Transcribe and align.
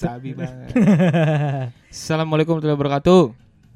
Sabi 0.00 0.32
banget. 0.38 0.72
Assalamualaikum 1.92 2.56
warahmatullahi 2.56 2.78
wabarakatuh. 2.80 3.22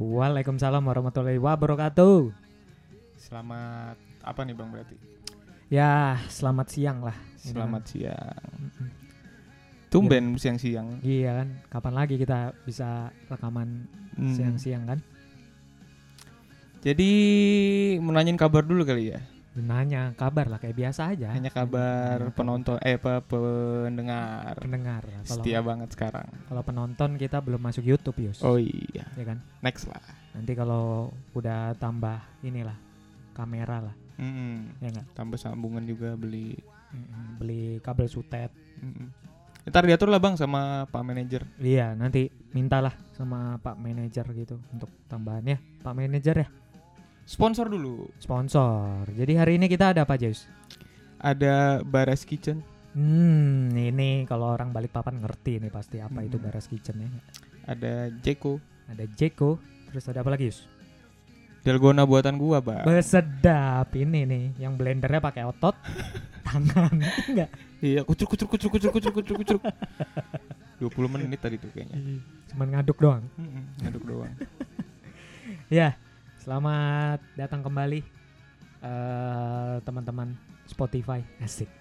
Waalaikumsalam 0.01 0.81
warahmatullahi 0.81 1.37
wabarakatuh. 1.37 2.33
Selamat 3.21 4.01
apa 4.25 4.41
nih 4.41 4.57
Bang 4.57 4.73
berarti? 4.73 4.97
Ya, 5.69 6.17
selamat 6.33 6.67
siang 6.73 7.05
lah. 7.05 7.17
Selamat 7.37 7.85
siang. 7.85 8.57
Tumben 9.93 10.35
siang-siang. 10.35 11.05
Iya 11.05 11.45
kan, 11.45 11.49
kapan 11.69 11.95
lagi 11.95 12.17
kita 12.17 12.57
bisa 12.65 13.13
rekaman 13.29 13.85
Hmm. 14.15 14.31
siang-siang 14.31 14.87
kan? 14.87 14.99
Jadi 16.81 17.11
mau 18.01 18.15
nanyain 18.15 18.39
kabar 18.39 18.63
dulu 18.63 18.87
kali 18.87 19.13
ya. 19.13 19.21
Nanya 19.55 20.11
kabar 20.15 20.51
lah 20.51 20.59
kayak 20.59 20.75
biasa 20.75 21.15
aja. 21.15 21.31
Hanya 21.31 21.47
kabar 21.49 22.19
Nanya 22.19 22.35
penonton 22.35 22.75
eh 22.83 22.99
apa 22.99 23.23
pendengar. 23.23 24.59
pendengar. 24.59 25.03
Kalau 25.07 25.23
Setia 25.39 25.63
banget 25.63 25.95
sekarang. 25.95 26.27
kalau 26.45 26.63
penonton 26.63 27.15
kita 27.15 27.39
belum 27.39 27.63
masuk 27.63 27.85
YouTube 27.85 28.19
Yus. 28.21 28.43
Oh 28.43 28.59
iya, 28.59 29.07
Ya 29.15 29.25
kan? 29.25 29.39
next 29.63 29.87
lah. 29.87 30.03
Nanti 30.35 30.53
kalau 30.53 31.15
udah 31.33 31.71
tambah 31.75 32.19
inilah 32.43 32.75
kamera 33.31 33.91
lah, 33.91 33.95
Mm-mm. 34.19 34.79
ya 34.79 34.91
enggak? 34.91 35.07
Tambah 35.15 35.39
sambungan 35.39 35.83
juga 35.83 36.15
beli. 36.15 36.59
Beli 37.39 37.79
kabel 37.79 38.07
sutet. 38.07 38.51
Mm-mm. 38.79 39.11
Ntar 39.65 39.87
diatur 39.87 40.11
lah 40.11 40.19
bang 40.19 40.35
sama 40.35 40.85
pak 40.85 41.01
manajer. 41.01 41.47
Iya, 41.57 41.95
nanti 41.95 42.29
mintalah 42.53 42.93
sama 43.17 43.57
Pak 43.57 43.75
Manajer 43.75 44.27
gitu 44.37 44.61
untuk 44.69 44.93
tambahan 45.09 45.47
ya. 45.47 45.59
Pak 45.81 45.91
Manajer 45.91 46.37
ya, 46.37 46.49
Sponsor 47.25 47.67
dulu. 47.67 48.13
sponsor. 48.21 49.09
Jadi 49.11 49.33
hari 49.35 49.57
ini 49.57 49.67
kita 49.67 49.97
ada 49.97 50.05
apa, 50.05 50.15
Jus? 50.15 50.45
Ada 51.17 51.81
Baras 51.81 52.23
Kitchen. 52.23 52.61
Hmm, 52.93 53.73
ini 53.73 54.23
kalau 54.23 54.53
orang 54.53 54.71
balik 54.71 54.93
papan 54.93 55.19
ngerti 55.19 55.59
nih 55.59 55.73
pasti 55.73 55.99
apa 55.99 56.21
itu 56.21 56.37
Hmm. 56.37 56.45
Baras 56.47 56.69
Kitchen 56.69 57.01
ya. 57.01 57.09
Ada 57.65 58.13
Jeko. 58.21 58.61
Ada 58.87 59.09
Jeko, 59.09 59.57
terus 59.89 60.05
ada 60.05 60.21
apa 60.21 60.31
lagi, 60.31 60.53
Yus? 60.53 60.69
Dalgona 61.65 62.05
buatan 62.05 62.37
gua 62.37 62.61
bang. 62.61 62.85
Besedap 62.85 63.89
ini 63.97 64.29
nih, 64.29 64.45
yang 64.61 64.77
blendernya 64.77 65.17
pakai 65.17 65.49
otot, 65.49 65.73
tangan, 66.47 66.93
enggak? 67.25 67.49
Iya, 67.81 68.05
kucur 68.05 68.29
kucur 68.29 68.45
kucur 68.47 68.69
kucur 68.69 68.91
kucur 68.93 69.13
kucur 69.17 69.37
kucur. 69.41 69.59
20 70.77 70.93
menit 71.09 71.41
tadi 71.41 71.57
tuh 71.57 71.73
kayaknya. 71.73 72.21
Cuman 72.53 72.69
ngaduk 72.69 73.01
doang. 73.01 73.25
Ngaduk 73.81 74.05
doang. 74.05 74.35
Ya, 75.73 75.97
selamat 76.45 77.25
datang 77.41 77.65
kembali 77.65 78.05
eh 78.85 79.77
teman-teman 79.81 80.37
Spotify. 80.69 81.25
Asik. 81.41 81.73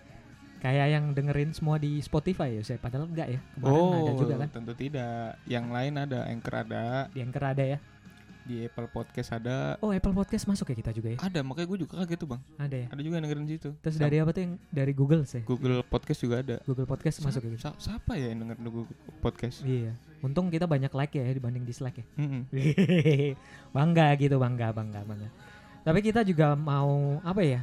Kayak 0.63 0.95
yang 0.95 1.11
dengerin 1.11 1.51
semua 1.51 1.75
di 1.75 1.99
Spotify 1.99 2.55
ya, 2.55 2.63
saya 2.63 2.79
padahal 2.79 3.11
enggak 3.11 3.35
ya. 3.35 3.39
Kemarin 3.59 3.75
oh, 3.75 3.91
ada 3.99 4.13
juga 4.15 4.35
kan. 4.39 4.49
tentu 4.55 4.71
tidak. 4.79 5.35
Yang 5.43 5.65
lain 5.67 5.93
ada, 5.99 6.19
Anchor 6.31 6.55
ada, 6.55 7.11
Di 7.11 7.19
Anchor 7.19 7.43
ada 7.43 7.63
ya. 7.75 7.77
Di 8.43 8.67
Apple 8.67 8.91
Podcast 8.91 9.29
ada. 9.31 9.79
Oh, 9.79 9.95
Apple 9.95 10.11
Podcast 10.11 10.43
masuk 10.45 10.67
ya 10.71 10.75
kita 10.75 10.91
juga 10.91 11.15
ya. 11.15 11.19
Ada, 11.23 11.39
makanya 11.41 11.67
gue 11.71 11.79
juga 11.87 12.03
kaget 12.03 12.19
tuh 12.19 12.29
bang. 12.35 12.41
Ada 12.59 12.75
ya. 12.75 12.87
Ada 12.91 13.01
juga 13.01 13.13
yang 13.15 13.25
dengerin 13.27 13.47
situ. 13.47 13.69
Terus 13.79 13.95
Sam- 13.95 14.03
dari 14.03 14.15
apa 14.19 14.29
tuh 14.35 14.41
yang 14.43 14.53
dari 14.67 14.93
Google 14.95 15.23
sih? 15.23 15.41
Google 15.47 15.79
Podcast 15.81 16.19
juga 16.19 16.35
ada. 16.43 16.55
Google 16.67 16.87
Podcast 16.87 17.23
masuk 17.23 17.41
ya. 17.47 17.55
Sa- 17.57 17.79
siapa 17.79 18.19
ya 18.19 18.27
yang 18.31 18.43
denger 18.43 18.57
Google 18.67 18.85
Podcast? 19.23 19.63
Iya. 19.63 19.95
Untung 20.19 20.51
kita 20.51 20.67
banyak 20.67 20.91
like 20.91 21.15
ya 21.15 21.23
dibanding 21.31 21.63
dislike 21.63 22.03
ya. 22.03 22.05
Mm-mm. 22.19 22.47
bangga 23.75 24.07
gitu, 24.19 24.35
bangga, 24.39 24.75
bangga, 24.75 25.01
bangga. 25.07 25.29
Tapi 25.83 25.99
kita 25.99 26.23
juga 26.23 26.55
mau 26.55 27.19
apa 27.23 27.43
ya? 27.43 27.61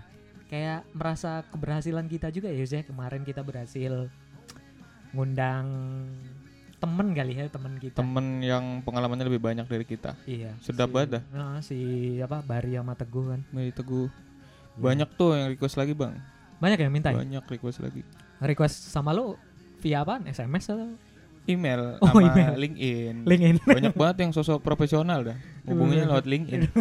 Kayak 0.50 0.82
merasa 0.92 1.46
keberhasilan 1.52 2.10
kita 2.10 2.28
juga 2.34 2.50
ya, 2.50 2.58
Yus, 2.60 2.74
ya. 2.74 2.82
Kemarin 2.82 3.22
kita 3.22 3.40
berhasil 3.44 4.10
ngundang 5.10 5.66
temen 6.80 7.12
kali 7.12 7.32
ya, 7.34 7.44
temen 7.46 7.76
kita. 7.76 7.94
Temen 7.94 8.26
yang 8.40 8.80
pengalamannya 8.80 9.28
lebih 9.28 9.38
banyak 9.38 9.68
dari 9.68 9.84
kita. 9.84 10.16
Iya. 10.24 10.56
Sedap 10.58 10.90
si- 10.90 11.06
dah. 11.06 11.22
Nah, 11.30 11.58
si 11.60 11.78
apa? 12.18 12.40
Bari 12.40 12.74
sama 12.74 12.96
Teguh 12.96 13.24
kan. 13.28 13.40
Mari 13.52 13.70
Teguh. 13.70 14.08
Iya. 14.08 14.80
Banyak 14.80 15.08
tuh 15.14 15.36
yang 15.36 15.48
request 15.52 15.76
lagi 15.76 15.92
bang. 15.92 16.16
Banyak 16.56 16.78
yang 16.80 16.92
minta 16.92 17.12
ya? 17.12 17.20
Banyak 17.20 17.44
request 17.46 17.80
lagi. 17.80 18.00
Request 18.40 18.88
sama 18.88 19.12
lu 19.12 19.36
via 19.78 20.00
apa? 20.00 20.24
SMS 20.24 20.66
atau 20.66 20.88
Email 21.44 21.96
Oh, 21.98 22.08
sama 22.08 22.20
email. 22.26 22.52
LinkedIn. 22.54 23.14
LinkedIn? 23.24 23.56
Banyak 23.64 23.94
banget 23.96 24.16
yang 24.22 24.30
sosok 24.30 24.60
profesional 24.60 25.24
dah. 25.24 25.36
Hubungannya 25.64 26.04
lewat 26.06 26.24
LinkedIn. 26.24 26.68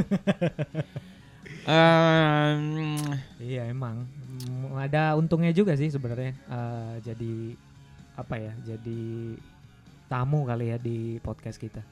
Ehm, 1.69 2.97
Iya 3.37 3.69
emang 3.69 4.07
ada 4.73 5.13
untungnya 5.13 5.51
juga 5.51 5.75
sih 5.75 5.91
sebenarnya 5.91 6.33
Eh, 6.47 6.95
jadi 7.03 7.33
apa 8.15 8.35
ya 8.35 8.53
jadi 8.65 9.01
tamu 10.09 10.43
kali 10.43 10.65
ya 10.67 10.77
di 10.77 10.97
podcast 11.19 11.55
kita. 11.55 11.85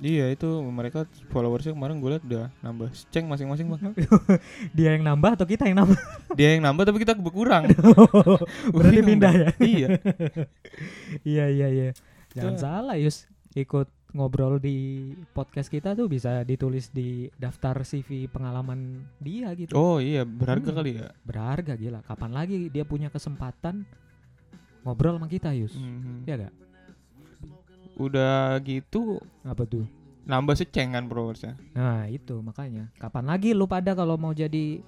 iya 0.00 0.26
itu 0.26 0.48
mereka 0.66 1.06
followersnya 1.30 1.78
kemarin 1.78 2.02
gue 2.02 2.10
liat 2.10 2.24
udah 2.26 2.50
nambah 2.58 2.90
ceng 3.08 3.30
masing-masing 3.30 3.70
bang. 3.70 3.94
Dia 4.76 4.98
yang 4.98 5.06
nambah 5.06 5.38
atau 5.38 5.46
kita 5.46 5.70
yang 5.70 5.78
nambah? 5.78 5.94
Dia 6.38 6.58
yang 6.58 6.62
nambah 6.64 6.82
tapi 6.82 6.98
kita 6.98 7.14
berkurang. 7.14 7.70
Berarti 8.74 8.98
Bingung 8.98 9.08
pindah 9.14 9.30
dah. 9.30 9.46
ya? 9.46 9.50
iya. 9.62 9.88
iya 11.22 11.44
iya 11.46 11.66
iya. 11.70 11.88
Jangan 12.34 12.54
Tuh. 12.56 12.62
salah 12.62 12.96
Yus 12.98 13.28
ikut 13.54 13.86
ngobrol 14.10 14.58
di 14.58 15.08
podcast 15.30 15.70
kita 15.70 15.94
tuh 15.94 16.04
bisa 16.04 16.42
ditulis 16.42 16.90
di 16.90 17.30
daftar 17.36 17.80
CV 17.80 18.26
pengalaman 18.26 19.06
dia 19.22 19.54
gitu. 19.54 19.72
Oh 19.72 20.02
iya 20.02 20.26
berharga 20.26 20.66
Hmm. 20.66 20.78
kali 20.82 20.90
ya. 20.98 21.14
Berharga 21.22 21.72
gila. 21.76 22.00
Kapan 22.02 22.32
lagi 22.34 22.66
dia 22.68 22.82
punya 22.82 23.06
kesempatan 23.06 23.86
ngobrol 24.82 25.14
sama 25.14 25.30
kita 25.30 25.54
Yus? 25.54 25.78
Mhm. 25.78 26.26
Ya 26.26 26.34
gak? 26.42 26.54
Udah 27.94 28.56
gitu 28.60 29.20
Apa 29.42 29.62
tuh? 29.62 29.84
nambah 30.22 30.54
secengan 30.54 31.04
followersnya. 31.04 31.58
Nah 31.72 32.06
itu 32.06 32.38
makanya 32.38 32.86
kapan 32.94 33.26
lagi 33.26 33.50
lu 33.50 33.66
pada 33.66 33.90
kalau 33.90 34.14
mau 34.14 34.30
jadi 34.30 34.78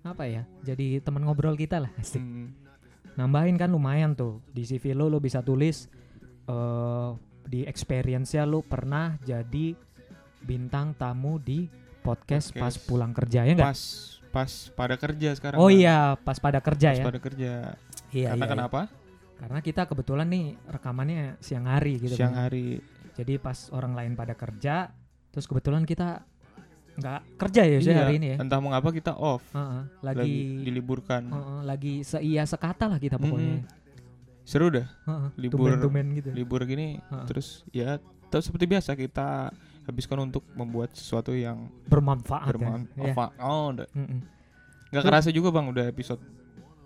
apa 0.00 0.22
ya 0.24 0.42
jadi 0.60 0.98
teman 0.98 1.22
ngobrol 1.22 1.54
kita 1.54 1.78
lah 1.78 1.90
asik 1.96 2.18
Mhm. 2.18 2.46
nambahin 3.14 3.54
kan 3.54 3.68
lumayan 3.68 4.14
tuh 4.14 4.42
di 4.48 4.62
CV 4.62 4.92
lu 4.92 5.06
lu 5.06 5.18
bisa 5.18 5.38
tulis 5.40 5.86
eh 6.44 7.10
di 7.44 7.62
experience 7.62 8.32
ya 8.32 8.42
lu 8.42 8.62
pernah 8.62 9.18
jadi 9.20 9.74
bintang 10.40 10.90
tamu 10.92 11.38
di 11.38 11.66
podcast, 12.00 12.50
pas 12.50 12.70
Podcast. 12.72 12.82
pulang 12.84 13.12
kerja 13.12 13.42
ya 13.42 13.52
enggak? 13.52 13.66
Pas 13.68 13.82
pas 14.32 14.50
pada 14.72 14.94
kerja 14.96 15.28
sekarang. 15.32 15.58
Oh 15.58 15.66
Bang. 15.66 15.74
iya 15.76 15.98
pas 16.16 16.34
pada 16.36 16.58
kerja 16.58 16.88
Pas 16.88 16.98
ya. 16.98 17.04
pada 17.04 17.20
kerja. 17.20 17.52
Iya, 18.10 18.28
Karena 18.30 18.46
iya, 18.46 18.54
iya. 18.58 18.84
Karena 19.42 19.58
kita 19.58 19.82
kebetulan 19.84 20.28
nih 20.28 20.44
rekamannya 20.64 21.36
siang 21.38 21.66
hari 21.66 21.98
gitu 21.98 22.14
Siang 22.14 22.30
kan. 22.30 22.46
hari. 22.46 22.78
Jadi 23.12 23.36
pas 23.36 23.58
orang 23.68 23.92
lain 23.92 24.12
pada 24.14 24.32
kerja 24.32 24.94
terus 25.28 25.44
kebetulan 25.44 25.82
kita 25.82 26.22
nggak 26.92 27.20
kerja 27.40 27.62
ya 27.64 27.76
ya 27.76 27.80
Iya, 27.82 28.00
hari 28.04 28.14
ini 28.16 28.26
ya. 28.30 28.36
Entah 28.38 28.60
mengapa 28.60 28.88
kita 28.88 29.12
off. 29.12 29.42
Heeh, 29.50 29.82
Lagi, 30.00 30.18
lagi 30.20 30.38
diliburkan. 30.62 31.22
Heeh, 31.26 31.60
lagi 31.64 31.94
seia 32.02 32.44
sekata 32.44 32.86
lah 32.86 32.96
kita 32.96 33.16
pokoknya. 33.16 33.66
Seru 34.42 34.68
dah 34.68 34.86
Heeh, 35.06 35.28
Libur- 35.36 35.66
tumben-tumben 35.70 36.06
gitu. 36.14 36.30
libur 36.30 36.62
gini. 36.62 37.00
Heeh. 37.00 37.26
Terus 37.26 37.66
ya 37.68 37.98
terus 38.28 38.46
seperti 38.46 38.64
biasa 38.64 38.94
kita 38.94 39.50
habiskan 39.82 40.22
untuk 40.22 40.46
membuat 40.54 40.94
sesuatu 40.94 41.34
yang 41.34 41.66
Bermanfaat 41.84 42.46
ya. 42.46 42.54
Bermanfaat. 42.54 43.30
Oh, 43.42 43.74
udah. 43.74 43.88
Mm-mm. 43.90 44.20
Nggak 44.94 45.02
kerasa 45.02 45.28
juga 45.32 45.50
Bang 45.50 45.66
udah 45.66 45.88
episode 45.88 46.20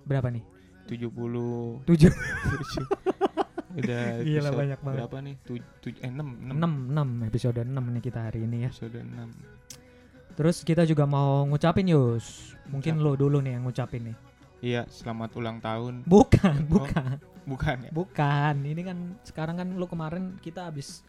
Berapa 0.06 0.31
nih? 0.31 0.56
70 0.87 1.85
Tujuh. 1.85 2.13
udah 3.79 4.03
Gila, 4.23 4.51
banyak 4.51 4.81
banget. 4.81 4.97
berapa 5.03 5.17
nih? 5.21 5.35
Tu, 5.45 5.53
tu- 5.79 5.93
eh 5.93 6.09
6, 6.09 6.17
6. 6.17 6.57
6 6.57 6.97
6 6.97 7.28
episode 7.28 7.60
6 7.60 7.69
nih 7.69 8.03
kita 8.03 8.21
hari 8.25 8.41
ini 8.43 8.57
ya. 8.65 8.71
Episode 8.71 8.99
6. 9.05 10.37
Terus 10.37 10.57
kita 10.63 10.83
juga 10.84 11.05
mau 11.05 11.45
ngucapin 11.45 11.89
Yus. 11.89 12.57
Mungkin 12.66 12.97
Ngucap. 12.97 13.07
lo 13.07 13.19
dulu 13.19 13.39
nih 13.41 13.57
yang 13.57 13.65
ngucapin 13.65 14.13
nih. 14.13 14.16
Iya, 14.59 14.83
selamat 14.87 15.31
ulang 15.34 15.59
tahun. 15.60 16.05
Bukan, 16.05 16.57
Oh. 16.66 16.81
bukan. 16.81 17.13
Bukan 17.47 17.77
ya? 17.78 17.91
Bukan. 17.91 18.55
Ini 18.59 18.83
kan 18.83 18.99
sekarang 19.22 19.57
kan 19.57 19.69
lu 19.71 19.87
kemarin 19.87 20.41
kita 20.41 20.66
habis 20.66 21.05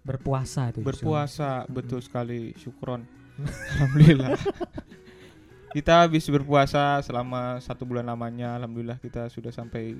berpuasa 0.00 0.70
tuh. 0.70 0.80
Yus. 0.80 0.88
Berpuasa, 0.88 1.66
betul 1.66 2.00
sekali. 2.00 2.54
Syukron. 2.54 3.04
Alhamdulillah. 3.74 4.38
Kita 5.70 6.02
habis 6.02 6.26
berpuasa 6.26 6.98
selama 7.00 7.58
satu 7.58 7.84
bulan 7.84 8.04
lamanya. 8.04 8.56
Alhamdulillah 8.56 8.96
kita 8.96 9.26
sudah 9.26 9.50
sampai 9.50 9.94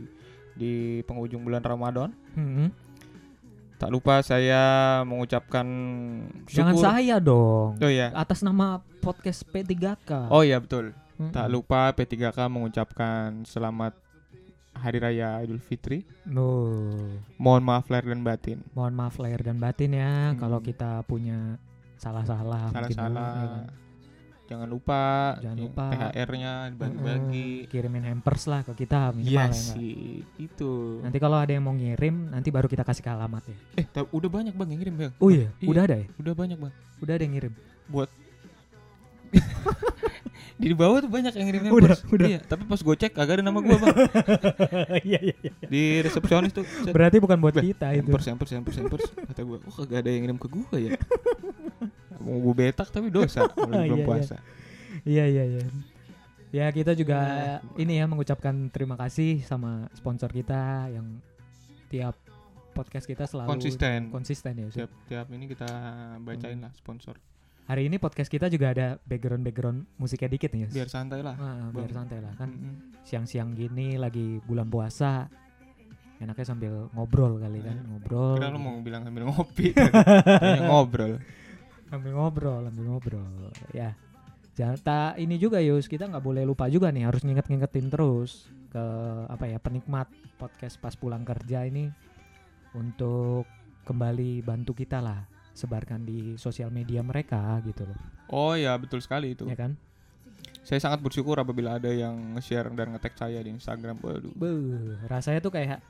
di 0.53 0.73
penghujung 1.05 1.41
bulan 1.41 1.61
Ramadan. 1.61 2.11
Mm-mm. 2.35 2.69
Tak 3.77 3.89
lupa 3.89 4.21
saya 4.21 4.61
mengucapkan 5.03 5.65
Jangan 6.45 6.75
syukur. 6.75 6.85
saya 6.85 7.17
dong. 7.17 7.81
Oh 7.81 7.89
iya. 7.89 8.13
Atas 8.13 8.43
nama 8.43 8.77
podcast 8.99 9.47
P3K. 9.47 10.29
Oh 10.29 10.43
iya 10.43 10.59
betul. 10.59 10.93
Mm-mm. 11.17 11.31
Tak 11.31 11.47
lupa 11.47 11.89
P3K 11.91 12.37
mengucapkan 12.47 13.41
selamat 13.43 13.97
Hari 14.73 14.99
Raya 14.99 15.41
Idul 15.41 15.59
Fitri. 15.59 16.05
Oh. 16.29 16.93
Mohon 17.37 17.63
maaf 17.65 17.89
lahir 17.89 18.11
dan 18.11 18.21
batin. 18.21 18.59
Mohon 18.71 18.95
maaf 18.97 19.17
lahir 19.17 19.41
dan 19.41 19.57
batin 19.57 19.93
ya 19.93 20.31
Hmm. 20.31 20.39
kalau 20.39 20.59
kita 20.59 21.01
punya 21.05 21.57
salah-salah 21.97 22.69
ya 22.69 22.75
Salah-salah. 22.75 23.33
kan. 23.33 23.51
Jangan 24.50 24.67
lupa 24.67 25.38
Jangan 25.38 25.56
lupa. 25.56 25.85
THR-nya 26.11 26.52
dibagi-bagi. 26.75 27.50
Kirimin 27.67 28.02
hampers 28.02 28.44
lah 28.44 28.61
ke 28.61 28.75
kita 28.75 29.14
minimal 29.14 29.31
Iya 29.31 29.47
ya 29.47 29.55
sih, 29.55 30.26
itu. 30.37 30.99
Nanti 30.99 31.17
kalau 31.17 31.38
ada 31.38 31.49
yang 31.49 31.62
mau 31.62 31.70
ngirim, 31.70 32.29
nanti 32.29 32.50
baru 32.50 32.67
kita 32.67 32.82
kasih 32.82 33.00
ke 33.00 33.08
alamat 33.08 33.47
ya. 33.47 33.56
Eh, 33.76 33.87
udah 34.11 34.26
banyak 34.29 34.50
bang 34.50 34.69
yang 34.69 34.81
ngirim 34.82 34.94
bang. 34.97 35.12
Oh 35.17 35.31
iya, 35.31 35.47
Iya. 35.56 35.69
udah 35.70 35.82
ada 35.85 35.94
ya? 35.97 36.06
Udah 36.19 36.32
banyak 36.35 36.58
bang. 36.58 36.73
Udah 36.99 37.12
ada 37.14 37.23
yang 37.23 37.32
ngirim. 37.32 37.52
Buat 37.87 38.11
di 40.61 40.75
bawah 40.75 40.99
tuh 40.99 41.08
banyak 41.08 41.32
yang 41.32 41.47
ngirim 41.47 41.62
Udah, 41.70 41.94
hampers. 41.94 42.02
udah. 42.11 42.26
Iya, 42.29 42.38
tapi 42.43 42.62
pas 42.67 42.76
gue 42.76 42.97
cek 42.99 43.12
kagak 43.14 43.35
ada 43.38 43.43
nama 43.43 43.58
gue 43.58 43.70
bang. 43.73 43.97
Iya 45.08 45.19
iya 45.23 45.35
iya. 45.41 45.52
Di 45.62 45.82
resepsionis 46.02 46.50
tuh. 46.50 46.67
Berarti 46.85 47.17
bukan 47.17 47.38
buat 47.38 47.55
Bah, 47.55 47.62
kita 47.62 47.94
itu. 47.94 48.05
hampers, 48.05 48.26
hampers, 48.26 48.50
hampers, 48.50 48.76
hampers. 48.76 49.05
Kata 49.08 49.41
gue, 49.41 49.56
oh 49.56 49.75
kagak 49.79 50.02
ada 50.02 50.11
yang 50.11 50.26
ngirim 50.26 50.37
ke 50.37 50.49
gue 50.50 50.76
ya. 50.76 50.91
Mau 52.21 52.37
gue 52.43 52.55
betak 52.55 52.89
tapi 52.89 53.09
dosa 53.09 53.49
belum 53.51 53.71
Iya, 53.71 53.85
belum 53.87 53.99
iya. 53.99 54.07
puasa. 54.07 54.37
Iya 55.03 55.25
iya 55.27 55.45
iya. 55.47 55.63
Ya 56.51 56.67
kita 56.69 56.93
juga 56.93 57.19
Iya. 57.19 57.57
ini 57.79 57.93
ya 57.97 58.05
mengucapkan 58.05 58.69
terima 58.69 58.95
kasih 58.95 59.41
sama 59.41 59.87
sponsor 59.93 60.29
kita 60.29 60.91
yang 60.91 61.23
tiap 61.89 62.15
podcast 62.71 63.05
kita 63.05 63.25
selalu 63.25 63.51
Konsisten. 63.51 64.11
konsisten 64.11 64.53
ya. 64.57 64.67
Tiap 64.71 64.91
tiap 65.07 65.27
ini 65.31 65.45
kita 65.47 65.67
bacain 66.21 66.59
lah 66.59 66.71
sponsor. 66.73 67.19
Hari 67.65 67.87
ini 67.87 67.97
podcast 67.97 68.27
kita 68.27 68.47
juga 68.47 68.75
ada 68.75 68.99
background 69.01 69.43
background 69.43 69.87
musiknya 69.95 70.27
dikit 70.29 70.51
nih. 70.51 70.67
Yus. 70.67 70.75
Biar 70.75 70.91
santai 70.91 71.23
lah. 71.23 71.35
Ah, 71.35 71.71
biar 71.71 71.87
santai 71.89 72.19
lah 72.19 72.35
kan. 72.35 72.51
Siang-siang 73.01 73.55
gini 73.55 73.95
lagi 73.95 74.43
bulan 74.43 74.67
puasa. 74.67 75.31
Enaknya 76.19 76.45
sambil 76.45 76.91
ngobrol 76.93 77.39
kali 77.39 77.63
kan, 77.63 77.79
Iya. 77.79 77.87
ngobrol. 77.87 78.35
Kira 78.37 78.53
lu 78.53 78.61
mau 78.61 78.77
bilang 78.83 79.09
sambil 79.09 79.25
ngopi, 79.25 79.73
Kayaknya 79.73 80.69
ngobrol. 80.69 81.13
Sambil 81.91 82.15
ngobrol, 82.15 82.63
sambil 82.71 82.85
ngobrol. 82.87 83.51
Ya. 83.75 83.99
Jangan 84.55 84.79
tak 84.79 85.13
ini 85.19 85.37
juga 85.37 85.59
Yus, 85.59 85.87
kita 85.87 86.07
nggak 86.07 86.23
boleh 86.23 86.43
lupa 86.45 86.71
juga 86.71 86.91
nih 86.91 87.07
harus 87.07 87.23
nginget-ngingetin 87.23 87.89
terus 87.89 88.47
ke 88.71 88.85
apa 89.27 89.51
ya 89.51 89.59
penikmat 89.59 90.07
podcast 90.39 90.79
pas 90.79 90.95
pulang 90.95 91.27
kerja 91.27 91.67
ini 91.67 91.91
untuk 92.75 93.47
kembali 93.83 94.47
bantu 94.47 94.77
kita 94.77 95.03
lah 95.03 95.27
sebarkan 95.51 96.07
di 96.07 96.39
sosial 96.39 96.71
media 96.71 97.03
mereka 97.03 97.59
gitu 97.67 97.83
loh, 97.83 97.99
Oh 98.31 98.55
ya 98.55 98.79
betul 98.79 99.03
sekali 99.03 99.35
itu. 99.35 99.43
ya 99.51 99.59
kan? 99.59 99.75
Saya 100.63 100.79
sangat 100.79 101.03
bersyukur 101.03 101.35
apabila 101.35 101.81
ada 101.83 101.91
yang 101.91 102.37
nge-share 102.39 102.71
dan 102.71 102.95
nge-tag 102.95 103.17
saya 103.19 103.43
di 103.43 103.51
Instagram. 103.51 103.99
Waduh. 103.99 104.31
Beuh, 104.39 104.95
rasanya 105.11 105.43
tuh 105.43 105.51
kayak 105.51 105.83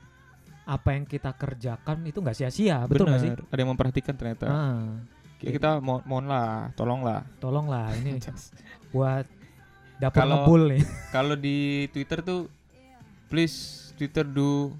apa 0.65 0.89
yang 0.95 1.05
kita 1.05 1.35
kerjakan 1.37 2.01
itu 2.07 2.17
nggak 2.17 2.33
sia-sia, 2.33 2.81
betul 2.89 3.05
nggak 3.05 3.21
sih? 3.21 3.31
Ada 3.35 3.59
yang 3.61 3.71
memperhatikan 3.77 4.15
ternyata. 4.17 4.47
Ah, 4.49 4.89
Ya, 5.41 5.49
kita 5.51 5.81
mo 5.81 6.05
mohon 6.05 6.29
lah, 6.29 6.69
tolonglah. 6.73 7.25
tolonglah 7.37 7.89
ini 7.97 8.21
buat 8.93 9.25
Kalau- 10.13 10.45
ngebul 10.45 10.61
nih. 10.77 10.81
Kalau 11.15 11.33
di 11.33 11.57
Twitter 11.89 12.21
tuh 12.21 12.45
please 13.25 13.89
Twitter 13.97 14.21
do 14.23 14.73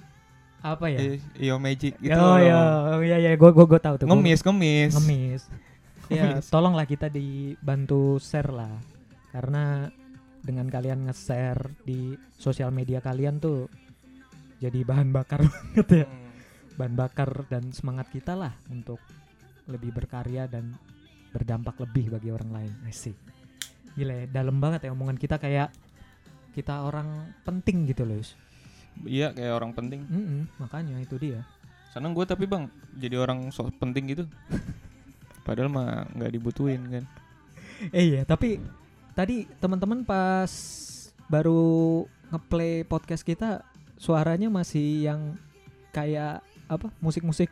apa 0.61 0.89
ya? 0.89 1.17
Yo 1.33 1.57
Magic 1.57 1.97
gitu. 1.97 2.13
oh 2.13 2.37
ya, 2.37 2.57
iya 3.01 3.17
iya, 3.17 3.31
gue 3.33 3.49
gue 3.49 3.65
gue 3.65 3.81
tahu 3.81 3.95
tuh. 3.97 4.05
gua- 4.05 4.13
Ngemis, 4.13 4.41
ngemis. 4.41 4.91
ngemis. 4.97 5.41
ya, 6.09 6.37
tolonglah 6.43 6.85
kita 6.85 7.09
dibantu 7.09 8.21
share 8.21 8.53
lah. 8.53 8.73
Karena 9.31 9.89
dengan 10.41 10.65
kalian 10.67 11.05
nge-share 11.05 11.73
di 11.81 12.13
sosial 12.35 12.69
media 12.69 12.97
kalian 12.99 13.37
tuh 13.37 13.69
jadi 14.57 14.85
bahan 14.85 15.09
bakar 15.09 15.41
banget 15.41 15.87
ya. 16.01 16.05
Hmm. 16.05 16.29
Bahan 16.77 16.93
bakar 16.93 17.29
dan 17.49 17.73
semangat 17.73 18.09
kita 18.09 18.33
lah 18.33 18.53
untuk 18.69 19.01
lebih 19.69 19.93
berkarya 19.93 20.49
dan 20.49 20.73
berdampak 21.31 21.77
lebih 21.81 22.13
bagi 22.13 22.29
orang 22.29 22.49
lain. 22.51 22.73
Asik. 22.87 23.15
Gila 23.95 24.23
ya, 24.23 24.25
dalam 24.29 24.57
banget 24.63 24.87
ya 24.87 24.95
omongan 24.95 25.19
kita 25.19 25.35
kayak 25.35 25.71
kita 26.51 26.83
orang 26.83 27.31
penting 27.47 27.87
gitu 27.87 28.03
loh. 28.03 28.19
Iya 29.07 29.31
kayak 29.31 29.53
orang 29.55 29.71
penting. 29.71 30.03
Mm-mm, 30.07 30.41
makanya 30.59 30.99
itu 30.99 31.15
dia. 31.15 31.43
Seneng 31.91 32.15
gue 32.15 32.23
tapi 32.27 32.47
bang 32.47 32.67
jadi 32.95 33.19
orang 33.19 33.51
sok 33.51 33.75
penting 33.79 34.11
gitu. 34.11 34.23
Padahal 35.47 35.71
mah 35.71 36.07
nggak 36.15 36.31
dibutuhin 36.31 36.81
kan. 36.87 37.03
Eh 37.89 38.13
iya, 38.13 38.21
tapi 38.27 38.61
tadi 39.17 39.49
teman-teman 39.57 40.05
pas 40.05 40.51
baru 41.25 42.05
ngeplay 42.29 42.85
podcast 42.85 43.25
kita 43.25 43.65
suaranya 43.97 44.53
masih 44.53 45.09
yang 45.09 45.35
kayak 45.89 46.45
apa? 46.69 46.93
Musik-musik 47.01 47.49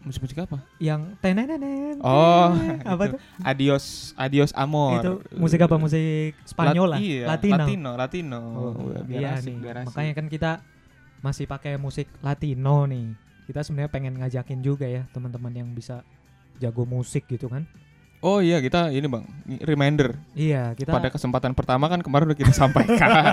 Musik-musik 0.00 0.40
apa? 0.40 0.64
yang 0.80 1.12
tenenenen. 1.20 2.00
Oh, 2.00 2.56
apa 2.96 3.02
itu. 3.04 3.12
tuh? 3.14 3.20
Adios, 3.44 4.16
adios 4.16 4.50
amor. 4.56 5.04
Itu 5.04 5.12
musik 5.36 5.60
apa? 5.60 5.76
Musik 5.76 6.32
Spanyol 6.48 6.96
lah, 6.96 6.98
iya, 6.98 7.28
Latino. 7.28 7.56
Latino, 7.60 7.90
Latino. 8.00 8.40
Oh, 8.56 8.72
biar 9.04 9.20
iya 9.20 9.30
asik, 9.36 9.52
nih. 9.52 9.56
biar 9.60 9.76
asik. 9.84 9.88
Makanya 9.92 10.12
kan 10.16 10.26
kita 10.32 10.50
masih 11.20 11.44
pakai 11.44 11.76
musik 11.76 12.08
Latino 12.24 12.88
nih. 12.88 13.12
Kita 13.44 13.60
sebenarnya 13.60 13.92
pengen 13.92 14.14
ngajakin 14.16 14.60
juga 14.64 14.88
ya 14.88 15.04
teman-teman 15.12 15.52
yang 15.52 15.68
bisa 15.76 16.00
jago 16.56 16.88
musik 16.88 17.28
gitu 17.28 17.52
kan. 17.52 17.68
Oh 18.20 18.44
iya 18.44 18.60
kita 18.60 18.92
ini 18.92 19.08
bang 19.08 19.24
reminder 19.64 20.12
Iya, 20.36 20.76
kita 20.76 20.92
pada 20.92 21.08
kesempatan 21.08 21.56
pertama 21.56 21.88
kan 21.88 22.04
kemarin 22.04 22.28
udah 22.28 22.38
kita 22.38 22.52
sampaikan. 22.52 23.32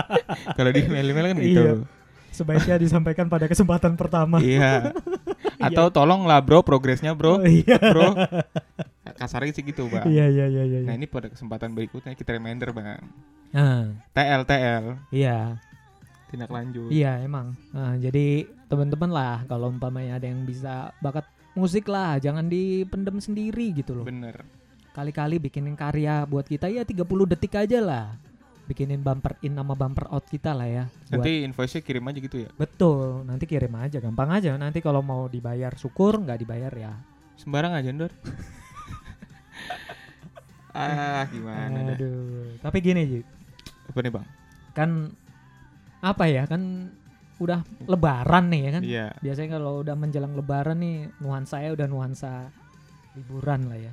Kalau 0.56 0.70
di 0.70 0.86
email-email 0.86 1.26
kan 1.34 1.38
gitu. 1.42 1.62
Iya. 1.62 1.74
sebaiknya 2.28 2.78
disampaikan 2.78 3.26
pada 3.26 3.50
kesempatan 3.50 3.98
pertama. 3.98 4.38
Iya. 4.38 4.94
Atau 5.58 5.90
tolonglah 5.90 6.38
bro 6.40 6.62
progresnya 6.62 7.12
bro, 7.12 7.38
Oh, 7.38 7.46
iya. 7.46 7.78
bro. 7.78 8.14
Kasarnya 9.18 9.50
sih 9.50 9.66
gitu 9.66 9.90
bang. 9.90 10.06
Iya, 10.06 10.30
iya, 10.30 10.46
iya, 10.46 10.64
iya. 10.64 10.78
Nah 10.86 10.94
ini 10.94 11.10
pada 11.10 11.26
kesempatan 11.26 11.74
berikutnya 11.74 12.14
kita 12.14 12.38
reminder 12.38 12.70
bang. 12.70 13.02
Nah, 13.50 13.90
TL 14.14 14.42
TL 14.44 14.84
iya. 15.10 15.56
tindak 16.28 16.52
lanjut. 16.52 16.92
Iya 16.92 17.24
emang. 17.24 17.56
Nah, 17.72 17.96
jadi 17.96 18.44
teman-teman 18.68 19.10
lah 19.10 19.36
kalau 19.48 19.72
umpamanya 19.72 20.20
ada 20.20 20.28
yang 20.28 20.44
bisa 20.44 20.92
bakat 21.00 21.24
musik 21.56 21.88
lah, 21.88 22.20
jangan 22.20 22.46
dipendem 22.46 23.18
sendiri 23.18 23.72
gitu 23.74 23.96
loh. 23.96 24.04
Bener. 24.06 24.44
Kali-kali 24.92 25.40
bikinin 25.40 25.74
karya 25.74 26.22
buat 26.28 26.44
kita 26.46 26.68
ya 26.68 26.84
30 26.84 27.02
detik 27.26 27.56
aja 27.56 27.80
lah. 27.80 28.06
Bikinin 28.68 29.00
bumper 29.00 29.40
in 29.40 29.56
sama 29.56 29.72
bumper 29.72 30.12
out 30.12 30.28
kita 30.28 30.52
lah 30.52 30.68
ya. 30.68 30.84
Nanti 31.08 31.40
invoice-nya 31.48 31.80
kirim 31.80 32.04
aja 32.04 32.18
gitu 32.20 32.36
ya. 32.44 32.50
betul, 32.52 33.24
nanti 33.24 33.48
kirim 33.48 33.72
aja, 33.80 33.96
gampang 33.96 34.28
aja. 34.28 34.52
Nanti 34.60 34.84
kalau 34.84 35.00
mau 35.00 35.24
dibayar 35.24 35.72
syukur, 35.72 36.20
nggak 36.20 36.44
dibayar 36.44 36.72
ya. 36.76 36.92
Sembarang 37.40 37.72
aja 37.72 37.88
Ndor. 37.88 38.12
ah 40.76 41.24
gimana 41.32 41.78
dah. 41.88 41.96
Aduh. 41.96 42.60
Tapi 42.60 42.78
gini 42.84 43.02
Ji, 43.08 43.20
Apa 43.88 43.98
nih 44.04 44.12
bang? 44.12 44.26
kan 44.76 45.10
apa 45.98 46.30
ya 46.30 46.46
kan 46.46 46.86
udah 47.38 47.62
lebaran 47.86 48.50
nih 48.50 48.60
ya 48.60 48.70
kan. 48.70 48.82
Iya. 48.84 49.06
Biasanya 49.22 49.58
kalau 49.58 49.82
udah 49.82 49.94
menjelang 49.98 50.34
lebaran 50.34 50.78
nih 50.78 50.96
nuansa 51.18 51.58
saya 51.58 51.74
udah 51.74 51.86
nuansa 51.90 52.50
liburan 53.18 53.66
lah 53.70 53.78
ya. 53.78 53.92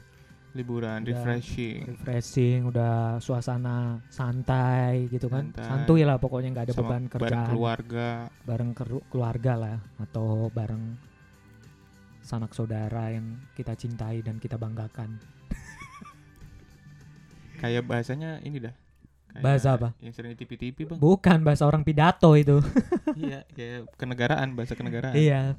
Liburan, 0.56 1.04
Udah. 1.04 1.12
refreshing. 1.12 1.84
refreshing, 1.86 2.58
udah 2.66 3.20
suasana 3.20 4.00
santai 4.08 5.06
gitu 5.10 5.28
kan. 5.28 5.52
Santai. 5.52 5.68
Santuy 5.68 6.02
lah 6.02 6.16
pokoknya 6.16 6.48
nggak 6.50 6.66
ada 6.66 6.74
Sama 6.74 6.80
beban 6.82 6.92
bareng 6.96 7.12
kerjaan. 7.12 7.48
keluarga. 7.52 8.08
Bareng 8.42 8.72
keru- 8.72 9.04
keluarga 9.06 9.52
lah 9.54 9.78
atau 10.00 10.48
bareng 10.48 10.96
sanak 12.22 12.52
saudara 12.52 13.12
yang 13.12 13.36
kita 13.52 13.76
cintai 13.76 14.20
dan 14.20 14.38
kita 14.38 14.56
banggakan. 14.56 15.16
Kayak 17.56 17.84
bahasanya 17.84 18.40
ini 18.40 18.62
dah. 18.62 18.74
Kayak 19.30 19.44
Bahasa 19.44 19.68
apa? 19.76 19.88
Yang 20.00 20.14
sering 20.16 20.30
di 20.32 20.38
TV-TV 20.40 20.78
bang. 20.88 20.98
Bukan 20.98 21.38
bahasa 21.44 21.64
orang 21.64 21.84
pidato 21.84 22.32
itu. 22.34 22.64
iya, 23.20 23.44
kayak 23.52 23.92
kenegaraan, 24.00 24.56
bahasa 24.56 24.74
kenegaraan. 24.74 25.12
iya. 25.12 25.54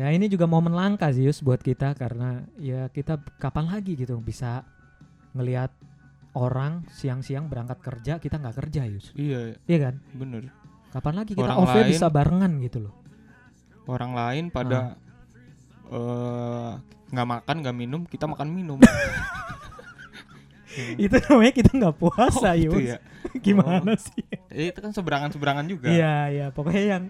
Ya 0.00 0.08
ini 0.08 0.26
juga 0.26 0.48
momen 0.48 0.72
langka 0.72 1.12
sih 1.12 1.28
Yus 1.28 1.44
buat 1.44 1.60
kita 1.60 1.92
karena 1.92 2.40
ya 2.56 2.88
kita 2.88 3.20
kapan 3.36 3.68
lagi 3.68 3.92
gitu 3.94 4.16
bisa 4.18 4.64
ngelihat 5.32 5.68
orang 6.32 6.88
siang-siang 6.88 7.46
berangkat 7.46 7.78
kerja 7.80 8.16
kita 8.16 8.40
nggak 8.40 8.56
kerja 8.56 8.88
Yus. 8.88 9.12
Iya, 9.12 9.60
Iya 9.62 9.78
kan? 9.82 9.94
bener. 10.14 10.48
Kapan 10.88 11.14
lagi 11.16 11.32
kita 11.34 11.44
Orang 11.44 11.58
off 11.60 11.70
lain- 11.70 11.86
bisa 11.86 12.06
barengan 12.08 12.52
gitu 12.58 12.78
loh. 12.80 12.94
Orang 13.84 14.16
lain 14.16 14.48
pada 14.48 14.96
Ah. 15.84 15.92
eh 15.92 16.72
nggak 17.10 17.28
makan, 17.28 17.56
nggak 17.60 17.76
minum, 17.76 18.00
kita 18.04 18.24
makan 18.24 18.48
minum. 18.48 18.78
itu 20.96 21.16
namanya 21.20 21.52
kita 21.52 21.70
nggak 21.72 21.96
puasa 21.98 22.48
Oh, 22.48 22.56
gitu 22.56 22.78
Yus. 22.78 22.88
ya. 22.88 22.98
Gimana 23.44 23.92
sih? 23.94 24.22
Eh, 24.48 24.70
itu 24.70 24.78
kan 24.78 24.90
seberangan-seberangan 24.90 25.66
juga. 25.66 25.90
Iya 25.90 26.16
iya 26.30 26.46
pokoknya 26.48 26.84
yang 26.88 27.04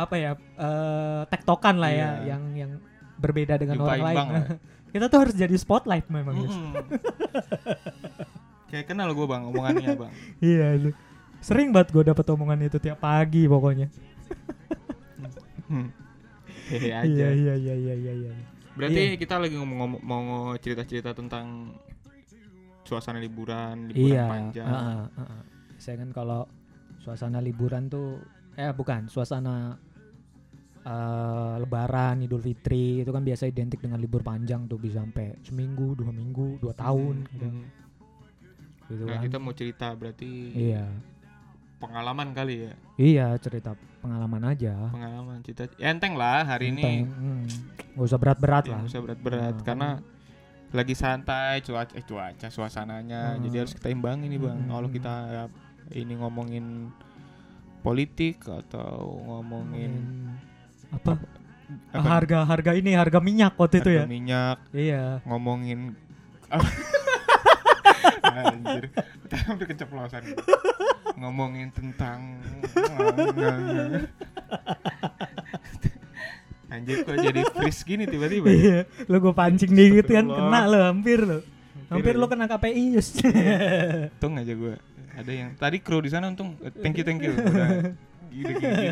apa 0.00 0.14
ya 0.16 0.30
eh 0.36 1.22
tektokan 1.26 1.76
lah 1.76 1.88
ya 1.88 1.96
Iya. 1.96 2.08
yang 2.28 2.42
yang 2.54 2.70
berbeda 3.16 3.54
dengan 3.54 3.76
Jumpa 3.76 3.90
orang 3.90 4.04
lain. 4.06 4.26
kita 4.92 5.06
tuh 5.06 5.18
harus 5.20 5.34
jadi 5.34 5.54
spotlight 5.54 6.08
memang 6.08 6.34
Yus. 6.40 6.50
Mm-mm. 6.50 6.74
Kayak 8.66 8.86
kenal 8.86 9.10
gue 9.10 9.26
bang, 9.26 9.42
omongannya 9.44 9.88
bang. 10.02 10.12
Iya 10.38 10.66
lu. 10.78 10.90
Sering 11.40 11.70
banget 11.70 11.90
gue 11.90 12.04
dapet 12.04 12.26
omongan 12.26 12.60
itu 12.62 12.76
tiap 12.76 12.98
pagi 12.98 13.44
pokoknya. 13.44 13.88
Hmm. 15.66 15.88
Hehe 16.68 16.90
aja. 17.00 17.06
Iya 17.06 17.28
iya 17.32 17.54
iya 17.56 17.74
iya 17.76 17.94
iya 17.94 18.12
iya. 18.26 18.32
Berarti 18.74 19.02
Iya. 19.10 19.18
kita 19.18 19.34
lagi 19.36 19.54
ngomong-ngomong 19.54 20.00
mau 20.00 20.22
cerita-cerita 20.56 21.12
tentang 21.12 21.74
suasana 22.80 23.18
liburan 23.18 23.86
liburan 23.86 24.02
iya 24.08 24.26
panjang 24.26 24.66
heeh, 24.66 25.02
heeh. 25.14 25.42
saya 25.78 25.94
kan 26.02 26.10
kalau 26.10 26.42
suasana 26.98 27.38
liburan 27.38 27.86
tuh 27.86 28.18
eh 28.58 28.74
bukan 28.74 29.06
suasana 29.06 29.78
eh, 30.82 31.54
lebaran 31.56 32.20
idul 32.20 32.38
fitri 32.38 33.00
itu 33.00 33.10
kan 33.10 33.20
biasa 33.20 33.44
identik 33.44 33.78
dengan 33.78 33.96
libur 33.96 34.20
panjang 34.20 34.64
tuh 34.64 34.76
bisa 34.76 34.98
sampai 34.98 35.36
seminggu 35.40 35.92
dua 35.94 36.08
minggu 36.10 36.56
dua 36.58 36.72
tahun 36.72 37.14
Hmm, 37.20 37.30
gitu, 37.30 37.46
hmm. 37.46 37.64
gitu 38.88 39.02
Nah, 39.04 39.14
kan. 39.14 39.22
kita 39.22 39.36
mau 39.36 39.52
cerita 39.52 39.86
berarti 39.92 40.30
iya 40.52 40.88
pengalaman 41.76 42.32
kali 42.32 42.54
ya 42.64 42.72
iya 42.96 43.26
cerita 43.36 43.72
pengalaman 44.00 44.42
aja 44.46 44.88
pengalaman 44.88 45.40
cerita 45.40 45.68
enteng 45.76 46.12
lah 46.12 46.44
hari 46.44 46.72
Enteng, 46.72 47.04
ini 47.04 47.08
hmm. 47.08 47.44
nggak 47.96 48.06
usah 48.06 48.18
berat-berat 48.18 48.64
ya, 48.64 48.70
lah 48.70 48.78
nggak 48.80 48.90
usah 48.90 49.02
berat-berat 49.02 49.54
Nah, 49.54 49.64
karena 49.64 49.88
lagi 50.70 50.94
santai 50.94 51.60
cuaca 51.60 51.92
eh 51.92 52.04
cuaca 52.04 52.46
suasananya 52.46 53.34
Hmm. 53.34 53.42
jadi 53.44 53.64
harus 53.64 53.74
kita 53.74 53.88
imbangin 53.88 54.28
nih 54.28 54.38
bang 54.38 54.58
Hmm. 54.60 54.70
kalau 54.70 54.88
kita 54.88 55.14
ya, 55.28 55.44
ini 55.92 56.14
ngomongin 56.14 56.88
politik 57.80 58.44
atau 58.44 59.18
ngomongin 59.24 59.92
apa 60.90 61.12
apa, 61.90 62.02
harga 62.02 62.38
harga 62.44 62.72
ini 62.74 62.94
harga 62.94 63.18
minyak 63.22 63.54
waktu 63.54 63.78
itu 63.78 63.90
harga 63.90 64.00
ya 64.02 64.04
minyak 64.06 64.56
iya 64.74 65.04
ngomongin 65.24 65.94
Anjir, 68.30 68.90
hampir 69.46 69.66
keceplosan. 69.70 70.22
Ngomongin 71.14 71.68
tentang 71.70 72.38
Anjir 76.70 77.02
kok 77.02 77.18
jadi 77.18 77.42
freeze 77.50 77.82
gini 77.82 78.06
tiba-tiba. 78.06 78.46
ya? 78.46 78.54
iya 78.54 78.78
lo 79.10 79.16
gue 79.18 79.34
pancing 79.34 79.70
dikit 79.74 80.06
kan 80.06 80.22
Astagfirullah. 80.22 80.46
kena 80.50 80.60
lo 80.66 80.78
hampir 80.86 81.18
lo 81.20 81.38
hampir 81.90 82.14
lo 82.14 82.26
kena 82.30 82.46
KPI 82.46 82.82
just 82.94 83.22
Untung 83.26 84.38
aja 84.38 84.52
gue. 84.54 84.74
Ada 85.10 85.32
yang 85.34 85.50
tadi 85.58 85.76
kru 85.82 85.98
di 85.98 86.10
sana 86.10 86.30
untung 86.30 86.54
thank 86.78 86.94
you 86.94 87.04
thank 87.04 87.18
you. 87.20 87.34
Udah 87.38 87.68
gini 88.30 88.52
gini. 88.54 88.88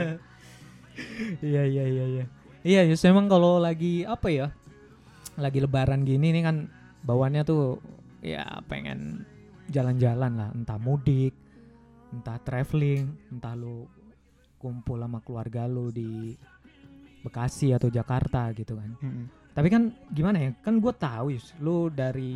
Iya 1.40 1.62
iya 1.62 1.84
iya 1.84 2.04
iya 2.06 2.24
iya 2.62 2.80
just 2.84 3.04
emang 3.04 3.26
kalau 3.26 3.58
lagi 3.58 4.02
apa 4.04 4.28
ya 4.28 4.46
lagi 5.34 5.58
lebaran 5.58 6.02
gini 6.02 6.30
nih 6.30 6.42
kan 6.42 6.56
bawaannya 7.00 7.42
tuh 7.42 7.78
ya 8.20 8.42
pengen 8.64 9.22
jalan-jalan 9.68 10.32
lah 10.34 10.50
entah 10.50 10.76
mudik 10.76 11.34
entah 12.10 12.38
traveling 12.38 13.06
entah 13.28 13.52
lu 13.52 13.86
kumpul 14.56 14.98
sama 14.98 15.20
keluarga 15.20 15.64
lu 15.64 15.88
di 15.88 16.34
Bekasi 17.18 17.70
atau 17.70 17.86
Jakarta 17.88 18.50
gitu 18.52 18.74
kan 18.74 18.90
Mm-mm. 18.96 19.26
tapi 19.50 19.68
kan 19.68 19.82
gimana 20.08 20.38
ya 20.40 20.50
kan 20.56 20.78
gue 20.78 20.92
tahu 20.92 21.34
Yus 21.34 21.50
lu 21.58 21.86
dari 21.88 22.30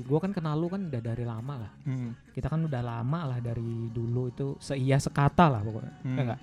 gue 0.00 0.18
kan 0.18 0.30
kenal 0.30 0.54
lu 0.54 0.66
kan 0.66 0.82
udah 0.82 1.02
dari 1.04 1.22
lama 1.22 1.54
lah 1.60 1.72
Mm. 1.82 2.10
kita 2.32 2.46
kan 2.46 2.62
udah 2.62 2.78
lama 2.80 3.20
lah 3.26 3.38
dari 3.38 3.90
dulu 3.90 4.26
itu 4.26 4.54
seia 4.56 4.96
sekata 4.96 5.46
lah 5.46 5.60
pokoknya 5.60 5.94
Mm. 6.00 6.16
ya 6.16 6.22
nggak 6.24 6.40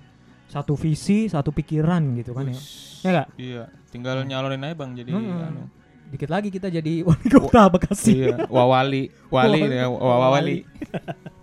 satu 0.48 0.74
visi 0.74 1.28
satu 1.28 1.52
pikiran 1.52 2.16
gitu 2.16 2.32
kan 2.32 2.48
ya. 2.48 2.56
Ya 2.98 3.08
nggak? 3.12 3.28
Iya, 3.36 3.62
tinggal 3.88 4.24
nyalonin 4.24 4.64
aja 4.64 4.74
Bang 4.74 4.92
jadi 4.92 5.12
Mm-mm. 5.12 5.38
anu. 5.44 5.64
dikit 6.08 6.32
lagi 6.32 6.48
kita 6.48 6.66
jadi 6.68 7.00
wali 7.08 7.28
kota 7.28 7.68
Bekasi 7.68 8.12
Iya, 8.16 8.48
wawali, 8.48 9.12
wali 9.28 9.60
Wali. 9.60 9.76
ya, 9.76 9.86
wawali. 9.92 10.56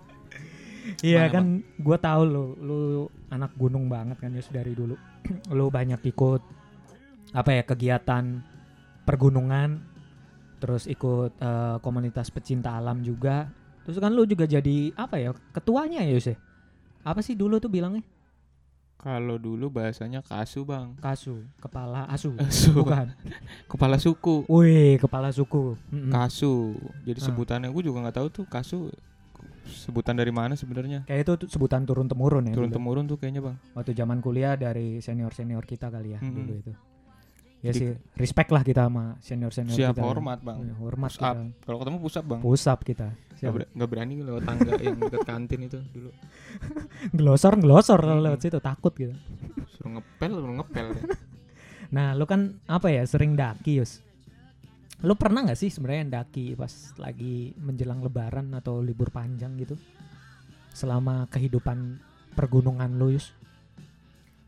iya 1.06 1.28
kan 1.28 1.44
gue 1.76 1.98
tahu 1.98 2.22
lu 2.24 2.44
lu 2.58 2.78
anak 3.28 3.54
gunung 3.54 3.86
banget 3.86 4.18
kan 4.18 4.30
Yus 4.32 4.50
dari 4.50 4.72
dulu 4.72 4.94
lu 5.56 5.66
banyak 5.68 6.02
ikut 6.02 6.42
apa 7.30 7.50
ya 7.52 7.62
kegiatan 7.62 8.42
pergunungan 9.02 9.82
terus 10.58 10.86
ikut 10.86 11.36
eh, 11.36 11.76
komunitas 11.78 12.30
pecinta 12.30 12.74
alam 12.74 13.02
juga 13.02 13.50
terus 13.84 13.98
kan 13.98 14.10
lu 14.10 14.24
juga 14.24 14.46
jadi 14.46 14.90
apa 14.96 15.20
ya 15.20 15.30
ketuanya 15.52 16.02
ya 16.02 16.10
Yus 16.16 16.26
ya 16.32 16.36
apa 17.02 17.22
sih 17.22 17.38
dulu 17.38 17.58
tuh 17.58 17.70
bilangnya 17.70 18.02
Kalau 18.96 19.36
dulu 19.36 19.68
bahasanya 19.68 20.18
kasu, 20.20 20.62
Bang. 20.62 20.98
kasu 20.98 21.44
kepala 21.56 22.08
asu 22.08 22.34
Asu. 22.36 22.74
bukan 22.74 23.12
Kepala 23.70 23.96
suku. 23.96 24.42
wih 24.46 24.96
kepala 24.96 25.30
suku 25.30 25.78
Mm-mm. 25.88 26.10
Kasu. 26.10 26.74
Jadi 27.02 27.18
Ah. 27.18 27.24
sebutannya 27.24 27.68
gue 27.68 27.82
juga 27.82 28.02
nggak 28.02 28.16
tahu 28.16 28.28
tuh 28.32 28.44
kasu 28.44 28.90
sebutan 29.64 30.14
dari 30.14 30.30
mana 30.30 30.54
sebenarnya. 30.54 31.02
kayak 31.04 31.22
itu 31.22 31.32
tuh 31.36 31.48
sebutan 31.48 31.82
turun 31.82 32.06
temurun 32.06 32.46
ya 32.46 32.54
Turun 32.54 32.70
temurun 32.70 33.04
tuh 33.04 33.14
kayaknya, 33.16 33.42
Bang. 33.42 33.56
waktu 33.72 33.92
zaman 33.92 34.18
kuliah 34.18 34.54
dari 34.54 34.98
senior 34.98 35.30
senior 35.30 35.62
kita 35.62 35.86
kali 35.86 36.14
ya 36.14 36.20
Mm-mm. 36.20 36.34
dulu 36.36 36.52
itu 36.56 36.72
ya 37.66 37.70
Jadi- 37.70 37.80
sih 37.80 37.88
respect 38.14 38.48
lah 38.48 38.62
kita 38.62 38.86
sama 38.86 39.18
senior 39.18 39.50
senior 39.50 39.74
Siap 39.74 39.92
kita 39.92 40.04
hormat, 40.04 40.38
Bang. 40.40 40.62
Ya, 40.62 40.74
hormat 40.76 41.10
Push 41.10 41.18
kita 41.18 41.42
Kalau 41.60 41.78
ketemu 41.78 41.96
pusat, 41.98 42.22
Bang. 42.22 42.40
push 42.40 42.66
up 42.66 42.80
kita 42.80 43.08
Gak, 43.10 43.36
Siap. 43.36 43.52
ber- 43.52 43.70
nggak 43.70 43.88
berani 43.90 44.14
lewat 44.18 44.42
tangga 44.44 44.72
yang 44.86 44.96
dekat 44.96 45.22
kantin 45.22 45.60
itu 45.62 45.78
dulu. 45.90 46.10
glosor 47.18 47.54
glosor 47.56 47.98
kalau 47.98 48.14
Mm-mm. 48.14 48.26
lewat 48.26 48.40
situ 48.40 48.58
takut 48.58 48.92
gitu 48.92 49.12
Suruh 49.68 49.90
ngepel, 49.94 50.30
suruh 50.32 50.56
ngepel. 50.56 50.86
deh. 50.92 51.04
nah 51.94 52.12
lu 52.12 52.24
kan 52.24 52.40
apa 52.64 52.88
ya 52.88 53.02
sering 53.02 53.34
daki 53.34 53.78
Yus 53.78 54.02
lu 54.98 55.12
pernah 55.12 55.42
nggak 55.42 55.54
sih 55.54 55.68
sebenarnya 55.68 56.18
daki 56.18 56.54
pas 56.54 56.72
lagi 56.96 57.52
menjelang 57.54 58.00
lebaran 58.00 58.48
atau 58.52 58.80
libur 58.80 59.06
panjang 59.08 59.52
gitu 59.54 59.76
selama 60.70 61.26
kehidupan 61.26 62.00
pergunungan 62.32 62.94
lu 62.94 63.12
Yus 63.12 63.30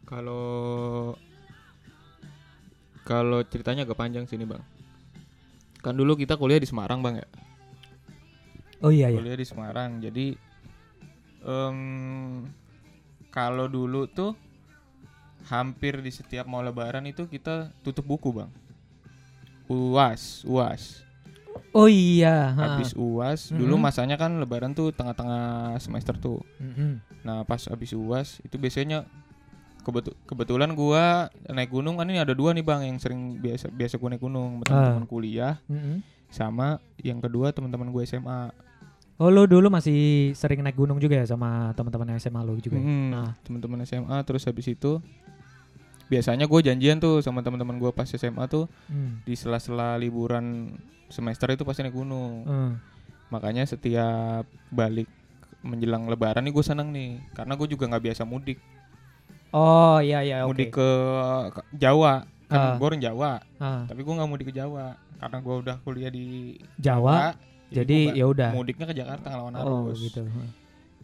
Kalau 0.04 1.12
kalau 3.08 3.40
ceritanya 3.42 3.82
agak 3.82 3.96
panjang 3.96 4.28
sini, 4.28 4.44
Bang. 4.44 4.60
Kan 5.78 5.96
dulu 5.96 6.12
kita 6.12 6.36
kuliah 6.36 6.60
di 6.60 6.68
Semarang, 6.68 7.00
Bang 7.00 7.16
ya. 7.16 7.28
oh 8.78 8.92
iya 8.92 9.08
ya 9.08 9.16
kuliah 9.16 9.34
di 9.34 9.42
Semarang 9.42 9.98
jadi 9.98 10.38
em, 11.42 11.78
kalau 13.28 13.66
dulu 13.66 14.06
tuh 14.06 14.38
hampir 15.46 15.98
di 15.98 16.10
setiap 16.10 16.46
mau 16.46 16.62
lebaran 16.62 17.02
itu 17.02 17.26
kita 17.26 17.74
tutup 17.82 18.06
buku 18.06 18.30
bang 18.30 18.46
uas 19.66 20.46
uas 20.46 21.02
oh 21.74 21.90
iya 21.90 22.54
ha. 22.54 22.78
habis 22.78 22.94
uas 22.94 23.50
dulu 23.50 23.74
Mhm. 23.74 23.82
masanya 23.82 24.14
kan 24.14 24.38
lebaran 24.38 24.70
tuh 24.72 24.94
tengah-tengah 24.94 25.74
semester 25.78 26.14
tuh 26.14 26.38
Mm-mm. 26.56 27.02
nah 27.22 27.42
pas 27.42 27.58
habis 27.66 27.90
uas 27.92 28.38
itu 28.40 28.54
biasanya 28.54 29.10
kebetu- 29.88 30.12
kebetulan 30.23 30.68
gua 30.71 31.04
naik 31.47 31.68
gunung 31.68 31.97
kan 31.97 32.04
ini 32.04 32.18
ada 32.18 32.30
dua 32.30 32.52
nih 32.52 32.61
bang 32.61 32.85
yang 32.85 32.99
sering 32.99 33.37
biasa 33.37 33.68
biasa 33.71 33.97
gua 33.97 34.09
naik 34.11 34.21
gunung 34.21 34.61
teman-teman 34.61 35.04
kuliah 35.04 35.57
Mm-mm. 35.64 36.04
sama 36.28 36.76
yang 36.99 37.18
kedua 37.18 37.50
teman-teman 37.50 37.88
gue 37.88 38.04
SMA 38.04 38.52
Oh 39.16 39.28
lu 39.28 39.45
dulu 39.45 39.66
masih 39.66 39.99
sering 40.33 40.61
naik 40.61 40.76
gunung 40.76 40.97
juga 40.97 41.16
ya 41.16 41.26
sama 41.26 41.73
teman-teman 41.73 42.14
SMA 42.16 42.38
lu 42.38 42.54
juga. 42.57 42.76
ya? 42.76 42.85
Mm, 42.85 43.07
Nah. 43.09 43.30
teman-teman 43.42 43.83
SMA 43.83 44.14
terus 44.23 44.45
habis 44.45 44.62
itu 44.64 45.02
biasanya 46.07 46.45
gue 46.45 46.61
janjian 46.62 46.97
tuh 46.97 47.18
sama 47.18 47.42
teman-teman 47.42 47.76
gue 47.76 47.90
pas 47.90 48.07
SMA 48.07 48.45
tuh 48.47 48.71
Hmm. 48.87 49.18
di 49.23 49.35
sela-sela 49.35 49.97
liburan 49.97 50.71
semester 51.09 51.50
itu 51.50 51.64
pasti 51.64 51.83
naik 51.83 51.92
gunung 51.95 52.45
Hmm. 52.45 52.73
makanya 53.28 53.64
setiap 53.64 54.45
balik 54.68 55.11
menjelang 55.61 56.07
lebaran 56.07 56.40
nih 56.40 56.54
gue 56.54 56.62
seneng 56.62 56.88
nih 56.88 57.18
karena 57.33 57.52
gue 57.54 57.66
juga 57.66 57.85
nggak 57.87 58.04
biasa 58.04 58.23
mudik 58.23 58.57
Oh 59.50 59.99
iya 59.99 60.21
iya 60.21 60.45
mudik 60.45 60.71
ke, 60.71 60.88
ke 61.50 61.61
Jawa 61.73 62.25
Ah. 62.49 62.73
kan 62.73 62.81
gue 62.81 62.87
orang 62.87 63.02
Jawa 63.02 63.33
Ah, 63.57 63.85
tapi 63.85 64.00
gue 64.00 64.09
nggak 64.11 64.25
mudik 64.26 64.47
ke 64.49 64.55
Jawa 64.55 64.97
karena 65.17 65.37
gue 65.38 65.55
udah 65.59 65.76
kuliah 65.78 66.09
di 66.09 66.57
Jawa. 66.76 67.37
Jadi 67.69 67.99
gua 68.07 68.17
ya 68.17 68.25
udah. 68.25 68.50
mudiknya 68.50 68.87
ke 68.87 68.97
Jakarta 68.97 69.28
ngelawan 69.28 69.52
Oh 69.55 69.85
arus 69.85 70.00
gitu. 70.00 70.25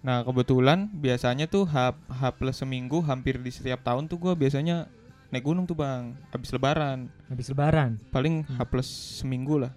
Nah 0.01 0.21
kebetulan 0.21 0.89
biasanya 0.91 1.45
tuh 1.45 1.65
H, 1.65 1.77
H 1.93 2.23
plus 2.33 2.57
seminggu 2.57 3.01
hampir 3.01 3.37
di 3.37 3.49
setiap 3.49 3.81
tahun 3.81 4.05
tuh 4.05 4.17
gue 4.19 4.33
biasanya 4.35 4.89
naik 5.29 5.45
gunung 5.45 5.65
tuh 5.65 5.75
bang 5.75 6.17
habis 6.31 6.49
lebaran 6.49 7.13
Habis 7.29 7.51
lebaran. 7.51 8.01
paling 8.09 8.45
Hmm. 8.45 8.57
H 8.57 8.65
plus 8.65 8.89
seminggu 9.19 9.59
lah 9.59 9.73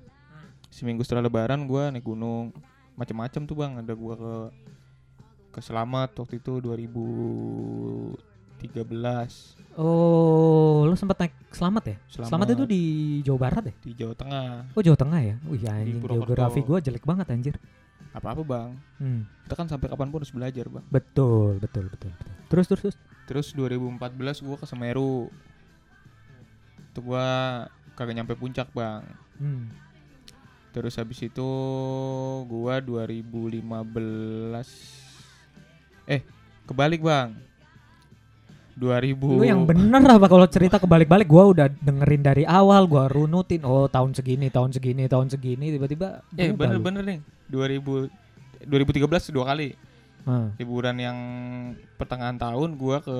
seminggu 0.69 1.01
setelah 1.01 1.25
lebaran 1.25 1.63
gue 1.63 1.83
naik 1.89 2.03
gunung 2.03 2.55
macam-macam 2.93 3.41
tuh 3.43 3.55
bang 3.55 3.71
ada 3.75 3.91
gue 3.91 4.15
ke 4.15 4.33
ke 5.49 5.59
Selamat 5.59 6.13
waktu 6.13 6.37
itu 6.37 6.63
2013 8.59 9.57
Oh, 9.77 10.81
lu 10.83 10.97
sempat 10.97 11.13
naik 11.19 11.33
selamat 11.53 11.83
ya? 11.85 11.95
Selamat. 12.09 12.29
Selamat 12.33 12.47
itu 12.49 12.65
di 12.65 12.81
Jawa 13.21 13.37
Barat 13.39 13.63
ya? 13.63 13.73
di 13.77 13.91
Jawa 13.93 14.13
Tengah 14.13 14.73
Oh 14.73 14.81
Jawa 14.81 14.97
Tengah 14.97 15.19
ya? 15.21 15.35
Wih 15.45 15.61
anjing 15.63 16.01
Purwokerto. 16.01 16.33
geografi 16.33 16.59
gua 16.61 16.77
jelek 16.79 17.05
banget 17.05 17.27
anjir. 17.29 17.55
apa-apa 18.09 18.41
bang 18.41 18.69
Hmm. 18.97 19.29
kita 19.45 19.53
kan 19.53 19.67
sampai 19.67 19.87
kapan 19.87 20.09
pun 20.09 20.17
harus 20.17 20.33
belajar 20.33 20.65
bang 20.65 20.81
Betul, 20.89 21.61
betul, 21.61 21.85
betul, 21.85 22.09
betul. 22.09 22.33
Terus 22.49 22.65
terus 22.65 22.81
terus. 22.81 22.97
terus 23.27 23.47
2014 23.53 24.01
gue 24.41 24.57
ke 24.57 24.65
Semeru 24.65 25.29
itu 26.81 26.99
gue 26.99 27.27
kagak 27.93 28.15
nyampe 28.15 28.33
puncak 28.33 28.65
bang 28.71 29.05
Hmm. 29.37 29.69
Terus 30.67 30.93
habis 30.95 31.17
itu 31.19 31.49
gua 32.43 32.77
2015 32.79 34.65
Eh, 36.07 36.21
kebalik, 36.65 37.01
Bang. 37.03 37.37
2000 38.77 39.17
Lu 39.17 39.41
yang 39.41 39.65
bener 39.65 40.05
apa 40.05 40.29
kalau 40.29 40.45
cerita 40.45 40.77
kebalik-balik 40.77 41.25
gua 41.25 41.49
udah 41.49 41.67
dengerin 41.73 42.21
dari 42.21 42.43
awal, 42.45 42.85
gua 42.85 43.09
runutin 43.09 43.65
oh 43.65 43.89
tahun 43.89 44.13
segini, 44.13 44.47
tahun 44.47 44.69
segini, 44.69 45.09
tahun 45.09 45.27
segini 45.27 45.73
tiba-tiba 45.73 46.21
Eh 46.33 46.53
bener-bener 46.53 47.01
nih. 47.03 47.19
2000 47.49 48.09
2013 48.63 49.33
dua 49.33 49.45
kali. 49.47 49.73
Ah, 50.23 50.51
liburan 50.59 50.97
yang 50.97 51.17
pertengahan 51.95 52.35
tahun 52.35 52.75
gua 52.75 52.99
ke 52.99 53.17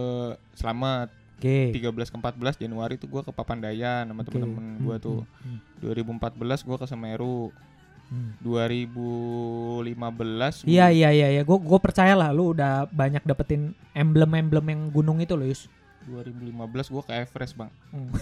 Selamat 0.53 1.07
Oke. 1.37 1.71
13 1.71 1.87
ke 2.09 2.17
14 2.17 2.57
Januari 2.59 2.97
tuh 2.97 3.07
gua 3.07 3.21
ke 3.21 3.31
Papandayan 3.31 4.05
sama 4.05 4.21
Oke. 4.21 4.33
temen-temen 4.33 4.65
gua 4.83 4.97
Hmm, 4.97 5.05
tuh. 5.05 5.19
hmm, 5.41 5.59
2014 5.81 6.65
gua 6.65 6.77
ke 6.77 6.85
Semeru 6.85 7.49
hmm. 8.07 8.39
2015 8.41 10.63
Iya 10.63 10.85
iya 10.89 11.09
iya 11.09 11.27
iya, 11.29 11.41
gua 11.41 11.57
gua 11.57 11.77
percaya 11.77 12.13
lah 12.13 12.29
lu 12.29 12.51
udah 12.51 12.85
banyak 12.87 13.21
dapetin 13.21 13.73
emblem-emblem 13.91 14.63
yang 14.65 14.81
gunung 14.89 15.17
itu 15.17 15.33
loh, 15.33 15.43
Yus. 15.43 15.65
2015 16.05 16.53
gua 16.89 17.01
ke 17.03 17.11
Everest 17.13 17.53
bang 17.53 17.69
Hmm. 17.89 18.09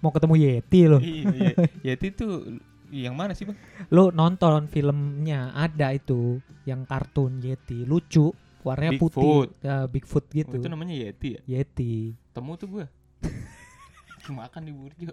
Mau 0.00 0.10
ketemu 0.10 0.32
Yeti 0.36 0.80
lo. 0.84 0.96
iya 0.98 1.28
iya 1.30 1.52
Yeti 1.84 2.08
tuh 2.10 2.58
yang 2.90 3.12
mana 3.12 3.32
sih 3.32 3.44
bang 3.44 3.54
Lu 3.88 4.10
nonton 4.10 4.66
filmnya 4.66 5.50
ada 5.50 5.90
itu 5.90 6.38
yang 6.62 6.82
kartun 6.82 7.38
Yeti, 7.38 7.82
lucu, 7.82 8.30
warnanya 8.60 8.94
Bigfoot. 8.94 9.12
putih, 9.12 9.28
ya, 9.60 9.84
Bigfoot 9.84 10.24
Oh, 10.24 10.30
gitu. 10.32 10.54
itu 10.56 10.66
namanya 10.66 10.94
Yeti 10.94 11.28
ya 11.36 11.40
Yeti. 11.46 12.14
temu 12.30 12.54
tuh 12.54 12.66
gua 12.70 12.84
makan 14.26 14.60
di 14.62 14.72
Burjo 14.72 15.10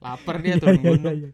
lapar 0.00 0.36
dia 0.38 0.54
Iya, 0.56 0.60
turun 0.60 0.74
iya, 0.74 0.84
gunung 0.86 1.14
iya, 1.14 1.30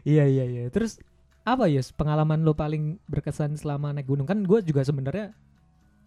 Iya 0.00 0.24
iya 0.26 0.44
iya. 0.44 0.62
Terus 0.68 0.98
apa 1.42 1.64
Yus 1.64 1.90
pengalaman 1.90 2.40
lo 2.40 2.52
paling 2.52 3.00
berkesan 3.04 3.56
selama 3.56 3.90
naik 3.90 4.04
gunung 4.04 4.24
kan 4.24 4.40
gue 4.40 4.60
juga 4.60 4.82
sebenarnya 4.82 5.32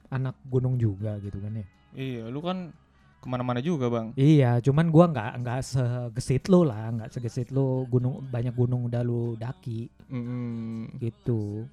anak 0.08 0.38
gunung 0.46 0.76
juga 0.76 1.18
gitu 1.18 1.38
kan 1.38 1.56
ya. 1.56 1.66
iya 1.92 2.24
lu 2.28 2.40
kan 2.40 2.70
ke 3.18 3.26
mana-mana 3.26 3.58
juga 3.58 3.86
bang 3.88 4.14
Iya, 4.14 4.58
cuman 4.60 4.90
gua 4.90 5.06
nggak 5.08 5.32
nggak 5.40 5.60
segesit 5.64 6.46
lo 6.46 6.62
lah, 6.62 6.90
nggak 6.90 7.10
segesit 7.12 7.50
lo 7.50 7.86
gunung 7.86 8.22
banyak 8.24 8.52
gunung 8.52 8.86
udah 8.86 9.02
lu 9.02 9.34
daki 9.36 9.90
Mm-mm. 10.10 10.94
gitu. 10.98 11.66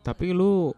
tapi 0.00 0.30
lu 0.30 0.70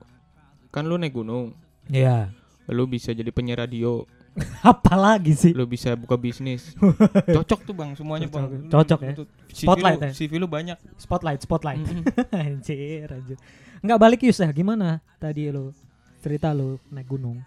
kan 0.68 0.84
lu 0.84 0.96
naik 0.96 1.12
gunung 1.12 1.52
Iya. 1.86 2.32
lu 2.66 2.84
bisa 2.84 3.10
jadi 3.10 3.28
penyiar 3.28 3.60
radio 3.60 4.04
Apalagi 4.66 5.32
sih? 5.32 5.52
lu 5.54 5.62
bisa 5.64 5.94
buka 5.94 6.14
bisnis 6.14 6.74
cocok 7.38 7.60
tuh 7.62 7.70
bang 7.72 7.94
semuanya 7.94 8.26
bang 8.26 8.46
Cocok. 8.46 8.58
Lu- 8.58 8.68
Cocok 8.68 9.00
ya. 9.00 9.12
lu- 9.14 9.30
CV 9.46 9.62
Spotlight 9.62 9.96
lu, 9.96 10.04
ya. 10.04 10.10
CV 10.12 10.32
lu 10.36 10.46
banyak 10.46 10.78
Spotlight, 10.96 11.40
spotlight. 11.40 11.78
Mm-mm. 11.78 12.02
anjir, 12.34 13.06
anjir. 13.06 13.38
Nggak 13.78 13.98
balik 14.00 14.20
Yus 14.22 14.36
ya? 14.36 14.50
Gimana 14.50 14.98
tadi 15.16 15.46
lo 15.48 15.70
cerita 16.18 16.50
lo 16.50 16.82
naik 16.88 17.06
gunung? 17.06 17.38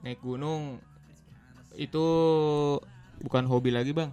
naik 0.00 0.18
gunung 0.18 0.82
itu 1.74 2.04
bukan 3.18 3.46
hobi 3.46 3.70
lagi 3.70 3.90
bang 3.90 4.10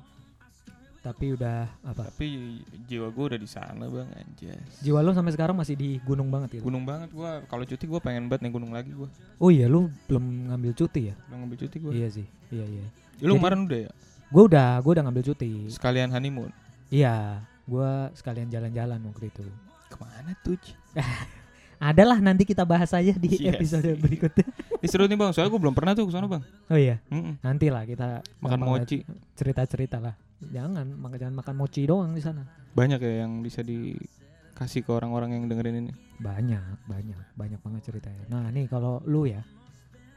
Tapi 1.00 1.32
udah 1.32 1.63
apa? 1.82 2.03
tapi 2.06 2.60
jiwa 2.84 3.08
gue 3.08 3.25
udah 3.25 3.39
di 3.39 3.48
sana 3.48 3.88
bang 3.88 4.10
anjas 4.12 4.84
Jiwa 4.84 5.00
lo 5.00 5.12
sampai 5.12 5.32
sekarang 5.32 5.56
masih 5.56 5.74
di 5.74 5.96
gunung 6.00 6.27
banget 6.27 6.60
gitu. 6.60 6.63
gunung 6.65 6.84
banget 6.84 7.08
gua 7.10 7.39
kalau 7.46 7.63
cuti 7.63 7.86
gua 7.86 7.98
pengen 7.98 8.27
banget 8.27 8.44
naik 8.44 8.53
gunung 8.53 8.70
lagi 8.70 8.91
gua 8.91 9.08
Oh 9.38 9.48
iya, 9.48 9.65
lu 9.65 9.88
belum 10.06 10.22
ngambil 10.50 10.75
cuti 10.75 11.08
ya? 11.08 11.15
belum 11.25 11.38
ngambil 11.41 11.58
cuti 11.62 11.77
gua 11.77 11.91
Iya 11.94 12.08
sih. 12.10 12.27
Iya 12.50 12.65
iya. 12.68 12.86
lu 13.18 13.32
Jadi- 13.32 13.39
kemarin 13.39 13.60
udah 13.63 13.79
ya 13.82 13.91
Gue 14.29 14.44
udah, 14.46 14.70
gue 14.77 14.91
udah 14.91 15.03
ngambil 15.03 15.24
cuti. 15.25 15.51
sekalian 15.70 16.10
honeymoon 16.10 16.51
Iya, 16.88 17.41
gue 17.63 17.89
sekalian 18.13 18.48
jalan-jalan 18.48 19.00
waktu 19.01 19.25
itu. 19.27 19.46
ke 19.88 19.96
mana 19.96 20.36
tuh? 20.38 20.60
Adalah 21.79 22.20
nanti 22.20 22.44
kita 22.44 22.62
bahas 22.62 22.91
aja 22.91 23.15
di 23.15 23.39
Iya 23.39 23.56
episode 23.56 23.88
berikutnya. 23.98 24.44
Ini 24.77 24.86
seru 24.86 25.08
nih 25.08 25.15
bang 25.15 25.32
soalnya 25.32 25.48
gua 25.48 25.62
belum 25.63 25.74
pernah 25.74 25.96
tuh 25.96 26.06
ke 26.06 26.12
sana 26.12 26.27
bang 26.27 26.44
Oh 26.68 26.75
iya, 26.75 27.00
Mm-mm. 27.08 27.39
nanti 27.39 27.72
lah 27.72 27.88
kita 27.88 28.20
makan 28.38 28.60
mochi 28.60 29.08
cerita-cerita 29.34 29.98
lah. 29.98 30.13
Jangan, 30.41 30.86
maka 30.93 31.15
jangan 31.15 31.36
makan 31.36 31.53
mochi 31.53 31.84
doang 31.84 32.12
di 32.12 32.19
sana. 32.19 32.43
banyak 32.70 32.98
ya 32.98 33.24
yang 33.24 33.40
bisa 33.40 33.59
dikasih 33.59 34.81
ke 34.81 34.90
orang-orang 34.90 35.33
yang 35.33 35.46
dengerin 35.46 35.81
ini 35.81 35.92
Banyak, 36.18 36.85
banyak, 36.85 37.18
banyak 37.33 37.59
banget 37.59 37.81
ceritanya. 37.85 38.24
Nah, 38.27 38.48
nih 38.48 38.66
kalau 38.66 38.98
lu 39.03 39.24
ya, 39.24 39.42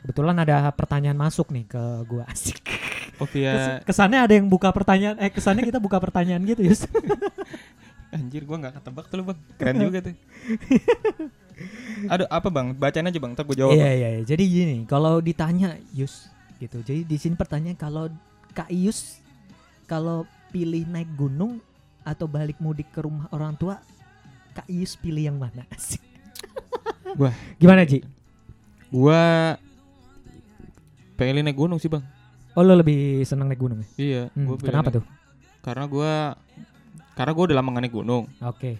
kebetulan 0.01 0.37
ada 0.37 0.69
pertanyaan 0.71 1.17
masuk 1.17 1.49
nih 1.49 1.65
ke 1.65 1.81
gua 2.05 2.23
asik. 2.33 2.61
oh 3.17 3.25
via 3.27 3.81
Kes- 3.81 3.89
kesannya 3.89 4.21
ada 4.21 4.33
yang 4.33 4.47
buka 4.47 4.69
pertanyaan, 4.69 5.17
eh 5.17 5.29
kesannya 5.29 5.63
kita 5.63 5.79
buka 5.79 5.97
pertanyaan 5.97 6.43
gitu 6.45 6.61
Yus. 6.63 6.85
anjir 8.13 8.43
gua 8.43 8.59
nggak 8.59 8.73
ketebak 8.77 9.05
tuh 9.07 9.17
lu 9.17 9.23
bang 9.25 9.39
keren 9.57 9.75
juga 9.81 9.99
tuh 10.03 10.13
Aduh 12.09 12.27
apa 12.29 12.47
bang 12.49 12.67
bacain 12.75 13.03
aja 13.03 13.17
bang 13.17 13.33
ntar 13.33 13.43
gua 13.43 13.57
jawab 13.57 13.73
Iya 13.73 13.89
iya. 13.91 14.09
iya. 14.13 14.21
Jadi 14.23 14.43
gini, 14.45 14.77
kalau 14.85 15.19
ditanya 15.19 15.75
Yus 15.91 16.29
gitu. 16.59 16.79
Jadi 16.81 17.03
di 17.03 17.17
sini 17.17 17.33
pertanyaan 17.33 17.75
kalau 17.75 18.07
Kak 18.51 18.69
Yus 18.69 19.22
kalau 19.93 20.25
pilih 20.49 20.89
naik 20.89 21.13
gunung 21.13 21.61
atau 22.01 22.25
balik 22.27 22.57
mudik 22.57 22.89
ke 22.89 23.05
rumah 23.05 23.29
orang 23.29 23.53
tua, 23.55 23.77
Kak 24.51 24.65
Yus 24.67 24.97
pilih 24.97 25.21
yang 25.23 25.37
mana? 25.37 25.69
Asik. 25.75 26.01
Wah. 27.15 27.37
Gimana 27.57 27.85
Ji? 27.85 28.01
gua 28.89 29.53
pengen 31.15 31.41
naik 31.43 31.57
gunung 31.57 31.77
sih 31.77 31.89
bang 31.89 32.05
Oh 32.53 32.61
lo 32.61 32.73
lebih 32.75 33.21
seneng 33.23 33.49
naik 33.49 33.57
gunung 33.59 33.81
ya? 33.81 33.89
iya 33.97 34.23
Hmm, 34.31 34.45
gua 34.47 34.57
kenapa 34.59 34.89
naik- 34.89 34.97
tuh? 35.01 35.05
karena 35.63 35.85
gua 35.87 36.13
karena 37.13 37.33
gua 37.33 37.45
udah 37.47 37.57
lama 37.57 37.69
nggak 37.71 37.85
naik 37.85 37.95
gunung 37.95 38.25
Oke. 38.39 38.77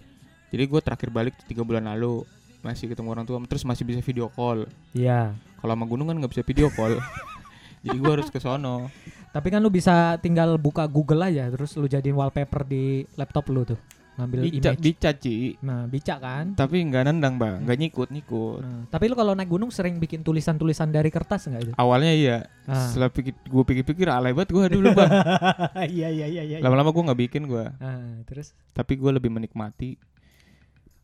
jadi 0.49 0.63
gua 0.65 0.79
terakhir 0.79 1.09
balik 1.09 1.33
tiga 1.43 1.61
bulan 1.61 1.87
lalu 1.87 2.21
masih 2.61 2.85
ketemu 2.87 3.09
orang 3.09 3.25
tua 3.25 3.41
terus 3.43 3.63
masih 3.63 3.81
bisa 3.83 3.99
video 3.99 4.29
call 4.29 4.69
Iya. 4.93 5.33
kalau 5.57 5.73
sama 5.73 5.85
gunung 5.87 6.05
kan 6.05 6.15
nggak 6.15 6.31
bisa 6.31 6.43
video 6.43 6.69
call 6.69 6.93
jadi 7.83 7.97
gua 7.97 8.11
harus 8.13 8.29
ke 8.29 8.37
sono 8.37 8.93
Tapi 9.33 9.47
kan 9.49 9.57
lu 9.57 9.67
bisa 9.67 9.93
tinggal 10.17 10.55
buka 10.55 10.85
Google 10.85 11.25
aja 11.25 11.49
terus 11.49 11.73
lu 11.73 11.85
jadiin 11.85 12.13
wallpaper 12.13 12.63
di 12.63 12.83
laptop 13.13 13.49
lu 13.49 13.65
tuh. 13.65 13.81
Ngambil 14.13 14.45
Bica, 14.45 14.69
image. 14.69 14.81
bica 14.85 15.09
Ci. 15.11 15.57
Nah, 15.59 15.89
bica 15.89 16.21
kan? 16.21 16.53
tapi 16.53 16.85
nggak 16.85 17.01
nendang 17.03 17.33
bang 17.35 17.65
nggak 17.65 17.77
nyikut 17.79 18.07
nyikut 18.07 18.61
Nah, 18.61 18.85
tapi 18.85 19.09
lu 19.09 19.17
kalau 19.17 19.33
naik 19.33 19.49
gunung 19.49 19.73
sering 19.73 19.97
bikin 19.97 20.21
tulisan-tulisan 20.21 20.87
dari 20.87 21.09
kertas 21.09 21.49
enggak 21.49 21.65
itu? 21.65 21.73
awalnya 21.75 22.13
iya 22.13 22.37
Ah. 22.63 22.77
setelah 22.87 23.09
pikir 23.09 23.33
gue 23.41 23.63
pikir-pikir 23.65 24.05
alay 24.05 24.29
banget 24.31 24.53
gue 24.53 24.65
dulu 24.71 24.93
bang 24.93 25.09
Iya 25.97 26.07
iya 26.07 26.25
iya 26.29 26.43
iya. 26.45 26.57
lama-lama 26.61 26.93
gue 26.93 27.03
nggak 27.03 27.21
bikin 27.25 27.49
gue 27.49 27.65
Ah, 27.75 28.21
terus 28.23 28.53
tapi 28.69 28.95
gue 28.95 29.09
lebih 29.09 29.33
menikmati 29.33 29.97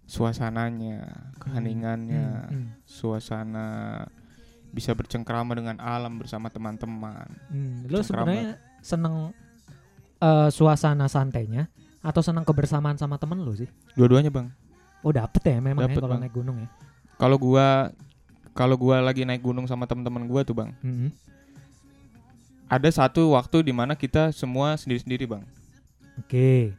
suasananya 0.05 1.09
keheningannya 1.37 2.25
Hmm, 2.45 2.49
hmm, 2.51 2.67
suasana 2.83 3.67
bisa 4.69 4.91
bercengkrama 4.91 5.53
dengan 5.53 5.77
alam 5.77 6.15
bersama 6.15 6.47
teman-teman 6.47 7.25
hmm. 7.49 7.87
Cengkram 7.87 8.03
sebenarnya 8.03 8.49
seneng 8.79 9.33
eh, 10.17 10.49
suasana 10.49 11.05
santainya 11.05 11.67
atau 11.99 12.21
seneng 12.21 12.43
kebersamaan 12.43 12.95
sama 12.95 13.17
temen 13.17 13.37
lu 13.37 13.51
sih? 13.53 13.67
dua-duanya 13.93 14.29
bang 14.29 14.47
Oh 14.99 15.11
dapet 15.11 15.39
ya 15.41 15.57
memang 15.57 15.83
ya 15.83 15.87
Dapet, 15.89 16.01
kalau 16.01 16.11
Bang. 16.11 16.21
naik 16.21 16.33
gunung 16.33 16.57
ya. 16.59 16.67
kalau 17.15 17.35
gue 17.35 17.67
kalau 18.51 18.75
gue 18.75 18.95
lagi 18.97 19.23
naik 19.23 19.39
gunung 19.39 19.63
sama 19.63 19.83
teman-teman 19.83 20.23
gue 20.25 20.41
tuh 20.43 20.53
bang 20.53 20.71
Mhm. 20.79 21.09
ada 22.67 22.89
satu 22.89 23.33
waktu 23.33 23.63
di 23.63 23.73
mana 23.73 23.95
kita 23.95 24.29
semua 24.29 24.75
sendiri-sendiri 24.75 25.25
bang 25.25 25.43
Oke. 26.17 26.75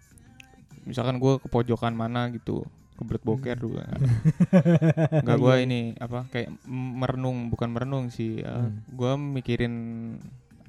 misalkan 0.84 1.16
gue 1.16 1.36
ke 1.36 1.48
pojokan 1.48 1.92
mana 1.92 2.28
gitu 2.30 2.62
kebelet 3.00 3.22
boker 3.22 3.56
Hmm. 3.56 3.62
dulu 3.62 3.76
nggak 5.24 5.38
gue 5.38 5.54
Iya, 5.54 5.64
ini 5.64 5.80
apa 5.96 6.28
kayak 6.28 6.48
merenung 6.68 7.48
bukan 7.48 7.68
merenung 7.68 8.04
sih 8.08 8.40
uh, 8.40 8.60
Hmm. 8.62 8.84
gue 8.86 9.12
mikirin 9.16 9.74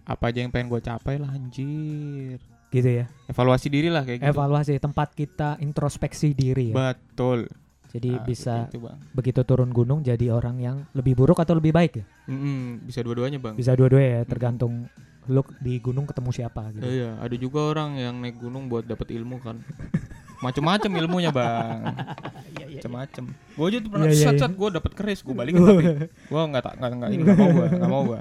apa 0.04 0.24
aja 0.28 0.40
yang 0.40 0.50
pengen 0.50 0.68
gue 0.68 0.80
capai 0.80 1.16
lah 1.16 1.30
anjir 1.30 2.40
Gitu 2.70 2.88
ya. 2.90 3.06
evaluasi 3.28 3.68
diri 3.68 3.88
lah 3.88 4.02
kayak 4.02 4.20
gitu 4.22 4.32
Evaluasi 4.32 4.74
tempat 4.78 5.12
kita 5.12 5.60
introspeksi 5.60 6.32
diri 6.32 6.72
ya. 6.72 6.76
betul 6.90 7.52
Jadi 7.90 8.08
Nah, 8.10 8.24
bisa 8.24 8.54
seperti 8.64 8.72
itu, 8.72 8.80
bang 8.82 8.98
begitu 9.12 9.42
turun 9.44 9.68
gunung 9.70 10.00
jadi 10.00 10.32
orang 10.32 10.56
yang 10.58 10.78
lebih 10.92 11.14
buruk 11.14 11.36
atau 11.38 11.52
lebih 11.54 11.70
baik 11.70 11.94
ya? 11.94 12.06
Mm-mm, 12.26 12.80
bisa 12.82 13.00
dua-duanya 13.02 13.38
bang 13.38 13.54
Bisa 13.54 13.76
dua-dua 13.76 14.00
ya, 14.00 14.20
tergantung 14.24 14.88
lu 15.28 15.44
di 15.60 15.78
gunung 15.78 16.08
ketemu 16.08 16.32
siapa 16.32 16.72
gitu. 16.72 16.82
iya 16.82 17.14
ada 17.16 17.36
juga 17.36 17.60
orang 17.68 17.94
yang 17.96 18.16
naik 18.18 18.40
gunung 18.40 18.66
buat 18.66 18.82
dapet 18.84 19.12
ilmu 19.12 19.38
kan 19.38 19.60
macem-macem 20.42 20.92
ilmunya 20.98 21.30
bang 21.30 21.80
Iya, 22.58 22.66
iya, 22.68 22.78
macem-macem 22.82 23.24
gue 23.32 23.66
aja 23.70 23.78
tuh 23.80 23.90
pernah 23.94 24.08
Iya, 24.10 24.16
iya, 24.18 24.24
set 24.26 24.36
iya. 24.36 24.42
set 24.44 24.54
gue 24.58 24.70
dapet 24.74 24.92
keris 24.98 25.20
gue 25.22 25.36
balikin 25.38 25.62
tapi 25.62 25.84
gue 26.10 26.42
nggak 26.52 26.64
tak 26.66 26.74
nggak 26.82 26.90
nggak 26.98 27.10
ini 27.14 27.22
nggak 27.24 27.38
mau 27.38 27.50
gue 27.54 27.68
nggak 27.70 27.92
mau 27.92 28.04
gue 28.10 28.20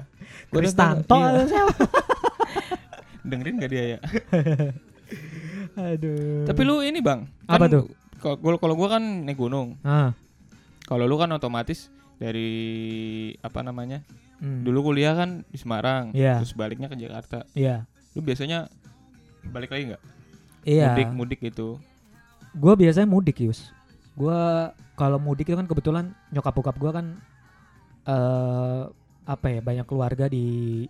iya. 0.61 0.93
atau 1.01 1.19
siapa? 1.49 1.73
dengerin 3.31 3.55
gak 3.61 3.71
dia 3.71 3.83
ya 3.97 3.99
Aduh. 5.93 6.43
tapi 6.45 6.61
lu 6.67 6.83
ini 6.83 6.99
bang 6.99 7.25
Apa 7.47 7.65
kan 7.65 7.69
tuh? 7.69 7.85
kalau 8.21 8.57
kalau 8.59 8.75
gue 8.77 8.89
kan 8.91 9.03
naik 9.25 9.37
gunung 9.39 9.77
Ah, 9.81 10.13
kalau 10.85 11.05
lu 11.09 11.15
kan 11.17 11.31
otomatis 11.33 11.89
dari 12.21 13.33
apa 13.41 13.65
namanya 13.65 14.05
hmm. 14.43 14.61
dulu 14.61 14.91
kuliah 14.93 15.17
kan 15.17 15.41
di 15.49 15.57
Semarang 15.57 16.13
Iya. 16.13 16.37
terus 16.41 16.53
baliknya 16.53 16.85
ke 16.91 16.97
Jakarta 16.99 17.45
Iya. 17.57 17.89
lu 18.13 18.21
biasanya 18.21 18.67
balik 19.49 19.73
lagi 19.73 19.93
nggak 19.95 20.03
Iya. 20.67 20.93
mudik 20.93 21.09
mudik 21.15 21.39
gitu 21.41 21.81
Gue 22.55 22.73
biasanya 22.75 23.07
mudik 23.07 23.39
Yus. 23.41 23.71
Gue 24.15 24.35
kalau 24.95 25.17
mudik 25.17 25.47
itu 25.47 25.57
kan 25.57 25.67
kebetulan 25.67 26.05
nyokap 26.29 26.53
bokap 26.53 26.75
gue 26.77 26.91
kan 26.91 27.05
eh 28.01 28.83
apa 29.21 29.47
ya 29.53 29.61
banyak 29.61 29.85
keluarga 29.85 30.25
di 30.27 30.43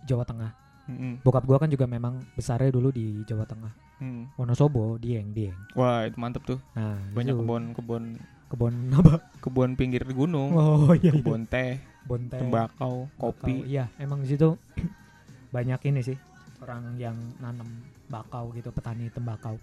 Jawa 0.08 0.24
Tengah. 0.24 0.50
Mm-mm. 0.90 1.22
Bokap 1.22 1.46
gua 1.46 1.62
kan 1.62 1.70
juga 1.70 1.86
memang 1.86 2.18
besarnya 2.34 2.74
dulu 2.74 2.90
di 2.90 3.22
Jawa 3.22 3.46
Tengah. 3.46 3.70
Hmm. 4.02 4.26
Wonosobo, 4.34 4.98
Dieng, 4.98 5.30
Dieng. 5.30 5.54
Wah 5.78 6.02
itu 6.10 6.18
mantep 6.18 6.42
tuh. 6.42 6.58
Nah, 6.74 6.98
Banyak 7.14 7.38
itu 7.38 7.38
kebun 7.38 7.62
kebun 7.70 8.04
kebun 8.50 8.74
apa? 8.98 9.22
kebun 9.38 9.70
pinggir 9.78 10.02
gunung, 10.10 10.50
Oh 10.58 10.90
iya, 10.98 11.14
iya. 11.14 11.22
kebun 11.22 11.46
teh, 11.46 11.78
Kebun 12.02 12.22
teh, 12.26 12.40
tembakau, 12.42 13.06
bakau. 13.14 13.30
kopi. 13.30 13.62
Iya, 13.70 13.86
emang 14.02 14.26
di 14.26 14.34
situ 14.34 14.58
banyak 15.54 15.78
ini 15.86 16.00
sih 16.02 16.18
orang 16.58 16.98
yang 16.98 17.14
nanam 17.38 17.68
bakau 18.10 18.50
gitu, 18.50 18.74
petani 18.74 19.06
tembakau. 19.14 19.54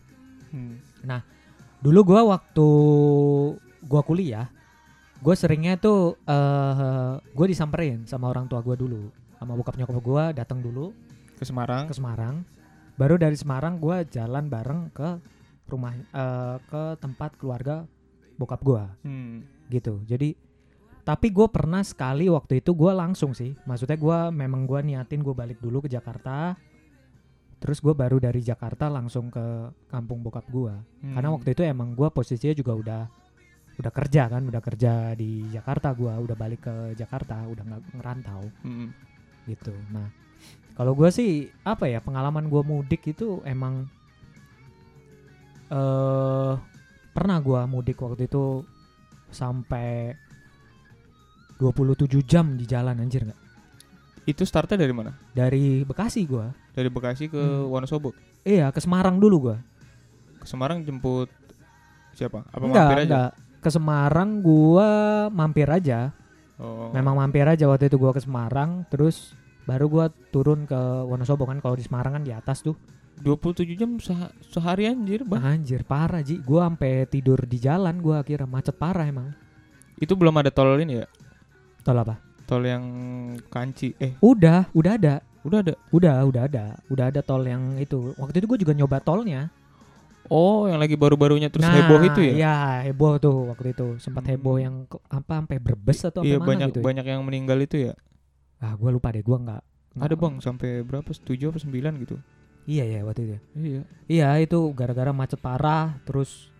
Hmm. 0.56 0.80
Dulu 1.80 2.00
gua 2.04 2.22
waktu 2.36 2.68
gua 3.88 4.02
kuliah, 4.04 4.52
gua 5.24 5.36
seringnya 5.36 5.80
tuh 5.80 6.20
eh 6.28 7.13
gua 7.24 7.46
disamperin 7.48 8.04
sama 8.04 8.28
orang 8.28 8.52
tua 8.52 8.60
gua 8.60 8.76
dulu, 8.76 9.08
sama 9.39 9.56
bokap 9.56 9.80
nyokap 9.80 10.00
gua 10.04 10.24
datang 10.36 10.60
dulu 10.60 10.92
Ke 11.39 11.48
Semarang. 11.48 11.88
ke 11.88 11.94
Semarang. 11.96 12.44
Baru 13.00 13.15
dari 13.15 13.39
Semarang 13.39 13.80
gua 13.80 14.04
jalan 14.04 14.52
bareng 14.52 14.92
ke 14.92 15.24
rumah 15.72 15.96
eh, 15.96 16.58
ke 16.68 16.84
tempat 17.00 17.39
keluarga 17.39 17.88
bokap 18.36 18.60
gua 18.60 18.84
Hmm. 19.04 19.48
gitu. 19.72 20.04
Jadi 20.04 20.36
tapi 21.00 21.34
gue 21.34 21.48
pernah 21.50 21.82
sekali 21.82 22.30
waktu 22.30 22.62
itu 22.62 22.70
gue 22.78 22.92
langsung 22.94 23.34
sih, 23.34 23.58
maksudnya 23.65 23.98
gua 23.98 24.30
memang 24.30 24.70
gua 24.70 24.86
niatin 24.86 25.26
gue 25.26 25.34
balik 25.34 25.58
dulu 25.58 25.82
ke 25.82 25.89
Jakarta. 25.89 26.54
Terus 27.60 27.84
gue 27.84 27.91
baru 27.91 28.24
dari 28.24 28.39
Jakarta 28.39 28.88
langsung 28.88 29.28
ke 29.28 29.43
kampung 29.91 30.24
bokap 30.24 30.48
gua. 30.48 30.80
Hmm. 31.04 31.12
Karena 31.15 31.30
waktu 31.36 31.52
itu 31.52 31.62
emang 31.67 31.91
gua 31.91 32.08
posisinya 32.08 32.56
juga 32.56 32.74
udah 32.76 33.02
udah 33.80 33.91
kerja 33.95 34.28
kan, 34.28 34.43
udah 34.48 34.60
kerja 34.63 35.15
di 35.15 35.48
Jakarta 35.52 35.91
gua, 35.95 36.19
udah 36.19 36.36
balik 36.36 36.67
ke 36.67 36.76
Jakarta, 36.95 37.43
udah 37.48 37.63
nggak 37.63 37.82
ngerantau 38.00 38.43
Hmm. 38.63 38.91
gitu. 39.48 39.76
Nah, 39.91 40.08
kalau 40.76 40.95
gua 40.95 41.12
sih 41.12 41.52
apa 41.67 41.88
ya 41.91 42.00
pengalaman 42.00 42.48
gua 42.48 42.63
mudik 42.63 43.08
itu 43.12 43.43
emang 43.43 43.88
eh 45.69 46.54
pernah 47.12 47.38
gua 47.43 47.67
mudik 47.67 48.00
waktu 48.00 48.26
itu 48.32 48.63
sampai 49.30 50.15
27 51.60 52.24
jam 52.24 52.56
di 52.56 52.63
jalan 52.63 53.04
anjir 53.04 53.28
nggak? 53.28 53.41
Itu 54.28 54.48
startnya 54.48 54.80
dari 54.80 54.93
mana? 54.95 55.12
Dari 55.36 55.84
Bekasi 55.84 56.24
gua. 56.24 56.48
Dari 56.80 56.88
Bekasi 56.88 57.28
ke 57.28 57.36
Hmm. 57.36 57.68
Wonosobo. 57.68 58.15
Iya, 58.42 58.72
ke 58.72 58.80
Semarang 58.80 59.20
dulu 59.20 59.52
gua. 59.52 59.58
Ke 60.39 60.48
Semarang 60.48 60.80
jemput 60.80 61.28
siapa? 62.13 62.48
Apa 62.48 62.63
enggak, 62.63 62.80
mampir 62.82 62.98
aja? 62.98 63.04
enggak. 63.06 63.32
Ke 63.60 63.70
Semarang 63.70 64.30
gua 64.39 64.89
mampir 65.28 65.68
aja. 65.68 66.15
Oh. 66.56 66.88
Memang 66.89 67.15
mampir 67.15 67.44
aja 67.44 67.68
waktu 67.68 67.88
itu 67.88 67.96
gua 67.96 68.12
ke 68.12 68.20
Semarang, 68.20 68.88
terus 68.88 69.36
baru 69.63 69.86
gua 69.86 70.06
turun 70.30 70.63
ke 70.63 70.80
Wonosobo 71.04 71.44
kan 71.44 71.60
kalau 71.60 71.76
di 71.76 71.84
Semarang 71.84 72.15
kan 72.15 72.24
di 72.24 72.32
atas 72.32 72.60
tuh. 72.62 72.80
27 73.18 73.76
jam 73.76 74.00
seha- 74.00 74.32
sehari 74.42 74.88
anjir, 74.88 75.28
Bang. 75.28 75.44
Anjir, 75.44 75.84
parah 75.84 76.24
Ji. 76.24 76.39
Gua 76.39 76.63
sampai 76.65 77.04
tidur 77.06 77.44
di 77.44 77.60
jalan 77.60 78.00
gua 78.00 78.24
akhirnya 78.24 78.48
macet 78.48 78.72
parah 78.74 79.04
emang. 79.04 79.36
Itu 79.96 80.15
belum 80.15 80.32
ada 80.34 80.48
tol 80.48 80.80
ini 80.80 81.04
ya? 81.04 81.08
Tol 81.84 82.00
apa? 82.00 82.15
Tol 82.48 82.63
yang 82.63 82.84
Kanci. 83.46 83.92
Eh, 83.96 84.15
Udah, 84.18 84.72
udah 84.72 84.96
ada. 84.96 85.15
Udah 85.41 85.60
ada. 85.62 85.73
Udah, 85.89 86.15
udah 86.23 86.41
ada. 86.43 86.65
Udah 86.88 87.06
ada 87.10 87.21
tol 87.21 87.43
yang 87.43 87.78
itu. 87.78 88.13
Waktu 88.15 88.39
itu 88.39 88.47
gua 88.47 88.60
juga 88.60 88.73
nyoba 88.73 88.97
tolnya. 88.99 89.47
Oh, 90.28 90.69
yang 90.69 90.78
lagi 90.78 90.93
baru-barunya 90.93 91.49
terus 91.49 91.65
Nah, 91.65 91.73
heboh 91.73 92.06
itu 92.06 92.21
ya? 92.21 92.34
Iya, 92.38 92.56
heboh 92.86 93.17
tuh 93.17 93.49
waktu 93.49 93.73
itu. 93.73 93.97
Sempat 93.97 94.23
Hmm. 94.23 94.32
heboh 94.32 94.56
yang 94.56 94.75
apa 95.10 95.41
sampai 95.41 95.58
berbes 95.58 95.99
atau 96.04 96.21
Iya, 96.21 96.38
apa 96.38 96.43
mana 96.43 96.49
banyak 96.49 96.67
gitu. 96.69 96.80
ya. 96.80 96.86
banyak 96.86 97.06
yang 97.08 97.21
meninggal 97.23 97.58
itu 97.60 97.75
ya. 97.89 97.93
Ah, 98.60 98.75
gua 98.75 98.91
lupa 98.91 99.10
deh, 99.10 99.23
gua 99.23 99.38
nggak. 99.39 99.62
Ada, 99.97 100.13
Bang, 100.13 100.38
sampai 100.38 100.86
berapa? 100.86 101.10
7 101.10 101.49
apa 101.49 101.58
9 101.58 101.97
gitu. 101.97 102.15
Iya 102.63 102.86
ya 102.86 102.99
waktu 103.02 103.21
itu. 103.21 103.32
ya. 103.32 103.39
Iya. 103.58 103.82
Iya 104.06 104.28
itu 104.45 104.60
gara-gara 104.71 105.10
macet 105.10 105.41
parah 105.41 105.97
terus 106.06 106.54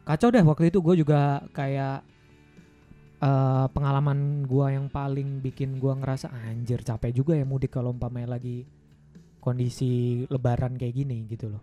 kacau 0.00 0.30
deh 0.30 0.40
waktu 0.40 0.70
itu 0.70 0.78
gue 0.78 0.94
juga 0.96 1.18
kayak 1.50 2.06
eh 3.20 3.66
pengalaman 3.76 4.48
gua 4.48 4.72
yang 4.72 4.88
paling 4.88 5.44
bikin 5.44 5.76
gua 5.76 5.92
ngerasa 5.96 6.32
anjir 6.32 6.80
capek 6.80 7.12
juga 7.12 7.36
ya 7.36 7.44
mudik 7.44 7.76
kalau 7.76 7.92
umpamanya 7.92 8.40
lagi 8.40 8.64
kondisi 9.40 10.24
lebaran 10.28 10.76
kayak 10.80 10.94
gini 10.96 11.28
gitu 11.28 11.52
loh. 11.52 11.62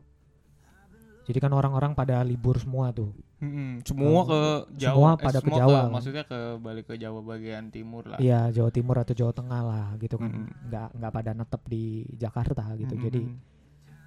Jadi 1.27 1.43
kan 1.43 1.51
orang-orang 1.51 1.91
pada 1.91 2.23
libur 2.23 2.55
semua 2.55 2.95
tuh. 2.95 3.11
Mm-mm, 3.37 3.85
semua 3.85 4.21
ke 4.25 4.41
Jawa. 4.81 4.89
semua 4.95 5.09
eh, 5.11 5.17
pada 5.19 5.39
ke 5.39 5.45
semua 5.45 5.59
Jawa. 5.59 5.79
maksudnya 5.93 6.23
ke 6.25 6.39
balik 6.57 6.85
ke 6.89 6.95
Jawa 6.97 7.19
bagian 7.21 7.69
timur 7.69 8.07
lah. 8.07 8.17
Iya 8.17 8.49
Jawa 8.49 8.71
Timur 8.71 8.97
atau 8.97 9.13
Jawa 9.13 9.33
Tengah 9.35 9.61
lah 9.61 9.85
gitu 9.99 10.15
kan. 10.17 10.31
Mm-mm. 10.31 10.71
Nggak 10.71 10.87
nggak 10.97 11.11
pada 11.13 11.31
netep 11.35 11.61
di 11.67 11.83
Jakarta 12.15 12.63
gitu. 12.79 12.95
Mm-mm. 12.95 13.05
Jadi 13.11 13.21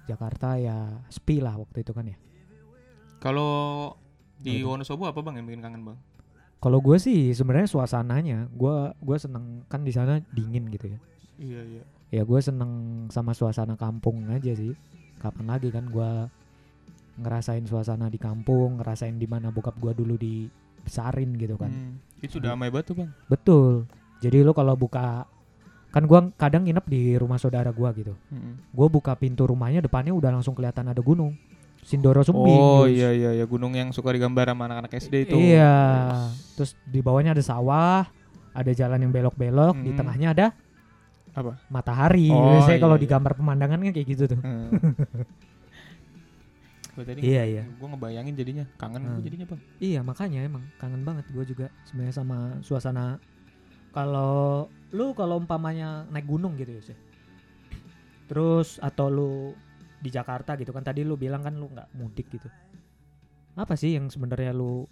Jakarta 0.09 0.57
ya 0.57 0.97
sepi 1.13 1.39
lah 1.39 1.55
waktu 1.61 1.85
itu 1.85 1.93
kan 1.93 2.09
ya. 2.09 2.17
kalau 3.21 3.93
di. 4.41 4.65
Wonosobo 4.65 5.05
apa 5.05 5.21
Bang 5.21 5.37
yang 5.37 5.45
bikin 5.45 5.61
kangen, 5.61 5.85
Bang? 5.85 5.97
Kalau 6.61 6.77
gue 6.77 6.97
sih 7.01 7.33
sebenarnya 7.33 7.65
suasananya, 7.65 8.45
gue 8.53 8.75
gue 9.01 9.17
seneng 9.17 9.65
kan 9.65 9.81
di 9.81 9.89
sana 9.89 10.21
dingin 10.29 10.69
gitu 10.69 10.93
ya. 10.93 10.99
Iya, 11.41 11.61
iya. 11.65 11.83
Ya 12.13 12.21
gue 12.21 12.37
seneng 12.37 13.05
sama 13.09 13.33
suasana 13.33 13.73
kampung 13.73 14.29
aja 14.29 14.53
sih. 14.53 14.77
Kapan 15.17 15.49
lagi 15.49 15.73
kan 15.73 15.89
gue 15.89 16.29
ngerasain 17.17 17.65
suasana 17.65 18.13
di 18.13 18.21
kampung, 18.21 18.77
ngerasain 18.77 19.17
di 19.17 19.25
mana 19.25 19.49
bokap 19.49 19.73
gue 19.81 19.93
dulu 19.97 20.21
dibesarin 20.21 21.33
gitu 21.33 21.57
kan. 21.57 21.73
Hmm, 21.73 21.93
itu 22.21 22.37
damai 22.37 22.69
banget 22.69 22.93
tuh, 22.93 22.95
Bang. 23.01 23.09
Betul. 23.25 23.89
Jadi 24.21 24.45
lo 24.45 24.53
kalau 24.53 24.77
buka 24.77 25.25
kan 25.91 26.07
gue 26.07 26.19
kadang 26.39 26.63
nginep 26.63 26.85
di 26.87 27.01
rumah 27.17 27.41
saudara 27.41 27.73
gue 27.73 27.89
gitu. 27.99 28.13
Mm-mm. 28.31 28.69
Gue 28.69 28.87
buka 28.87 29.17
pintu 29.17 29.49
rumahnya 29.49 29.81
depannya 29.81 30.13
udah 30.13 30.29
langsung 30.29 30.53
kelihatan 30.53 30.93
ada 30.93 31.01
gunung. 31.01 31.35
Sindoro 31.81 32.21
Sumbing. 32.21 32.55
Oh 32.55 32.85
Yus. 32.85 32.95
iya 32.95 33.09
iya 33.11 33.31
ya 33.35 33.45
gunung 33.45 33.73
yang 33.73 33.89
suka 33.89 34.13
digambar 34.13 34.47
sama 34.47 34.69
anak-anak 34.69 34.91
SD 34.93 35.13
itu. 35.25 35.37
Iya. 35.37 35.75
Yes. 35.75 36.55
Terus 36.55 36.71
di 36.85 36.99
bawahnya 37.01 37.33
ada 37.33 37.41
sawah, 37.41 38.05
ada 38.53 38.71
jalan 38.71 39.01
yang 39.01 39.11
belok-belok, 39.11 39.75
di 39.81 39.91
Hmm. 39.91 39.97
tengahnya 39.97 40.27
ada 40.31 40.47
Apa? 41.31 41.57
matahari. 41.67 42.29
Oh, 42.29 42.59
Biasanya 42.59 42.79
kalau 42.79 42.95
iya, 42.95 43.01
di 43.01 43.07
iya. 43.09 43.13
gambar 43.17 43.33
pemandangan 43.33 43.77
kan 43.79 43.91
kayak 43.91 44.07
gitu 44.07 44.23
tuh. 44.29 44.39
Hmm. 44.39 44.69
Gua 46.91 47.03
tadi 47.07 47.19
Iya, 47.23 47.43
iya. 47.47 47.63
Gue 47.79 47.87
ngebayangin 47.87 48.35
jadinya 48.35 48.65
kangen 48.75 49.01
Hmm. 49.01 49.23
jadinya 49.23 49.45
bang. 49.47 49.61
Iya, 49.79 49.99
makanya 50.03 50.39
emang 50.43 50.63
kangen 50.75 51.01
banget 51.01 51.25
gue 51.31 51.43
juga 51.47 51.67
sebenarnya 51.87 52.15
sama 52.15 52.37
suasana 52.59 53.15
kalau 53.91 54.67
lu 54.91 55.15
kalau 55.15 55.39
umpamanya 55.39 56.03
naik 56.11 56.27
gunung 56.27 56.59
gitu 56.59 56.71
ya 56.71 56.83
sih. 56.83 56.97
Terus 58.27 58.75
atau 58.79 59.07
lu 59.07 59.31
di 60.01 60.09
Jakarta 60.09 60.57
gitu 60.57 60.73
kan 60.73 60.81
tadi 60.81 61.05
lu 61.05 61.13
bilang 61.15 61.45
kan 61.45 61.53
lu 61.53 61.69
nggak 61.69 61.93
mudik 61.95 62.27
gitu. 62.33 62.49
Apa 63.53 63.77
sih 63.77 63.93
yang 63.93 64.09
sebenarnya 64.09 64.51
lu 64.51 64.89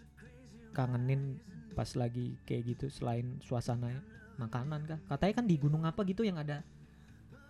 kangenin 0.71 1.41
pas 1.73 1.89
lagi 1.97 2.37
kayak 2.45 2.77
gitu 2.77 2.85
selain 2.93 3.41
suasana 3.41 3.89
makanan 4.37 4.85
kah? 4.85 4.99
Katanya 5.09 5.33
kan 5.41 5.45
di 5.49 5.55
gunung 5.57 5.83
apa 5.83 6.05
gitu 6.05 6.21
yang 6.21 6.37
ada 6.37 6.61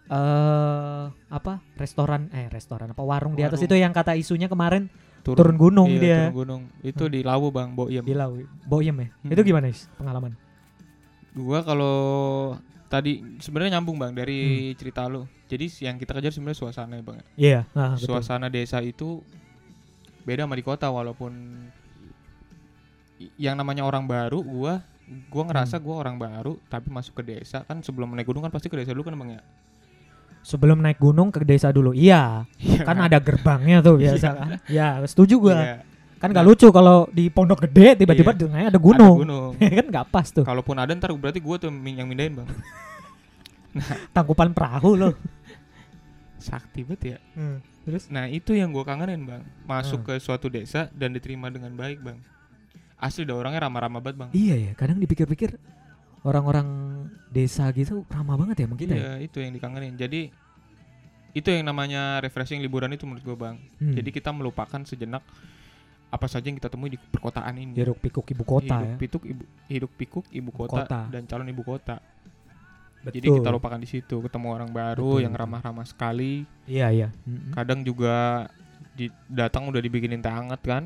eh 0.09 1.05
apa 1.29 1.61
restoran 1.77 2.33
eh 2.33 2.49
restoran 2.49 2.89
apa 2.89 3.03
warung, 3.05 3.37
di 3.37 3.45
atas 3.45 3.61
Warung. 3.61 3.69
itu 3.69 3.75
yang 3.77 3.93
kata 3.93 4.17
isunya 4.17 4.49
kemarin 4.49 4.89
turun 5.21 5.53
gunung 5.53 5.85
iya, 5.93 6.01
dia. 6.01 6.17
Turun 6.25 6.33
gunung. 6.33 6.61
Itu 6.81 7.05
Hmm. 7.05 7.13
di 7.13 7.19
Lawu 7.21 7.47
bang, 7.53 7.69
Boyem. 7.77 8.01
di 8.01 8.15
Lawi 8.17 8.41
Boyem 8.65 8.95
ya 8.97 9.07
Hmm. 9.21 9.29
itu 9.29 9.41
gimana 9.45 9.69
Is, 9.69 9.85
pengalaman 10.01 10.33
Gua 11.37 11.61
kalau 11.61 11.93
tadi 12.89 13.37
sebenarnya 13.37 13.77
nyambung 13.77 13.95
bang 13.95 14.11
Hmm. 14.11 14.19
dari 14.19 14.39
cerita 14.73 15.05
lu. 15.05 15.23
Jadi 15.45 15.65
yang 15.81 15.95
kita 15.95 16.11
kejar 16.11 16.29
sebenarnya 16.29 16.59
suasana 16.59 16.97
bang. 16.97 17.21
iya 17.35 17.63
ah, 17.71 17.93
betul 17.93 18.09
Suasana 18.11 18.49
desa 18.49 18.81
itu 18.81 19.21
beda 20.21 20.43
sama 20.43 20.53
di 20.53 20.61
kota 20.61 20.89
walaupun 20.89 21.31
yang 23.35 23.53
namanya 23.53 23.83
orang 23.83 24.05
baru 24.05 24.39
gua 24.39 24.79
gua 25.27 25.43
ngerasa 25.45 25.77
Hmm. 25.77 25.83
gua 25.83 25.95
orang 25.99 26.15
baru 26.15 26.53
tapi 26.65 26.87
masuk 26.87 27.19
ke 27.19 27.23
desa 27.27 27.61
kan 27.63 27.81
sebelum 27.81 28.09
naik 28.09 28.25
gunung 28.25 28.41
kan 28.41 28.49
pasti 28.49 28.69
ke 28.69 28.77
desa 28.77 28.89
dulu 28.89 29.03
kan 29.03 29.15
bang 29.15 29.29
ya 29.35 29.41
sebelum 30.39 30.79
naik 30.79 30.97
gunung 30.97 31.29
ke 31.29 31.41
desa 31.41 31.67
dulu 31.67 31.91
iya 31.91 32.47
kan 32.79 32.95
ada 32.97 33.19
gerbangnya 33.19 33.81
tuh 33.81 33.99
biasa 33.99 34.27
Iya. 34.29 34.37
kan 34.37 34.47
ya 34.69 34.87
setuju 35.03 35.35
gua 35.41 35.55
Iya, 35.57 35.75
kan 36.19 36.29
gak 36.29 36.43
lucu 36.43 36.67
kalau 36.67 37.07
di 37.09 37.27
pondok 37.27 37.63
gede 37.63 37.95
tiba-tiba 37.97 38.29
Iya. 38.29 38.37
di 38.37 38.43
tengahnya 38.43 38.67
ada 38.67 38.75
ada 38.75 38.81
gunung, 38.81 39.15
gunung. 39.17 39.51
kan 39.79 39.85
nggak 39.87 40.07
pas 40.07 40.27
tuh 40.27 40.43
Kalaupun 40.43 40.75
ada 40.75 40.91
ntar 40.91 41.09
berarti 41.13 41.39
gua 41.39 41.55
tuh 41.55 41.71
yang 41.71 42.05
mindahin 42.05 42.35
bang. 42.35 42.49
tangkupan 44.15 44.51
perahu 44.51 44.95
loh 44.95 45.13
Sakti 46.39 46.81
banget 46.81 47.01
ya. 47.05 47.17
terus 47.83 48.07
Nah 48.07 48.25
itu 48.25 48.51
yang 48.51 48.69
gua 48.69 48.83
kangenin 48.83 49.23
bang. 49.23 49.43
Masuk 49.63 49.99
Hmm. 50.01 50.07
ke 50.09 50.13
suatu 50.17 50.47
desa 50.47 50.87
dan 50.89 51.11
diterima 51.11 51.47
dengan 51.47 51.71
baik 51.73 51.99
bang. 51.99 52.15
Asli 52.95 53.23
dah 53.23 53.33
orangnya 53.33 53.59
ramah-ramah 53.61 53.99
banget 53.99 54.17
bang. 54.17 54.29
iya 54.31 54.55
ya 54.57 54.71
kadang 54.73 54.97
dipikir-pikir 54.97 55.55
orang-orang 56.21 56.67
desa 57.27 57.67
gitu 57.71 58.03
ramah 58.07 58.35
banget 58.35 58.59
ya 58.59 58.65
sama 58.65 58.75
kita 58.75 58.91
ya 58.91 58.99
Iya 58.99 59.13
itu 59.21 59.37
yang 59.39 59.51
dikangenin. 59.51 59.95
Jadi 59.95 60.31
itu 61.29 61.47
yang 61.47 61.63
namanya 61.63 62.19
refreshing 62.19 62.59
liburan 62.59 62.89
itu 62.89 63.03
menurut 63.03 63.23
gua 63.25 63.37
bang. 63.37 63.55
Hmm. 63.77 63.95
Jadi 63.95 64.09
kita 64.09 64.31
melupakan 64.31 64.79
sejenak 64.81 65.23
apa 66.09 66.25
saja 66.25 66.43
yang 66.43 66.57
kita 66.57 66.67
temui 66.67 66.89
di 66.89 66.97
perkotaan 66.97 67.53
ini. 67.55 67.73
hiruk 67.73 67.97
pikuk 67.99 68.25
ibu 68.27 68.41
kota 68.41 68.77
hidup 68.77 68.87
ya 68.87 68.95
pikuk 68.97 69.23
ibu 69.23 69.43
hidup 69.67 69.91
pikuk 69.93 70.25
ibu 70.29 70.49
kota, 70.49 70.81
Kota. 70.83 70.99
dan 71.07 71.21
calon 71.23 71.47
ibu 71.47 71.61
kota. 71.61 71.97
Jadi 72.99 73.31
kita 73.31 73.47
lupakan 73.47 73.79
di 73.79 73.87
situ, 73.87 74.19
ketemu 74.19 74.47
orang 74.51 74.69
baru 74.69 75.07
Betul, 75.15 75.23
yang 75.23 75.31
betul. 75.31 75.43
ramah-ramah 75.47 75.87
sekali. 75.87 76.43
Iya 76.67 76.87
iya. 76.91 77.07
Mm-mm. 77.23 77.55
Kadang 77.55 77.79
juga 77.81 78.43
di, 78.91 79.07
datang 79.25 79.71
udah 79.71 79.79
dibikinin 79.79 80.19
teh 80.19 80.27
hangat 80.27 80.59
kan. 80.59 80.83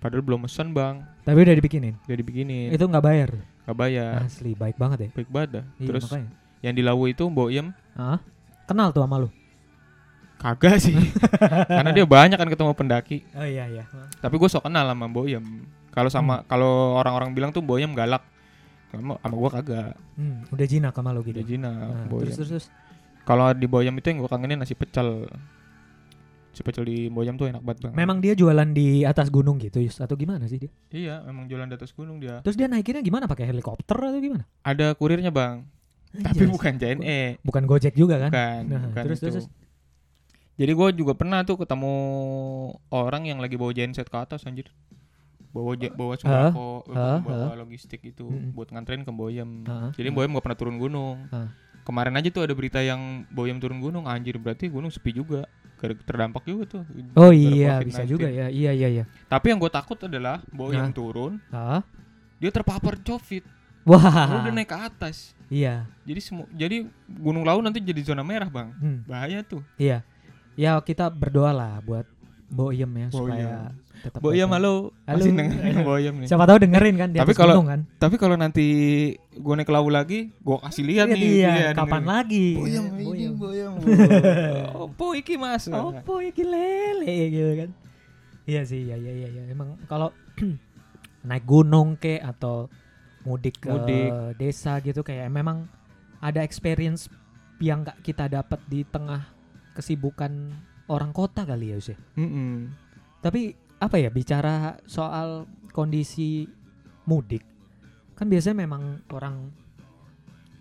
Padahal 0.00 0.24
belum 0.24 0.44
mesen 0.44 0.72
bang, 0.72 1.04
Tapi 1.20 1.36
udah 1.38 1.52
dibikinin. 1.54 1.94
udah 2.00 2.16
dibikinin, 2.16 2.68
Itu 2.72 2.84
nggak 2.84 3.04
bayar. 3.04 3.30
nggak 3.64 3.76
bayar. 3.76 4.12
Asli 4.22 4.52
baik 4.52 4.76
banget 4.76 4.98
ya. 5.00 5.08
Baik 5.12 5.28
banget 5.28 5.50
dah. 5.50 5.64
Iya, 5.74 5.88
Terus 5.88 6.02
makanya. 6.06 6.28
yang 6.60 6.74
di 6.76 6.82
Lawu 6.84 7.04
itu 7.08 7.24
Mbok 7.24 7.48
Yem 7.50 7.66
Ah, 7.92 8.20
kenal 8.64 8.92
tuh 8.92 9.00
sama 9.00 9.16
lu. 9.16 9.28
Kagak 10.44 10.76
sih, 10.76 10.92
karena 11.72 11.90
dia 11.90 12.04
banyak 12.04 12.36
kan 12.36 12.46
ketemu 12.46 12.76
pendaki. 12.76 13.24
Oh 13.32 13.42
iya 13.42 13.64
iya. 13.64 13.88
Tapi 14.20 14.36
gue 14.36 14.46
sok 14.46 14.68
kenal 14.68 14.84
sama 14.84 15.08
Mbok 15.08 15.26
Yem. 15.26 15.64
Kalau 15.88 16.12
sama 16.12 16.44
kalau 16.44 17.00
orang-orang 17.00 17.32
bilang 17.32 17.48
tuh 17.48 17.64
Mbok 17.64 17.80
Yem 17.80 17.96
galak, 17.96 18.20
sama, 18.92 19.16
sama 19.16 19.34
gue 19.34 19.50
kagak. 19.50 19.90
Hmm, 20.14 20.44
udah 20.52 20.66
jinak 20.68 20.92
sama 20.92 21.16
lu 21.16 21.24
gitu. 21.24 21.40
Dia 21.40 21.46
Jina, 21.48 21.72
Nah, 21.72 22.04
Mbok 22.04 22.18
terus 22.22 22.36
terus 22.36 22.50
terus. 22.52 22.66
Kalau 23.24 23.48
di 23.50 23.64
Boyam 23.64 23.96
itu 23.96 24.04
yang 24.06 24.20
gue 24.20 24.28
kangenin 24.28 24.60
nasi 24.60 24.76
pecel. 24.76 25.24
Nasi 26.52 26.60
pecel 26.60 26.84
di 26.84 27.08
Boyam 27.08 27.34
tuh 27.34 27.48
enak 27.48 27.64
banget 27.64 27.88
bang. 27.88 27.92
Memang 27.96 28.20
dia 28.20 28.36
jualan 28.36 28.68
di 28.68 29.00
atas 29.02 29.32
gunung 29.32 29.56
gitu, 29.56 29.80
Yus? 29.80 29.96
Atau 29.98 30.14
gimana 30.14 30.44
sih 30.44 30.60
dia? 30.60 30.70
Iya, 30.92 31.24
memang 31.24 31.48
jualan 31.48 31.64
di 31.64 31.74
atas 31.74 31.90
gunung 31.90 32.20
dia. 32.20 32.44
Terus 32.44 32.54
dia 32.54 32.68
naikinnya 32.68 33.00
gimana? 33.00 33.24
Pakai 33.24 33.48
helikopter 33.48 33.96
atau 33.96 34.20
gimana? 34.20 34.44
Ada 34.60 34.92
kurirnya 34.92 35.32
bang, 35.32 35.64
tapi 36.14 36.44
Anjas. 36.44 36.52
bukan 36.52 36.72
JNE, 36.76 37.40
bukan 37.40 37.62
Gojek 37.64 37.96
juga 37.96 38.20
kan? 38.20 38.30
bukan, 38.30 38.60
Nah, 38.68 38.82
bukan 38.92 39.02
terus, 39.02 39.18
itu. 39.18 39.24
terus, 39.26 39.34
terus. 39.42 39.63
Jadi 40.54 40.70
gue 40.70 40.88
juga 40.94 41.12
pernah 41.12 41.42
tuh 41.42 41.58
ketemu 41.58 41.94
orang 42.88 43.26
yang 43.26 43.42
lagi 43.42 43.58
bawa 43.58 43.74
genset 43.74 44.06
ke 44.06 44.14
atas 44.14 44.46
anjir. 44.46 44.70
Bawa 45.50 45.74
bawa 45.78 46.14
sembako, 46.14 46.90
bawa 46.90 47.22
Hah? 47.26 47.54
logistik 47.56 48.02
itu 48.02 48.26
Mm-mm. 48.26 48.54
buat 48.54 48.70
nganterin 48.70 49.02
ke 49.02 49.10
Boyam. 49.10 49.62
Heeh. 49.62 49.90
Jadi 49.94 50.08
Boyam 50.10 50.34
gak 50.34 50.44
pernah 50.44 50.58
turun 50.58 50.78
gunung. 50.78 51.26
Hah. 51.30 51.50
Kemarin 51.84 52.16
aja 52.16 52.26
tuh 52.30 52.42
ada 52.42 52.54
berita 52.54 52.80
yang 52.80 53.22
Boyam 53.28 53.58
turun 53.58 53.78
gunung, 53.78 54.06
anjir 54.06 54.34
berarti 54.34 54.66
gunung 54.66 54.90
sepi 54.90 55.14
juga. 55.14 55.46
Terdampak 55.78 56.48
juga 56.48 56.64
tuh. 56.64 56.82
Oh 57.12 57.28
iya, 57.28 57.76
COVID-19. 57.76 57.86
bisa 57.86 58.02
juga 58.08 58.24
ya. 58.26 58.48
Iya 58.48 58.72
iya 58.72 58.88
iya. 58.88 59.04
Tapi 59.28 59.52
yang 59.52 59.60
gue 59.60 59.68
takut 59.68 59.98
adalah 60.00 60.40
Boyam 60.48 60.88
Nah. 60.88 60.94
turun, 60.96 61.32
Ah. 61.52 61.84
dia 62.40 62.48
terpapar 62.48 62.96
covid. 62.98 63.44
Wah. 63.84 64.00
Lalu 64.00 64.48
udah 64.48 64.54
naik 64.54 64.70
ke 64.72 64.78
atas. 64.80 65.36
Iya. 65.52 65.84
Jadi 66.02 66.20
semua 66.24 66.48
jadi 66.50 66.88
Gunung 67.04 67.44
Lawu 67.44 67.60
nanti 67.60 67.78
jadi 67.78 68.00
zona 68.00 68.24
merah, 68.24 68.48
Bang. 68.48 68.72
Hmm. 68.80 69.04
Bahaya 69.04 69.44
tuh. 69.44 69.60
Iya. 69.76 70.00
Ya 70.54 70.78
kita 70.78 71.08
berdoa 71.08 71.50
lah 71.50 71.72
buat 71.80 72.06
Boyem 72.46 72.86
ya 72.86 73.08
Boyem. 73.08 73.10
supaya 73.10 73.50
tetap 73.96 74.20
Boyam 74.20 74.46
baik-baik. 74.46 74.54
halo. 74.54 74.74
Halo. 75.02 75.16
Masih 75.16 75.32
dengerin 75.32 75.76
Boyam 75.82 76.14
nih. 76.16 76.28
Siapa 76.28 76.44
tahu 76.44 76.58
dengerin 76.60 76.94
kan 76.94 77.08
di 77.10 77.18
Tapi 77.18 77.32
kalau- 77.32 77.56
gunung 77.56 77.68
kan. 77.68 77.80
Tapi 77.96 78.14
kalau 78.14 78.36
nanti 78.36 78.66
gue 79.32 79.54
naik 79.56 79.66
Lawu 79.68 79.88
lagi, 79.88 80.30
gue 80.30 80.56
kasih 80.60 80.84
lihat 80.84 81.06
Iya, 81.08 81.16
nih. 81.16 81.26
iya, 81.32 81.50
dia 81.50 81.68
kapan 81.72 81.90
dengerin. 81.98 82.06
lagi? 82.06 82.46
Boyam, 82.54 82.84
Eh, 82.84 83.02
ini 83.02 83.26
Boyem. 83.32 83.72
Opo 84.84 85.06
iki 85.12 85.34
Mas. 85.34 85.66
Opo 85.66 86.14
iki 86.20 86.44
lele 86.44 87.16
gitu 87.28 87.52
kan. 87.56 87.70
Iya 88.44 88.60
sih, 88.62 88.80
iya 88.84 88.94
iya 88.94 89.12
iya 89.16 89.28
iya. 89.30 89.42
Emang 89.48 89.74
kalau 89.84 90.14
naik 91.26 91.42
gunung 91.42 91.96
ke 91.96 92.20
atau 92.20 92.68
mudik 93.24 93.56
ke 93.58 93.72
Mudik. 93.72 94.10
desa 94.36 94.78
gitu 94.78 95.00
kayak 95.00 95.26
memang 95.26 95.64
ada 96.20 96.38
experience 96.38 97.08
yang 97.56 97.80
nggak 97.80 98.04
kita 98.04 98.28
dapat 98.28 98.60
di 98.68 98.84
tengah 98.84 99.32
kesibukan 99.74 100.54
orang 100.88 101.10
kota 101.10 101.42
kali 101.44 101.74
ya 101.74 101.78
sih. 101.82 101.98
Mm-mm. 102.16 102.70
Tapi 103.20 103.52
apa 103.82 103.96
ya 104.00 104.08
bicara 104.08 104.78
soal 104.86 105.50
kondisi 105.74 106.46
mudik 107.04 107.42
kan 108.14 108.30
biasanya 108.30 108.64
memang 108.64 109.02
orang 109.10 109.50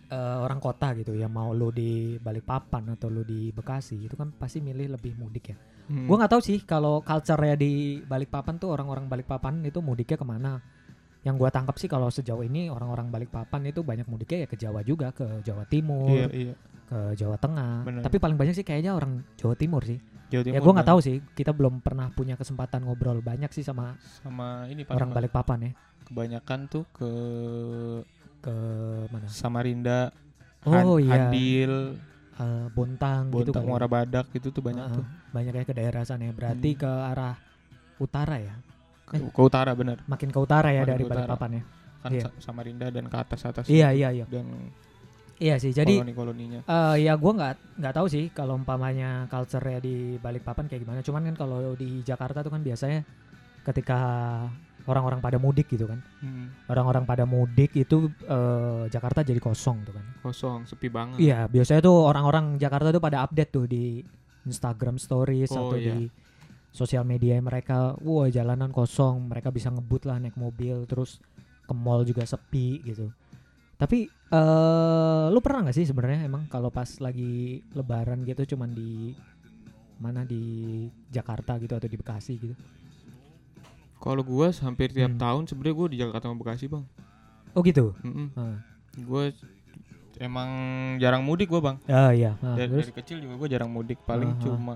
eh, 0.10 0.38
orang 0.41 0.60
kota 0.60 0.97
gitu 0.97 1.13
ya 1.13 1.30
mau 1.30 1.54
lu 1.54 1.69
di 1.69 2.17
Balikpapan 2.17 2.97
atau 2.97 3.08
lu 3.13 3.21
di 3.21 3.54
Bekasi 3.54 4.10
itu 4.10 4.17
kan 4.17 4.34
pasti 4.34 4.60
milih 4.60 4.97
lebih 4.97 5.13
mudik 5.15 5.54
ya. 5.54 5.58
Mm. 5.84 6.08
Gue 6.08 6.15
nggak 6.17 6.32
tahu 6.32 6.41
sih 6.41 6.58
kalau 6.65 7.04
culture-nya 7.06 7.56
di 7.60 8.02
Balikpapan 8.02 8.58
tuh 8.58 8.73
orang-orang 8.73 9.06
Balikpapan 9.06 9.62
itu 9.63 9.80
mudiknya 9.80 10.17
ke 10.17 10.26
mana. 10.26 10.60
Yang 11.24 11.36
gua 11.38 11.50
tangkap 11.50 11.76
sih 11.76 11.88
kalau 11.88 12.08
sejauh 12.08 12.44
ini 12.44 12.68
orang-orang 12.68 13.08
Balikpapan 13.08 13.64
itu 13.66 13.80
banyak 13.80 14.04
mudiknya 14.06 14.44
ya 14.44 14.48
ke 14.48 14.58
Jawa 14.58 14.84
juga, 14.84 15.10
ke 15.10 15.40
Jawa 15.40 15.64
Timur, 15.64 16.12
Iya, 16.12 16.28
iya. 16.30 16.54
ke 16.84 17.00
Jawa 17.16 17.36
Tengah. 17.38 17.84
Bener. 17.84 18.02
Tapi 18.04 18.18
paling 18.18 18.36
banyak 18.36 18.54
sih 18.54 18.62
kayaknya 18.62 18.92
orang 18.92 19.24
Jawa 19.34 19.56
Timur 19.56 19.82
sih. 19.82 20.04
Jawa 20.28 20.42
ya 20.42 20.48
Timur, 20.50 20.62
gue 20.62 20.74
nggak 20.76 20.90
tahu 20.90 21.00
sih. 21.00 21.18
Kita 21.32 21.52
belum 21.52 21.80
pernah 21.80 22.10
punya 22.10 22.36
kesempatan 22.36 22.84
ngobrol 22.84 23.20
banyak 23.20 23.50
sih 23.50 23.62
sama 23.62 23.96
sama 24.20 24.68
ini 24.68 24.84
orang 24.86 25.10
Bang. 25.10 25.24
Balikpapan 25.24 25.60
ya. 25.62 25.72
kebanyakan 26.04 26.60
tuh 26.68 26.84
ke 26.92 27.12
Ke 28.44 28.56
mana? 29.08 29.24
Samarinda, 29.26 30.12
Oh 30.64 31.00
Han- 31.00 31.00
iya. 31.00 31.12
Handil, 31.18 31.96
Eh, 32.34 32.66
Bontang, 32.74 33.30
gitu 33.30 33.54
Bontang, 33.54 33.62
kali 33.62 33.64
ya. 33.64 33.72
Muara 33.72 33.88
Badak 33.88 34.26
gitu 34.34 34.50
tuh 34.50 34.60
banyak 34.60 34.84
Heeh, 34.84 34.96
tuh. 34.98 35.06
Banyak 35.32 35.54
ya 35.54 35.64
ke 35.64 35.74
daerah 35.74 36.02
sana 36.02 36.26
ya. 36.26 36.34
Berarti 36.34 36.70
Hmm. 36.74 36.80
ke 36.82 36.92
arah 36.92 37.36
utara 37.96 38.36
ya. 38.36 38.58
Ke, 39.04 39.20
ke 39.20 39.42
utara 39.42 39.72
bener. 39.74 40.00
Makin 40.04 40.30
ke 40.30 40.39
utara 40.39 40.70
ya 40.70 40.82
Makin 40.82 40.92
dari 40.92 41.04
utara. 41.04 41.16
Balikpapan 41.22 41.50
ya. 41.52 41.63
Kan 42.00 42.10
Iya. 42.12 42.24
Sa- 42.24 42.36
Samarinda 42.42 42.88
dan 42.88 43.06
ke 43.06 43.16
atas-atas. 43.16 43.63
Iya 43.66 43.88
gitu. 43.89 44.00
iya 44.00 44.10
iya. 44.13 44.26
Dan 44.28 44.48
Iya 45.34 45.56
sih. 45.58 45.72
Jadi 45.72 45.98
koloni-koloninya. 45.98 46.60
eh 46.63 46.96
ya 47.04 47.13
gue 47.13 47.32
nggak 47.34 47.54
nggak 47.78 47.94
tahu 47.94 48.08
sih 48.08 48.30
kalau 48.30 48.54
umpamanya 48.54 49.26
culture-nya 49.28 49.80
di 49.80 50.16
Balikpapan 50.18 50.68
kayak 50.68 50.82
gimana. 50.82 51.00
Cuman 51.00 51.22
kan 51.26 51.36
kalau 51.38 51.74
di 51.74 52.00
Jakarta 52.02 52.39
tuh 52.39 52.50
kan 52.50 52.62
biasanya 52.62 53.02
ketika 53.62 54.00
orang-orang 54.84 55.20
pada 55.20 55.38
mudik 55.38 55.68
gitu 55.68 55.84
kan. 55.84 56.00
Hmm, 56.20 56.52
Orang-orang 56.68 57.04
pada 57.04 57.24
mudik 57.24 57.72
itu 57.74 58.08
eh, 58.22 58.84
Jakarta 58.89 59.20
jadi 59.22 59.39
kosong 59.39 59.84
tuh 59.84 59.94
kan. 59.94 60.06
kosong, 60.22 60.63
sepi 60.63 60.88
banget. 60.88 61.18
Iya, 61.18 61.48
biasanya 61.48 61.82
tuh 61.82 61.98
orang-orang 62.04 62.56
Jakarta 62.56 62.92
tuh 62.92 63.00
pada 63.00 63.24
update 63.24 63.52
tuh 63.52 63.66
di 63.66 64.04
Instagram 64.44 64.96
Stories 64.98 65.52
Oh, 65.52 65.72
atau 65.72 65.78
iya. 65.78 65.96
di 65.96 66.08
sosial 66.74 67.06
media 67.06 67.38
mereka. 67.38 67.94
Wah, 68.02 68.28
jalanan 68.28 68.74
kosong, 68.74 69.30
mereka 69.30 69.54
bisa 69.54 69.70
ngebut 69.70 70.04
lah 70.04 70.18
naik 70.18 70.34
mobil, 70.36 70.84
terus 70.84 71.22
ke 71.64 71.72
mall 71.72 72.04
juga 72.04 72.26
sepi 72.26 72.82
gitu. 72.84 73.14
Tapi 73.78 74.10
eh 74.10 75.26
lu 75.30 75.40
pernah 75.40 75.70
nggak 75.70 75.76
sih 75.76 75.86
sebenarnya 75.86 76.26
emang 76.26 76.50
kalau 76.50 76.74
pas 76.74 76.88
lagi 76.98 77.62
Lebaran 77.72 78.26
gitu 78.26 78.56
cuman 78.56 78.74
di 78.74 79.14
mana 80.02 80.26
di 80.26 80.42
Jakarta 81.08 81.56
gitu 81.62 81.78
atau 81.78 81.86
di 81.86 81.96
Bekasi 81.96 82.34
gitu? 82.36 82.56
Kalau 84.00 84.20
gua 84.20 84.52
hampir 84.52 84.92
tiap 84.92 85.16
Hmm. 85.16 85.22
tahun 85.22 85.44
sebenarnya 85.48 85.76
gua 85.78 85.88
di 85.88 85.98
Jakarta 86.02 86.28
sama 86.28 86.38
Bekasi, 86.42 86.66
Bang. 86.68 86.84
Oh 87.56 87.62
gitu. 87.64 87.96
Mm-mm. 88.04 88.28
Ah. 88.36 88.60
Gua 89.00 89.32
emang 90.20 90.50
jarang 91.00 91.24
mudik 91.24 91.48
gua, 91.48 91.62
Bang. 91.64 91.78
Ah 91.88 92.12
iya. 92.12 92.36
Ah, 92.44 92.60
dari, 92.60 92.68
terus 92.68 92.92
dari 92.92 92.98
kecil 93.00 93.18
juga 93.24 93.40
gua 93.40 93.48
jarang 93.48 93.72
mudik, 93.72 94.00
paling 94.04 94.36
Aha. 94.36 94.42
cuma 94.44 94.76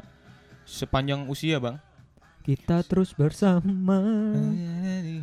sepanjang 0.64 1.28
usia, 1.28 1.60
Bang. 1.60 1.76
Kita 2.48 2.80
terus 2.82 3.12
bersama 3.12 4.00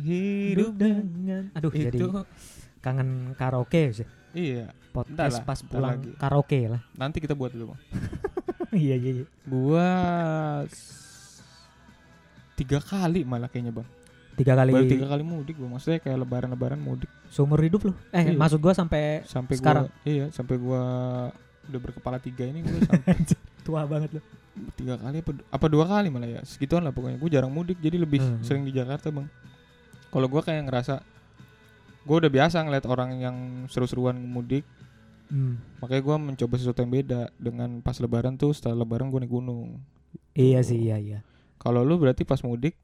Hidup 0.05 0.77
dengan 0.77 1.49
aduh 1.51 1.73
jadi 1.73 1.89
itu 1.91 2.07
kangen 2.77 3.33
karaoke 3.33 3.89
sih. 3.91 4.05
iya, 4.31 4.69
podcast 4.93 5.41
lah, 5.41 5.43
pas 5.43 5.59
pulang 5.59 5.97
lagi. 5.97 6.13
karaoke 6.13 6.59
lah. 6.67 6.81
nanti 6.93 7.17
kita 7.17 7.33
buat 7.33 7.49
dulu, 7.49 7.73
Bang. 7.73 7.79
iya 8.77 8.93
iya. 8.93 9.11
iya. 9.15 9.25
Gua 9.41 9.89
s- 10.67 11.41
tiga 12.53 12.77
kali 12.77 13.23
malah 13.23 13.47
kayaknya, 13.47 13.73
Bang. 13.73 13.89
Tiga 14.35 14.53
kali 14.53 14.69
Baru 14.69 14.85
tiga 14.85 15.07
kali 15.07 15.23
mudik 15.23 15.55
gua. 15.55 15.69
Maksudnya 15.71 15.97
kayak 15.97 16.19
lebaran-lebaran 16.19 16.77
mudik 16.77 17.09
seumur 17.27 17.57
hidup 17.57 17.89
loh. 17.89 17.95
Eh 18.11 18.21
Iya. 18.27 18.37
maksud 18.37 18.59
gua 18.59 18.75
sampai 18.75 19.25
sampai 19.25 19.55
Sekarang? 19.55 19.87
gua 19.87 20.05
iya, 20.05 20.25
sampai 20.29 20.55
gua 20.59 20.83
udah 21.65 21.79
berkepala 21.81 22.19
tiga 22.19 22.45
ini 22.45 22.61
gua 22.61 22.77
sampai 22.91 23.15
tua 23.63 23.81
banget 23.83 24.13
loh. 24.13 24.23
Tiga 24.73 24.95
kali 24.95 25.19
apa, 25.19 25.31
apa 25.49 25.65
dua 25.65 25.85
kali 25.85 26.07
malah 26.07 26.29
ya 26.29 26.41
segituan 26.41 26.79
lah 26.79 26.89
pokoknya 26.89 27.15
gue 27.15 27.29
jarang 27.29 27.49
mudik 27.49 27.75
jadi 27.77 27.97
lebih 27.97 28.17
Hmm. 28.17 28.39
sering 28.39 28.63
di 28.63 28.71
Jakarta 28.71 29.09
bang 29.09 29.27
kalau 30.07 30.25
gue 30.25 30.39
kayak 30.39 30.63
ngerasa 30.63 31.03
gue 32.01 32.15
udah 32.15 32.31
biasa 32.31 32.61
ngeliat 32.61 32.85
orang 32.85 33.09
yang 33.17 33.35
seru-seruan 33.65 34.15
mudik 34.15 34.63
Hmm. 35.25 35.57
makanya 35.77 36.01
gue 36.01 36.15
mencoba 36.23 36.53
sesuatu 36.55 36.79
yang 36.79 36.93
beda 36.93 37.33
dengan 37.35 37.79
pas 37.79 37.97
lebaran 37.97 38.35
tuh 38.35 38.51
setelah 38.51 38.77
lebaran 38.77 39.09
gue 39.09 39.19
naik 39.19 39.33
gunung 39.33 39.81
Iya 40.31 40.61
sih 40.61 40.79
iya 40.79 40.95
iya. 40.95 41.19
kalau 41.57 41.81
lu 41.81 41.97
berarti 41.97 42.21
pas 42.21 42.39
mudik 42.39 42.77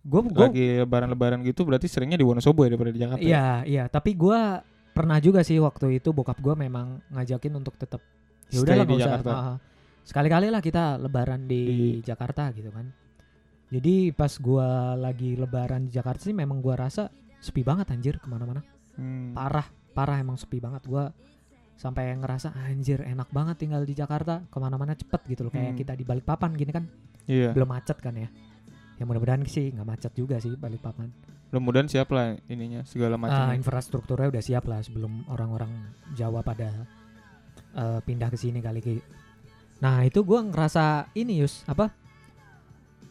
Gue 0.00 0.24
gue 0.24 0.40
lagi 0.40 0.66
lebaran-lebaran 0.80 1.44
gitu 1.44 1.62
berarti 1.62 1.84
seringnya 1.84 2.16
di 2.16 2.24
Wonosobo 2.24 2.64
ya 2.64 2.72
daripada 2.72 2.90
di 2.90 2.98
Jakarta 2.98 3.20
ya? 3.20 3.28
iya 3.28 3.46
iya 3.62 3.84
tapi 3.86 4.14
gua 4.14 4.64
pernah 4.90 5.20
juga 5.20 5.42
sih 5.42 5.58
waktu 5.58 6.00
itu 6.00 6.10
bokap 6.10 6.38
gua 6.38 6.56
memang 6.56 6.98
ngajakin 7.08 7.52
untuk 7.52 7.76
tetap 7.76 8.00
ya 8.48 8.56
Stay 8.56 8.62
udahlah 8.64 8.86
di. 8.88 8.96
Jakarta. 8.96 9.30
ah. 9.30 9.56
Sekali-kali 10.08 10.48
lah 10.48 10.58
kita 10.58 10.96
lebaran 10.96 11.44
di, 11.44 11.60
Di- 11.62 12.00
Jakarta 12.00 12.48
gitu 12.50 12.72
kan. 12.72 12.88
Jadi 13.68 14.10
pas 14.10 14.32
gua 14.38 14.96
lagi 14.96 15.36
lebaran 15.36 15.84
di 15.84 15.92
Jakarta 15.92 16.24
sih 16.24 16.32
memang 16.32 16.58
gua 16.58 16.80
rasa 16.80 17.12
sepi 17.38 17.60
banget 17.60 17.92
anjir 17.92 18.16
ke 18.16 18.26
mana-mana. 18.26 18.64
Hmm. 18.94 19.30
parah 19.30 19.62
parah 19.92 20.18
emang 20.18 20.34
sepi 20.34 20.58
banget 20.58 20.82
gua 20.82 21.14
sampai 21.76 22.10
ngerasa 22.16 22.50
anjir 22.50 22.98
enak 23.00 23.30
banget 23.30 23.54
tinggal 23.56 23.86
di 23.86 23.94
Jakarta 23.94 24.42
ke 24.42 24.58
mana-mana 24.58 24.90
cepet 24.92 25.22
gitu 25.28 25.46
loh 25.46 25.52
kayak 25.52 25.70
Hmm. 25.70 25.78
kita 25.78 25.92
di 25.92 26.02
Balikpapan 26.02 26.50
gini 26.52 26.72
kan 26.72 26.82
iya 27.24 27.54
belum 27.54 27.68
macet 27.68 27.94
kan 27.96 28.10
ya 28.12 28.26
ya 28.92 29.04
mudah-mudahan 29.04 29.46
sih 29.46 29.70
nggak 29.70 29.86
macet 29.86 30.12
juga 30.12 30.42
sih 30.42 30.50
Balikpapan 30.52 31.14
mudah-mudahan 31.48 31.86
siap 31.86 32.10
lah 32.10 32.34
ininya 32.44 32.82
segala 32.82 33.14
Ah, 33.14 33.20
macam. 33.20 33.54
infrastrukturnya 33.54 34.26
udah 34.28 34.42
siap 34.42 34.66
lah 34.66 34.82
sebelum 34.82 35.22
orang-orang 35.28 35.70
Jawa 36.12 36.42
pada 36.42 36.74
eh, 37.70 38.00
pindah 38.02 38.28
ke 38.28 38.36
sini 38.36 38.58
kali 38.58 38.82
Ki. 38.82 38.98
Nah 39.78 40.02
itu 40.02 40.20
gua 40.20 40.42
ngerasa 40.42 40.84
ini 41.12 41.38
Yus 41.38 41.62
apa 41.64 41.94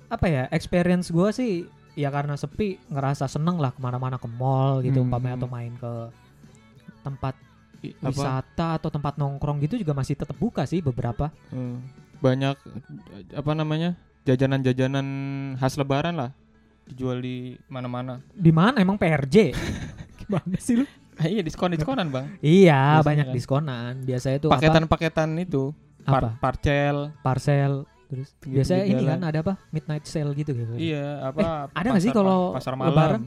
apa 0.07 0.25
ya 0.25 0.43
experience 0.49 1.09
gua 1.09 1.31
sih 1.31 1.63
ya 1.93 2.07
karena 2.07 2.35
sepi 2.35 2.79
ngerasa 2.87 3.25
seneng 3.25 3.57
lah 3.57 3.71
ke 3.71 3.79
mana-mana 3.79 4.15
ke 4.15 4.27
mall 4.29 4.79
gitu 4.79 4.99
Hmm. 4.99 5.07
umpamanya 5.07 5.35
atau 5.37 5.49
main 5.49 5.73
ke 5.73 5.91
tempat 7.01 7.35
I- 7.79 7.93
apa, 7.93 8.09
wisata 8.09 8.67
atau 8.75 8.89
tempat 8.89 9.15
nongkrong 9.15 9.61
gitu 9.61 9.77
juga 9.77 9.93
masih 9.93 10.15
tetap 10.15 10.33
buka 10.35 10.63
sih 10.63 10.79
beberapa. 10.79 11.29
eh, 11.49 11.77
banyak 12.17 12.57
apa 13.31 13.51
namanya 13.53 13.93
jajanan-jajanan 14.23 15.05
khas 15.55 15.77
Lebaran 15.77 16.15
lah 16.15 16.31
dijual 16.83 17.19
di 17.19 17.53
mana-mana. 17.67 18.19
Di 18.31 18.49
mana 18.49 18.79
emang 18.79 18.95
PRJ? 18.95 19.53
Gimana 20.19 20.57
sih 20.57 20.79
lu? 20.79 20.85
Iya 21.17 21.41
diskon 21.41 21.69
diskonan 21.69 22.09
bang. 22.09 22.25
Iya 22.39 22.97
Biasanya 22.97 23.05
banyak 23.05 23.25
kan. 23.25 23.35
diskonan. 23.35 23.93
Biasanya 24.01 24.37
tuh? 24.39 24.49
Paketan-paketan 24.49 25.29
itu 25.37 25.63
par- 26.07 26.23
apa? 26.23 26.31
parcel. 26.39 26.95
Parcel. 27.19 27.73
Terus 28.07 28.31
Gitu 28.39 28.55
biasanya 28.55 28.83
ini 28.85 28.93
jalan. 28.97 29.11
kan 29.11 29.21
ada 29.25 29.37
apa? 29.41 29.53
Midnight 29.69 30.05
sale 30.05 30.31
gitu 30.33 30.51
gitu. 30.51 30.73
Iya 30.73 31.27
apa? 31.27 31.67
ada 31.69 31.87
nggak 31.87 32.01
sih 32.01 32.11
kalau 32.11 32.51
pasar 32.51 32.73
malam? 32.73 32.91
Lebaran? 32.91 33.23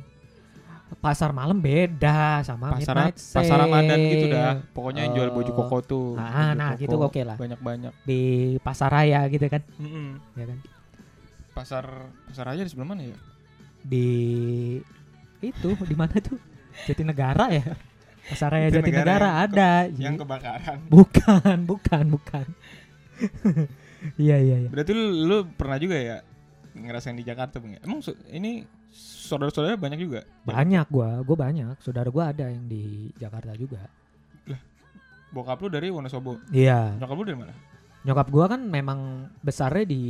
Pasar 0.91 1.31
malam 1.31 1.55
beda 1.57 2.43
sama 2.43 2.75
Pasar 2.75 2.97
midnight 2.99 3.17
sale. 3.17 3.37
pasar 3.39 3.57
Ramadan 3.61 3.99
gitu 4.03 4.27
dah. 4.27 4.55
Pokoknya 4.71 5.01
yang 5.05 5.13
jual 5.15 5.29
Oh. 5.29 5.35
baju 5.37 5.53
koko 5.55 5.77
tuh. 5.81 6.09
Ah, 6.15 6.25
baju 6.51 6.59
nah 6.59 6.71
koko. 6.71 6.81
gitu 6.81 6.97
oke 6.99 7.21
lah. 7.23 7.37
Banyak-banyak. 7.37 7.93
Di 8.03 8.21
pasar 8.59 8.89
raya 8.91 9.21
gitu 9.27 9.47
kan. 9.47 9.63
Mm-mm. 9.77 10.19
Ya 10.35 10.45
kan. 10.49 10.59
Pasar 11.53 11.85
pasar 12.25 12.47
aja 12.49 12.63
di 12.65 12.69
sebelah 12.69 12.89
mana 12.89 13.05
ya? 13.05 13.17
Di 13.81 14.09
itu 15.41 15.69
di 15.79 15.95
mana 15.95 16.13
tuh? 16.19 16.37
Jatinegara 16.85 17.49
ya. 17.51 17.77
Pasar 18.27 18.51
raya 18.51 18.69
Jatinegara 18.69 19.43
ada. 19.43 19.87
Yang 19.91 20.23
kebakaran. 20.23 20.79
Bukan, 20.87 21.57
bukan, 21.67 22.05
bukan. 22.11 22.47
Iya, 24.17 24.37
iya, 24.41 24.57
iya. 24.65 24.71
Berarti 24.73 24.93
lu, 24.97 25.29
lu 25.29 25.39
pernah 25.53 25.77
juga 25.77 25.97
ya 26.01 26.25
ngerasain 26.73 27.17
di 27.19 27.25
Jakarta 27.27 27.61
bang? 27.61 27.77
ya? 27.77 27.81
Emang 27.85 28.01
ini 28.33 28.65
saudara-saudara 29.31 29.77
banyak 29.77 30.01
juga? 30.01 30.21
Banyak 30.49 30.87
gua, 30.89 31.21
gua 31.23 31.37
banyak. 31.37 31.77
Saudara 31.85 32.09
gua 32.09 32.33
ada 32.33 32.49
yang 32.49 32.65
di 32.65 33.13
Jakarta 33.21 33.53
juga. 33.55 33.85
Bokap 35.31 35.63
lu 35.63 35.69
dari 35.71 35.93
Wonosobo. 35.93 36.43
Iya. 36.51 36.99
Nyokap 36.99 37.17
lu 37.17 37.25
dari 37.29 37.39
mana? 37.39 37.55
Nyokap 38.03 38.29
gua 38.33 38.45
kan 38.51 38.61
memang 38.67 39.31
besarnya 39.45 39.85
di 39.87 40.03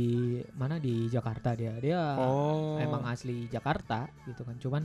mana 0.55 0.79
di 0.79 1.11
Jakarta 1.11 1.53
dia. 1.53 1.75
Dia 1.77 2.15
oh. 2.17 2.79
emang 2.79 3.05
asli 3.05 3.45
Jakarta 3.51 4.09
gitu 4.25 4.41
kan. 4.47 4.55
Cuman 4.57 4.83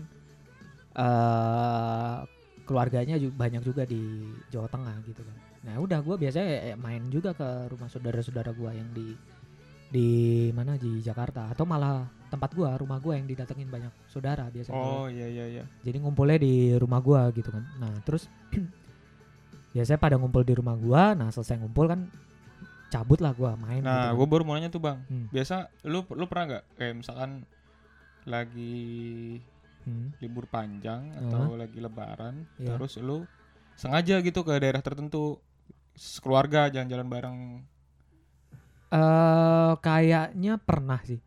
eh 0.97 2.19
keluarganya 2.67 3.15
juga 3.17 3.47
banyak 3.47 3.63
juga 3.63 3.87
di 3.87 4.27
Jawa 4.51 4.67
Tengah 4.67 4.97
gitu 5.07 5.23
kan. 5.23 5.46
Nah, 5.63 5.79
udah 5.79 5.99
gua 6.01 6.17
biasanya 6.17 6.47
eh, 6.67 6.77
main 6.77 7.07
juga 7.09 7.33
ke 7.33 7.45
rumah 7.69 7.87
saudara-saudara 7.87 8.53
gua 8.53 8.71
yang 8.71 8.91
di 8.91 9.17
di 9.87 10.09
mana 10.51 10.75
di 10.75 10.99
Jakarta 10.99 11.47
atau 11.49 11.63
malah 11.63 12.03
tempat 12.27 12.51
gua, 12.53 12.75
rumah 12.75 12.99
gua 12.99 13.15
yang 13.15 13.25
didatengin 13.25 13.67
banyak 13.67 13.93
saudara 14.07 14.51
biasanya. 14.51 14.77
Oh 14.77 15.07
iya 15.07 15.27
iya 15.27 15.45
iya. 15.49 15.65
Jadi 15.81 15.97
ngumpulnya 15.99 16.37
di 16.37 16.55
rumah 16.75 16.99
gua 16.99 17.31
gitu 17.31 17.49
kan. 17.49 17.63
Nah, 17.79 17.95
terus 18.03 18.27
biasanya 19.73 19.97
pada 19.97 20.17
ngumpul 20.17 20.43
di 20.43 20.55
rumah 20.55 20.75
gua, 20.75 21.13
nah 21.13 21.29
selesai 21.29 21.59
ngumpul 21.59 21.87
kan 21.87 22.01
cabut 22.87 23.19
lah 23.19 23.31
gua 23.31 23.55
main 23.57 23.83
Nah, 23.83 24.11
gitu. 24.11 24.23
gue 24.23 24.27
baru 24.27 24.43
mau 24.47 24.55
nanya 24.55 24.71
tuh 24.71 24.81
bang. 24.81 24.99
Hmm. 25.07 25.27
Biasa 25.29 25.69
lu 25.85 26.07
lu 26.15 26.25
pernah 26.27 26.45
nggak 26.49 26.65
kayak 26.79 26.95
misalkan 26.97 27.31
lagi 28.25 28.75
Hmm. 29.87 30.11
libur 30.19 30.51
panjang 30.51 31.15
atau 31.15 31.55
lagi 31.55 31.79
Lebaran, 31.79 32.43
Iya. 32.59 32.75
terus 32.75 32.99
lu 32.99 33.23
sengaja 33.79 34.19
gitu 34.19 34.43
ke 34.43 34.51
daerah 34.59 34.83
tertentu, 34.83 35.39
keluarga 36.21 36.69
jalan-jalan 36.69 37.09
bareng. 37.09 37.39
Eh 38.87 39.73
kayaknya 39.81 40.61
pernah 40.61 41.01
sih. 41.03 41.19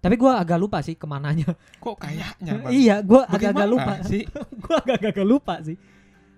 Tapi 0.00 0.20
gua 0.20 0.36
agak 0.36 0.60
lupa 0.60 0.84
sih 0.84 0.96
ke 0.96 1.06
mananya. 1.08 1.48
Kok 1.80 1.96
kayaknya 1.96 2.52
bang? 2.60 2.72
iya, 2.80 2.96
gua 3.00 3.24
agak-agak 3.24 3.68
lupa. 3.68 3.92
sih? 4.04 4.22
gua 4.64 4.76
agak-agak 4.84 5.26
lupa 5.26 5.54
sih. 5.64 5.76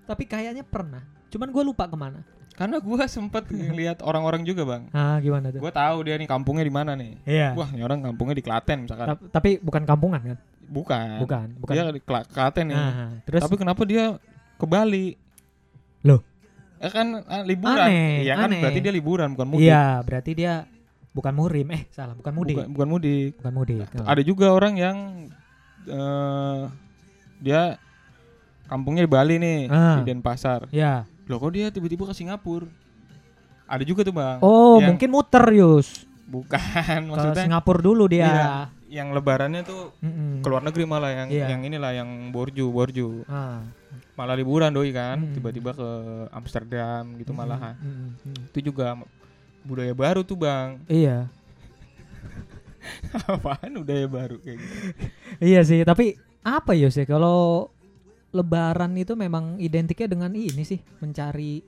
Tapi 0.06 0.24
kayaknya 0.24 0.62
pernah. 0.62 1.02
Cuman 1.30 1.50
gua 1.50 1.64
lupa 1.66 1.84
ke 1.86 1.98
mana. 1.98 2.22
Karena 2.56 2.80
gue 2.80 3.04
sempet 3.04 3.44
ngeliat 3.52 4.00
orang-orang 4.00 4.40
juga 4.40 4.64
bang. 4.64 4.88
Ah, 4.88 5.20
gimana 5.20 5.52
tuh? 5.52 5.60
Gue 5.60 5.68
tahu 5.68 6.08
dia 6.08 6.16
nih 6.16 6.24
kampungnya 6.24 6.64
di 6.64 6.72
mana 6.72 6.96
nih. 6.96 7.12
Iya. 7.28 7.52
Wah, 7.52 7.68
ini 7.68 7.84
orang 7.84 8.00
kampungnya 8.00 8.32
di 8.32 8.40
Klaten 8.40 8.88
misalkan. 8.88 9.12
Ta- 9.12 9.28
Tapi 9.28 9.60
bukan 9.60 9.84
kampungan 9.84 10.20
kan? 10.24 10.38
Bukan. 10.64 11.20
Bukan, 11.20 11.46
bukan. 11.60 11.74
Dia 11.76 11.92
di 11.92 12.00
Kla- 12.00 12.24
Klaten 12.24 12.72
nih. 12.72 12.80
Nah, 12.80 13.12
terus 13.28 13.44
Tapi 13.44 13.60
kenapa 13.60 13.84
dia 13.84 14.16
ke 14.56 14.64
Bali? 14.64 15.20
Ya 16.76 16.88
kan 16.88 17.06
ah, 17.22 17.42
liburan. 17.42 17.86
Aneh, 17.86 18.22
Iya 18.22 18.34
kan 18.34 18.48
aneh. 18.48 18.60
berarti 18.60 18.80
dia 18.80 18.92
liburan 18.92 19.28
bukan 19.32 19.48
mudik. 19.48 19.64
Iya, 19.64 19.86
berarti 20.02 20.30
dia 20.32 20.52
bukan 21.10 21.32
murim. 21.32 21.66
Eh, 21.70 21.82
salah, 21.88 22.12
bukan 22.12 22.32
mudik. 22.32 22.56
Bukan, 22.58 22.68
bukan 22.70 22.88
mudik. 22.90 23.32
Bukan 23.38 23.52
mudik. 23.54 23.86
Oh. 23.94 24.04
Ada 24.04 24.20
juga 24.20 24.46
orang 24.50 24.74
yang 24.74 24.96
eh 25.86 26.62
dia 27.38 27.80
kampungnya 28.66 29.02
di 29.02 29.10
Bali 29.10 29.34
nih, 29.36 29.58
Ah. 29.66 29.96
di 29.96 30.06
Denpasar. 30.06 30.68
Ya. 30.68 31.06
Loh 31.24 31.38
kok 31.38 31.52
dia 31.52 31.70
tiba-tiba 31.70 32.04
ke 32.04 32.12
Singapura? 32.12 32.66
Ada 33.66 33.82
juga 33.82 34.02
tuh, 34.02 34.12
Bang. 34.12 34.38
Oh, 34.40 34.78
Yang- 34.78 34.88
mungkin 34.92 35.08
muter 35.10 35.42
Yus. 35.52 36.06
Bukan, 36.24 36.58
Ke 36.98 37.06
maksudnya 37.06 37.44
Singapura 37.44 37.80
dulu 37.80 38.04
dia. 38.06 38.26
Iya. 38.26 38.50
yang 38.86 39.10
lebarannya 39.10 39.66
tuh 39.66 39.90
Mm-mm. 39.98 40.46
keluar 40.46 40.62
negeri 40.62 40.86
malah 40.86 41.10
yang 41.10 41.26
Iya. 41.28 41.50
yang 41.50 41.60
inilah 41.60 41.90
yang 41.92 42.06
borju, 42.30 42.70
borju. 42.70 43.26
Ah. 43.26 43.66
Malah 44.14 44.34
liburan 44.34 44.72
doi 44.72 44.90
kan, 44.90 45.20
Mm. 45.20 45.34
tiba-tiba 45.36 45.70
ke 45.72 45.88
Amsterdam 46.32 47.16
gitu 47.16 47.30
Mm-mm, 47.30 47.40
malahan. 47.40 47.74
mm-mm, 47.76 48.10
mm. 48.32 48.42
Itu 48.50 48.60
juga 48.64 48.96
budaya 49.62 49.92
baru 49.92 50.20
tuh, 50.22 50.36
Bang. 50.36 50.80
Iya. 50.86 51.28
Apaan 53.28 53.82
budaya 53.82 54.06
baru 54.06 54.36
kayak 54.38 54.56
gitu? 54.56 54.76
Iya 55.38 55.60
sih, 55.62 55.82
tapi 55.82 56.14
apa 56.40 56.72
ya 56.72 56.86
sih 56.88 57.02
kalau 57.02 57.68
lebaran 58.30 58.94
itu 58.94 59.12
memang 59.12 59.58
identiknya 59.58 60.06
dengan 60.06 60.32
ini 60.32 60.62
sih, 60.62 60.78
mencari 61.02 61.60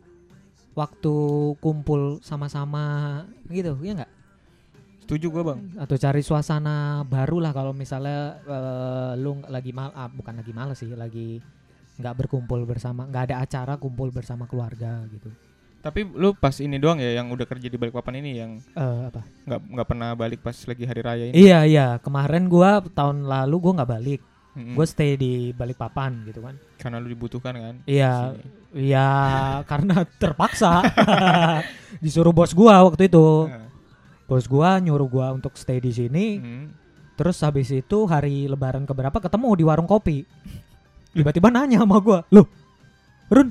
waktu 0.72 1.14
kumpul 1.58 2.22
sama-sama 2.22 3.24
gitu, 3.50 3.74
ya 3.82 3.98
enggak? 3.98 4.12
Setuju 5.02 5.26
gua, 5.32 5.42
Bang. 5.52 5.60
Atau 5.74 5.96
cari 5.96 6.20
suasana 6.20 7.02
baru 7.02 7.40
lah 7.40 7.50
kalau 7.50 7.72
misalnya 7.72 8.38
eh, 8.44 9.12
lu 9.16 9.40
nggak 9.40 9.50
lagi 9.50 9.70
mal 9.72 9.90
ah, 9.92 10.06
bukan 10.06 10.38
lagi 10.38 10.52
males 10.52 10.78
sih, 10.78 10.92
lagi 10.92 11.40
nggak 11.98 12.14
berkumpul 12.16 12.62
bersama, 12.62 13.04
nggak 13.04 13.24
ada 13.28 13.36
acara 13.40 13.74
kumpul 13.74 14.08
bersama 14.08 14.46
keluarga 14.46 15.02
gitu. 15.10 15.28
Tapi 15.78 16.02
lu 16.04 16.34
pas 16.34 16.54
ini 16.56 16.74
doang 16.74 16.98
ya 16.98 17.14
yang 17.14 17.30
udah 17.30 17.42
kerja 17.42 17.66
di 17.66 17.74
Balikpapan 17.74 18.18
ini 18.18 18.30
yang 18.34 18.58
Eh 18.72 18.98
apa? 19.06 19.22
nggak 19.44 19.60
nggak 19.68 19.86
pernah 19.86 20.10
balik 20.12 20.40
pas 20.40 20.54
lagi 20.56 20.84
hari 20.84 21.00
raya 21.00 21.24
ini. 21.26 21.34
Iya 21.34 21.58
iya, 21.64 21.86
kemarin 21.98 22.46
gua 22.46 22.82
tahun 22.82 23.22
lalu 23.22 23.56
gua 23.58 23.72
nggak 23.78 23.90
balik, 23.92 24.20
Mm-mm. 24.54 24.74
gua 24.74 24.82
stay 24.84 25.14
di 25.14 25.50
Balikpapan 25.52 26.22
gitu 26.24 26.40
kan. 26.40 26.54
karena 26.78 26.98
lu 26.98 27.08
dibutuhkan 27.08 27.54
kan. 27.54 27.74
Iya. 27.84 28.34
Iya, 28.68 29.08
karena 29.70 30.02
terpaksa 30.18 30.82
disuruh 32.04 32.30
bos 32.30 32.52
gua 32.52 32.82
waktu 32.84 33.06
itu. 33.06 33.46
Nah, 33.46 33.66
Bos 34.28 34.44
gua 34.44 34.76
nyuruh 34.76 35.08
gua 35.08 35.32
untuk 35.32 35.56
stay 35.56 35.80
di 35.80 35.88
sini. 35.88 36.26
mm. 36.36 36.66
Terus 37.16 37.40
habis 37.40 37.66
itu 37.68 38.04
hari 38.04 38.46
lebaran 38.46 38.84
keberapa 38.84 39.18
ketemu 39.18 39.48
di 39.54 39.64
warung 39.64 39.88
kopi. 39.88 40.22
Tiba-tiba 41.18 41.48
nanya 41.48 41.78
sama 41.78 41.98
gua, 41.98 42.22
"Loh, 42.28 42.46
Run, 43.26 43.50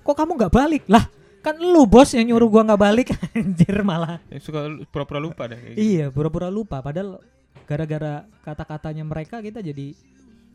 kok 0.00 0.14
kamu 0.14 0.32
nggak 0.34 0.52
balik?" 0.52 0.82
Lah, 0.86 1.06
kan 1.38 1.54
lu 1.54 1.84
bos 1.84 2.10
yang 2.10 2.26
nyuruh 2.26 2.48
gua 2.48 2.62
nggak 2.64 2.82
balik 2.82 3.06
anjir 3.32 3.80
malah. 3.80 4.18
Ya, 4.26 4.38
suka 4.38 4.66
lu- 4.66 4.82
pura-pura 4.84 5.18
lupa 5.18 5.46
deh 5.46 5.56
kayak 5.56 5.72
gitu. 5.72 5.80
Iya, 5.80 6.06
pura-pura 6.08 6.48
lupa 6.48 6.78
padahal 6.78 7.22
gara-gara 7.64 8.14
kata-katanya 8.42 9.04
mereka 9.04 9.38
kita 9.38 9.60
jadi 9.60 9.92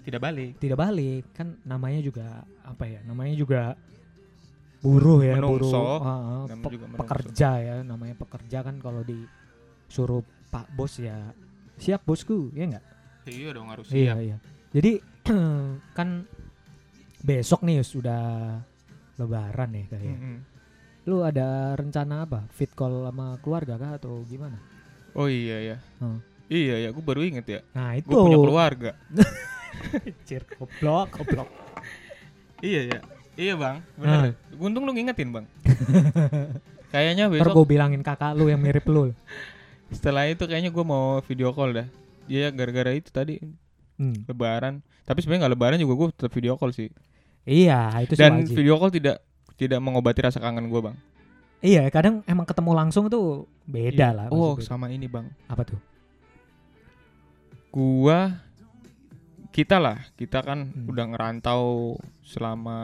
Tidak 0.01 0.19
balik. 0.19 0.51
tidak 0.57 0.77
balik. 0.77 1.23
Kan 1.31 1.55
namanya 1.63 1.99
juga 1.99 2.27
apa 2.59 2.83
ya? 2.83 2.99
Namanya 3.01 3.33
juga 3.33 3.79
buruh 4.79 5.23
ya, 5.23 5.39
buruh. 5.39 5.63
Menungso. 5.63 5.79
Heeh, 5.97 6.41
Namanya 6.43 6.59
pe- 6.59 6.71
juga 6.71 6.85
menungso. 6.85 6.99
pekerja 7.01 7.49
ya, 7.57 7.75
namanya 7.81 8.15
pekerja 8.17 8.57
kan 8.61 8.75
kalau 8.77 9.01
disuruh 9.01 10.21
Pak 10.49 10.75
Bos 10.75 10.99
ya 10.99 11.31
siap 11.73 12.03
bosku, 12.03 12.51
ya 12.51 12.67
enggak? 12.67 12.85
Iya 13.23 13.49
dong 13.49 13.71
harus 13.71 13.87
Iya, 13.89 14.13
siap. 14.13 14.17
iya. 14.19 14.37
Jadi 14.69 14.91
kan 15.97 16.27
besok 17.19 17.63
nih 17.63 17.79
sudah 17.81 18.59
lebaran 19.15 19.69
ya 19.71 19.85
kayaknya. 19.87 20.17
Mm-mm. 20.17 20.37
Lu 21.03 21.19
ada 21.21 21.75
rencana 21.75 22.23
apa? 22.23 22.47
Fit 22.49 22.71
call 22.71 23.03
sama 23.03 23.35
keluarga 23.39 23.75
kah 23.75 23.91
atau 23.95 24.23
gimana? 24.23 24.55
Oh 25.13 25.27
iya 25.27 25.75
ya. 25.75 25.77
Hmm. 25.99 26.19
Iya 26.47 26.75
ya, 26.79 26.89
gue 26.91 27.01
baru 27.01 27.23
inget 27.23 27.45
ya. 27.45 27.59
Nah, 27.71 27.95
itu. 27.95 28.07
Gue 28.07 28.19
punya 28.19 28.39
keluarga. 28.39 28.91
Cir, 30.27 30.43
goblok, 30.49 31.07
goblok. 31.11 31.49
iya 32.59 32.81
ya. 32.87 32.99
Iya 33.33 33.53
bang, 33.57 33.77
Ah. 33.81 34.29
bener. 34.29 34.37
Untung 34.55 34.85
lu 34.85 34.93
ngingetin 34.93 35.33
bang. 35.33 35.45
kayaknya 36.93 37.25
Ntar 37.25 37.33
besok 37.41 37.53
gue 37.57 37.67
bilangin 37.67 38.05
kakak 38.05 38.37
lu 38.37 38.45
yang 38.47 38.61
mirip 38.61 38.85
lu. 38.85 39.15
setelah 39.89 40.25
itu 40.25 40.45
kayaknya 40.45 40.69
gue 40.69 40.85
mau 40.85 41.21
video 41.25 41.49
call 41.53 41.73
dah. 41.73 41.87
Iya 42.25 42.49
gara-gara 42.49 42.93
itu 42.93 43.09
tadi 43.09 43.41
Hmm. 44.03 44.27
lebaran. 44.27 44.73
Tapi 45.01 45.19
sebenarnya 45.19 45.47
nggak 45.47 45.53
lebaran 45.53 45.77
juga 45.77 45.93
gue 45.95 46.07
tetap 46.13 46.31
video 46.31 46.53
call 46.53 46.71
sih. 46.71 46.91
Iya, 47.43 47.91
itu 47.99 48.13
sih 48.13 48.19
Dan 48.19 48.43
wajib. 48.43 48.51
video 48.53 48.75
call 48.75 48.91
tidak 48.91 49.17
tidak 49.53 49.79
mengobati 49.79 50.19
rasa 50.19 50.37
kangen 50.37 50.67
gue 50.67 50.81
bang. 50.81 50.95
Iya, 51.59 51.87
kadang 51.87 52.19
emang 52.23 52.43
ketemu 52.43 52.71
langsung 52.73 53.07
tuh 53.07 53.47
beda 53.63 54.07
Iya. 54.09 54.17
lah. 54.17 54.25
Oh 54.29 54.59
sama 54.59 54.87
ini 54.87 55.07
bang. 55.07 55.31
apa 55.45 55.63
tuh? 55.63 55.79
Gua 57.69 58.37
kita 59.49 59.77
lah 59.77 60.01
kita 60.13 60.41
kan 60.41 60.65
Hmm. 60.65 60.89
udah 60.89 61.05
ngerantau 61.07 61.93
selama 62.23 62.77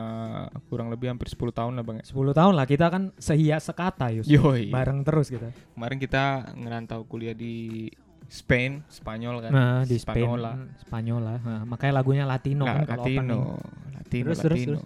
kurang 0.68 0.88
lebih 0.88 1.10
hampir 1.10 1.26
10 1.26 1.50
tahun 1.50 1.74
lah 1.74 1.82
bang. 1.82 1.98
ya. 2.00 2.06
10 2.08 2.30
tahun 2.32 2.54
lah 2.54 2.66
kita 2.66 2.86
kan 2.88 3.04
sehias 3.18 3.66
sekata 3.66 4.10
Yus. 4.12 4.26
Yoi. 4.26 4.70
Bareng 4.70 5.02
terus 5.02 5.28
kita. 5.28 5.50
Kemarin 5.74 5.98
kita 5.98 6.24
ngerantau 6.54 7.04
kuliah 7.04 7.34
di 7.34 7.90
Spain, 8.30 8.86
Spanyol 8.88 9.42
kan. 9.42 9.52
Nah, 9.52 9.82
di 9.84 9.98
Spain, 9.98 10.22
Spanola. 10.22 10.54
hmm, 10.54 10.68
Spanyola. 10.86 11.34
Nah, 11.42 11.62
makanya 11.66 11.94
lagunya 11.98 12.24
Latino 12.24 12.64
Nah, 12.64 12.86
kan 12.86 12.86
kalau 12.88 13.04
opening. 13.04 13.26
Latino, 13.26 13.58
Latino, 13.92 14.26
Terus, 14.30 14.40
terus, 14.40 14.60
Latino. 14.62 14.80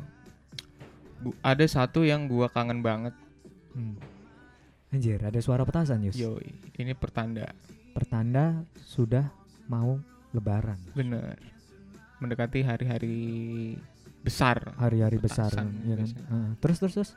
Gu- 1.22 1.38
ada 1.40 1.66
satu 1.66 2.00
yang 2.02 2.26
gua 2.26 2.48
kangen 2.48 2.80
banget. 2.80 3.12
Hmm. 3.76 4.00
Anjir, 4.90 5.20
ada 5.20 5.40
suara 5.40 5.64
petasan, 5.64 6.04
Yus. 6.04 6.16
Yoi, 6.16 6.56
ini 6.78 6.94
pertanda. 6.94 7.52
Pertanda 7.92 8.64
sudah 8.80 9.28
mau 9.66 10.00
lebaran. 10.32 10.80
Bener. 10.94 11.36
Mendekati 12.18 12.64
hari-hari 12.64 13.18
besar. 14.24 14.72
Hari-hari 14.80 15.20
besar, 15.20 15.52
Petasan 15.52 15.84
ya 15.84 15.96
kan? 16.00 16.08
Heeh. 16.08 16.48
terus 16.64 16.78
terus 16.80 16.94
terus. 16.96 17.12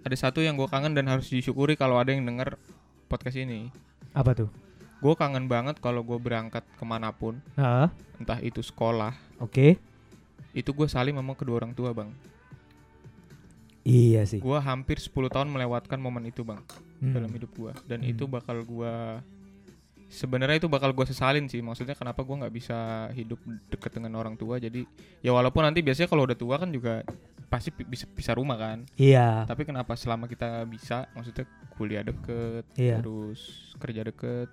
Ada 0.00 0.16
satu 0.16 0.40
yang 0.40 0.56
gua 0.56 0.64
kangen 0.66 0.96
dan 0.96 1.04
harus 1.06 1.28
disyukuri 1.28 1.76
kalau 1.76 2.00
ada 2.00 2.08
yang 2.08 2.24
denger 2.24 2.56
podcast 3.06 3.36
ini. 3.36 3.68
Apa 4.16 4.32
tuh? 4.32 4.48
Gue 4.98 5.14
kangen 5.14 5.46
banget 5.46 5.78
kalau 5.78 6.02
gue 6.02 6.18
berangkat 6.18 6.66
ke 6.74 6.82
mana 6.82 7.14
pun, 7.14 7.38
Heeh. 7.54 7.86
entah 8.18 8.38
itu 8.42 8.58
sekolah, 8.58 9.14
Oke. 9.38 9.78
itu 10.50 10.70
gue 10.70 10.86
saling 10.86 11.14
sama 11.14 11.38
kedua 11.38 11.62
orang 11.62 11.70
tua 11.70 11.94
bang. 11.94 12.10
Iya 13.86 14.26
sih. 14.28 14.42
Gue 14.42 14.58
hampir 14.58 15.00
10 15.00 15.08
tahun 15.30 15.48
melewatkan 15.48 15.96
momen 15.96 16.28
itu 16.28 16.44
bang 16.44 16.60
Hmm. 16.98 17.14
dalam 17.14 17.30
hidup 17.30 17.54
gue, 17.54 17.72
dan 17.86 18.02
Hmm. 18.02 18.10
itu 18.10 18.26
bakal 18.26 18.58
gue 18.60 18.94
sebenarnya 20.08 20.58
itu 20.58 20.66
bakal 20.66 20.90
gue 20.90 21.06
sesalin 21.06 21.46
sih. 21.46 21.62
Maksudnya 21.62 21.94
kenapa 21.94 22.20
gue 22.20 22.34
nggak 22.34 22.50
bisa 22.50 22.78
hidup 23.14 23.38
deket 23.70 23.94
dengan 23.94 24.18
orang 24.18 24.34
tua? 24.34 24.58
Jadi 24.58 24.82
ya 25.20 25.30
walaupun 25.30 25.62
nanti 25.62 25.78
biasanya 25.78 26.10
kalau 26.10 26.26
udah 26.26 26.34
tua 26.34 26.58
kan 26.58 26.68
juga 26.68 27.06
pasti 27.46 27.70
bisa 27.72 28.04
bisa 28.10 28.34
rumah 28.34 28.58
kan. 28.58 28.82
Iya. 28.98 29.46
Tapi 29.46 29.62
kenapa 29.62 29.94
selama 29.94 30.26
kita 30.26 30.66
bisa, 30.66 31.06
maksudnya 31.14 31.46
kuliah 31.78 32.02
deket, 32.02 32.66
Iya. 32.74 32.98
terus 32.98 33.72
kerja 33.78 34.02
deket, 34.02 34.48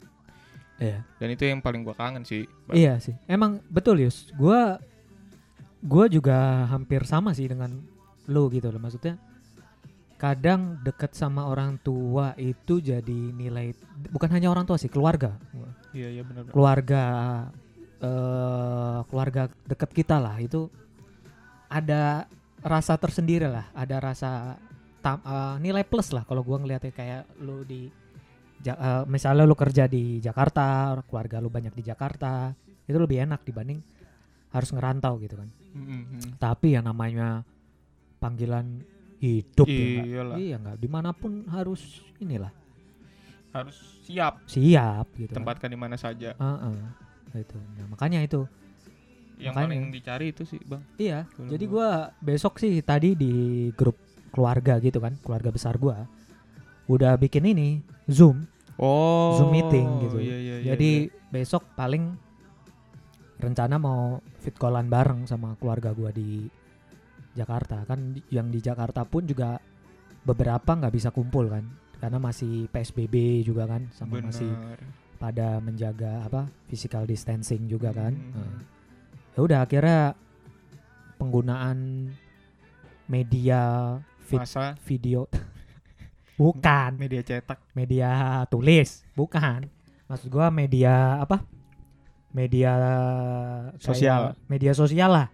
Iya. 0.75 1.07
dan 1.23 1.27
itu 1.31 1.43
yang 1.47 1.63
paling 1.63 1.87
gue 1.87 1.95
kangen 1.95 2.27
sih. 2.27 2.43
Bang. 2.67 2.75
Iya 2.75 2.99
sih. 2.99 3.15
Emang 3.31 3.63
betul 3.71 4.03
Yus. 4.03 4.27
Gua 4.35 4.75
gua 5.79 6.05
juga 6.11 6.67
hampir 6.67 7.07
sama 7.07 7.31
sih 7.31 7.47
dengan 7.47 7.79
lu 8.27 8.51
gitu 8.51 8.67
loh. 8.67 8.81
Maksudnya 8.83 9.15
kadang 10.19 10.79
deket 10.83 11.15
sama 11.15 11.47
orang 11.47 11.79
tua 11.79 12.35
itu 12.35 12.83
jadi 12.83 13.19
nilai 13.35 13.71
bukan 14.11 14.31
hanya 14.35 14.51
orang 14.51 14.67
tua 14.67 14.75
sih, 14.75 14.91
keluarga. 14.91 15.39
Iya 15.95 16.19
iya 16.19 16.23
benar. 16.27 16.51
Keluarga 16.51 17.03
eh 17.95 18.99
keluarga 19.07 19.47
deket 19.63 19.91
kita 19.95 20.19
lah 20.19 20.35
itu 20.43 20.67
ada 21.71 22.27
rasa 22.59 22.99
tersendiri 22.99 23.47
lah, 23.47 23.71
ada 23.71 23.95
rasa 24.03 24.59
tam- 24.99 25.23
eh, 25.23 25.55
nilai 25.63 25.87
plus 25.87 26.11
lah 26.11 26.27
kalau 26.27 26.43
gua 26.43 26.59
ngeliatnya 26.59 26.91
kayak 26.91 27.23
lu 27.39 27.63
di 27.63 27.87
Ja- 28.65 28.79
eh, 28.81 29.03
misalnya 29.05 29.45
lu 29.45 29.53
kerja 29.53 29.85
di 29.85 30.17
Jakarta, 30.17 30.97
keluarga 31.05 31.37
lu 31.37 31.53
banyak 31.53 31.77
di 31.77 31.83
Jakarta, 31.85 32.49
itu 32.89 32.97
lebih 32.97 33.21
enak 33.21 33.45
dibanding 33.45 33.77
harus 34.49 34.69
ngerantau 34.73 35.21
gitu 35.21 35.37
kan. 35.37 35.49
Mhm. 35.77 36.41
Tapi 36.41 36.73
yang 36.73 36.89
namanya 36.89 37.45
panggilan 38.17 38.81
hidup 39.21 39.67
ya? 39.69 40.01
Iyalah. 40.01 40.35
iya 40.37 40.55
nggak 40.57 40.77
di 40.81 40.89
mana 40.89 41.13
pun 41.13 41.45
harus 41.49 42.01
inilah 42.19 42.51
harus 43.55 43.77
siap 44.03 44.43
siap 44.49 45.07
gitu. 45.15 45.31
kan. 45.31 45.39
tempatkan 45.45 45.69
di 45.71 45.79
mana 45.79 45.95
saja. 45.95 46.35
Heeh. 46.35 46.77
itu. 47.35 47.59
Nah, 47.75 47.85
makanya 47.91 48.23
itu. 48.23 48.47
Yang 49.35 49.53
Makanya. 49.59 49.67
paling 49.67 49.81
dicari 49.91 50.25
itu 50.31 50.43
sih, 50.47 50.59
Bang. 50.63 50.83
Iya. 50.95 51.27
Kalau 51.27 51.51
Jadi 51.51 51.65
gua 51.67 52.15
besok 52.23 52.55
sih 52.55 52.79
tadi 52.79 53.11
di 53.11 53.33
grup 53.75 53.99
keluarga 54.31 54.79
gitu 54.79 55.03
kan, 55.03 55.19
keluarga 55.19 55.51
besar 55.51 55.75
gua 55.75 56.07
udah 56.87 57.19
bikin 57.19 57.43
ini 57.43 57.83
Zoom, 58.07 58.47
Oh. 58.75 59.39
Zoom 59.39 59.55
meeting 59.55 59.87
gitu. 60.07 60.17
Iya, 60.19 60.37
iya, 60.37 60.55
iya, 60.59 60.67
Jadi 60.75 61.07
iya. 61.07 61.31
besok 61.31 61.63
paling 61.75 62.15
rencana 63.39 63.75
mau 63.79 64.19
fit 64.39 64.55
callan 64.55 64.87
bareng 64.87 65.27
sama 65.27 65.55
keluarga 65.59 65.91
gua 65.91 66.11
di 66.11 66.47
Jakarta 67.35 67.83
kan 67.83 68.15
yang 68.31 68.47
di 68.47 68.63
Jakarta 68.63 69.03
pun 69.03 69.27
juga 69.27 69.59
beberapa 70.23 70.71
nggak 70.71 70.93
bisa 70.95 71.11
kumpul 71.11 71.51
kan 71.51 71.67
karena 71.99 72.17
masih 72.19 72.71
PSBB 72.71 73.43
juga 73.43 73.67
kan 73.67 73.91
sama 73.91 74.19
Benar. 74.19 74.31
masih 74.31 74.51
pada 75.19 75.59
menjaga 75.63 76.23
apa 76.27 76.47
physical 76.67 77.07
distancing 77.07 77.67
juga 77.67 77.91
kan. 77.95 78.15
Hmm. 78.15 78.35
Nah, 78.35 78.51
ya 79.35 79.39
udah 79.43 79.59
akhirnya 79.63 80.15
penggunaan 81.19 82.11
media 83.07 83.95
fit 84.25 84.41
Masa 84.41 84.75
video 84.83 85.29
bukan 86.35 86.95
media 86.95 87.21
cetak. 87.21 87.59
media 87.71 88.09
tulis 88.45 89.03
bukan 89.13 89.71
maksud 90.05 90.27
gua 90.27 90.47
media 90.47 91.17
apa 91.17 91.41
media 92.29 92.73
Sosial. 93.79 94.35
media 94.45 94.71
sosial 94.71 95.09
lah 95.09 95.27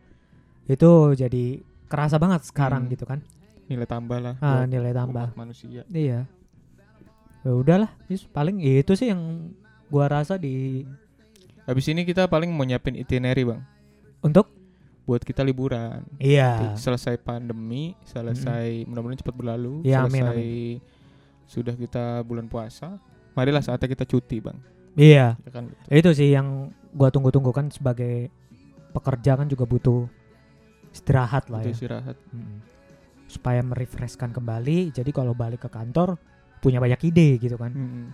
itu 0.66 0.88
jadi 1.12 1.60
kerasa 1.88 2.16
banget 2.16 2.46
sekarang 2.46 2.86
Hmm. 2.86 2.92
gitu 2.92 3.04
kan 3.04 3.20
Nilai 3.66 3.88
tambah 3.88 4.20
lah. 4.20 4.36
ah, 4.38 4.64
nilai 4.64 4.92
tambah 4.92 5.32
manusia. 5.34 5.88
iya 5.90 6.28
ya 7.42 7.52
udahlah 7.52 7.90
paling 8.30 8.60
itu 8.60 8.94
sih 8.94 9.10
yang 9.10 9.50
gua 9.88 10.06
rasa 10.08 10.36
di 10.36 10.86
Habis 11.62 11.88
ini 11.88 12.04
kita 12.04 12.26
paling 12.26 12.50
mau 12.50 12.62
nyiapin 12.62 12.94
itinerary, 12.96 13.42
Bang. 13.44 13.62
untuk 14.20 14.50
Buat 15.02 15.22
kita 15.22 15.42
liburan. 15.42 16.06
iya 16.18 16.74
Selesai 16.76 17.18
pandemi, 17.18 17.98
selesai 18.04 18.86
mudah-mudahan 18.86 19.20
cepat 19.20 19.34
berlalu, 19.34 19.82
Ya, 19.82 20.06
amin, 20.06 20.22
selesai 20.22 20.46
sudah 21.46 21.74
kita 21.74 22.04
bulan 22.22 22.46
puasa. 22.46 22.96
Marilah 23.32 23.60
saatnya 23.60 23.88
kita 23.88 24.06
cuti, 24.06 24.40
Bang. 24.40 24.60
iya 24.94 25.36
Ya 25.40 25.50
kan 25.50 25.68
gitu. 25.68 25.88
itu 25.90 26.10
sih 26.14 26.30
yang 26.30 26.68
gua 26.92 27.08
tunggu-tunggu 27.08 27.50
kan 27.50 27.68
sebagai 27.68 28.28
pekerja 28.92 29.36
kan 29.36 29.48
juga 29.48 29.64
butuh 29.64 30.04
istirahat 30.92 31.48
lah 31.48 31.64
Itu 31.64 31.72
ya 31.72 31.76
istirahat. 31.76 32.18
Mm. 32.30 32.60
supaya 33.26 33.64
merefreshkan 33.64 34.30
kembali 34.30 34.92
jadi 34.92 35.08
kalau 35.10 35.32
balik 35.32 35.64
ke 35.64 35.70
kantor 35.72 36.20
punya 36.60 36.84
banyak 36.84 37.00
ide 37.08 37.40
gitu 37.40 37.56
kan 37.56 37.72
Mm-mm. 37.72 38.12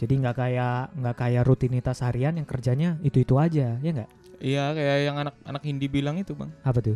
jadi 0.00 0.12
nggak 0.16 0.34
kayak 0.34 0.96
nggak 0.96 1.16
kayak 1.20 1.42
rutinitas 1.44 2.00
harian 2.00 2.32
yang 2.32 2.48
kerjanya 2.48 2.96
itu 3.04 3.20
itu 3.20 3.36
aja 3.36 3.76
ya 3.76 3.90
nggak 3.92 4.08
Iya, 4.38 4.70
kayak 4.70 4.98
yang 5.02 5.16
anak-anak 5.18 5.62
Hindi 5.62 5.86
bilang 5.86 6.16
itu, 6.16 6.32
Bang. 6.32 6.54
apa 6.62 6.78
tuh 6.78 6.94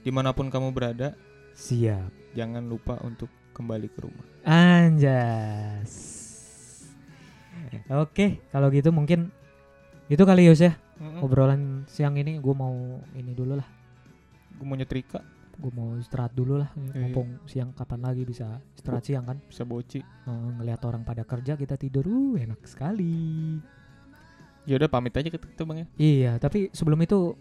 Di 0.00 0.08
mana 0.08 0.30
pun 0.30 0.46
kamu 0.46 0.70
berada, 0.70 1.16
siap 1.52 2.12
jangan 2.32 2.60
lupa 2.62 2.98
untuk 3.00 3.26
kembali 3.50 3.86
ke 3.88 4.02
rumah. 4.02 4.26
anjas 4.42 5.92
oke 7.86 8.42
kalau 8.48 8.68
gitu 8.68 8.90
mungkin 8.90 9.30
itu 10.06 10.20
kali 10.20 10.44
Yus 10.44 10.60
ya 10.60 10.74
Mm-mm. 10.96 11.22
obrolan 11.22 11.62
siang 11.86 12.14
ini 12.14 12.36
gue 12.36 12.52
mau 12.52 12.74
ini 13.12 13.32
dulu 13.32 13.54
lah 13.54 13.66
Gue 14.54 14.62
mau 14.62 14.74
nyetrika, 14.74 15.18
gue 15.52 15.70
mau 15.70 15.94
istirahat 15.94 16.30
dulu 16.30 16.58
lah 16.58 16.70
Iya. 16.74 17.10
mumpung 17.10 17.42
siang 17.44 17.70
kapan 17.70 18.02
lagi 18.02 18.22
bisa 18.22 18.46
istirahat 18.72 19.02
siang 19.02 19.24
kan 19.24 19.38
bisa 19.40 19.62
boci. 19.62 19.98
Ngelihat 20.24 20.78
orang 20.84 21.02
pada 21.02 21.22
kerja 21.22 21.54
kita 21.54 21.74
tidur 21.74 22.06
uh 22.06 22.34
enak 22.36 22.62
sekali 22.64 23.58
Ya 24.64 24.80
udah 24.80 24.88
pamit 24.88 25.12
aja 25.12 25.28
kita, 25.28 25.44
kita 25.44 25.62
Bang 25.68 25.84
ya. 25.84 25.86
Iya, 26.00 26.32
tapi 26.40 26.72
sebelum 26.72 26.96
itu 27.04 27.36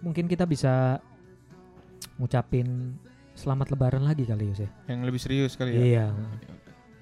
mungkin 0.00 0.24
kita 0.24 0.48
bisa 0.48 1.00
ngucapin 2.16 2.96
selamat 3.36 3.76
lebaran 3.76 4.04
lagi 4.04 4.24
kali 4.24 4.48
Yus 4.48 4.64
ya. 4.64 4.70
Yang 4.88 5.00
lebih 5.04 5.20
serius 5.20 5.52
kali 5.52 5.76
ya. 5.76 5.80
Iya. 5.84 6.06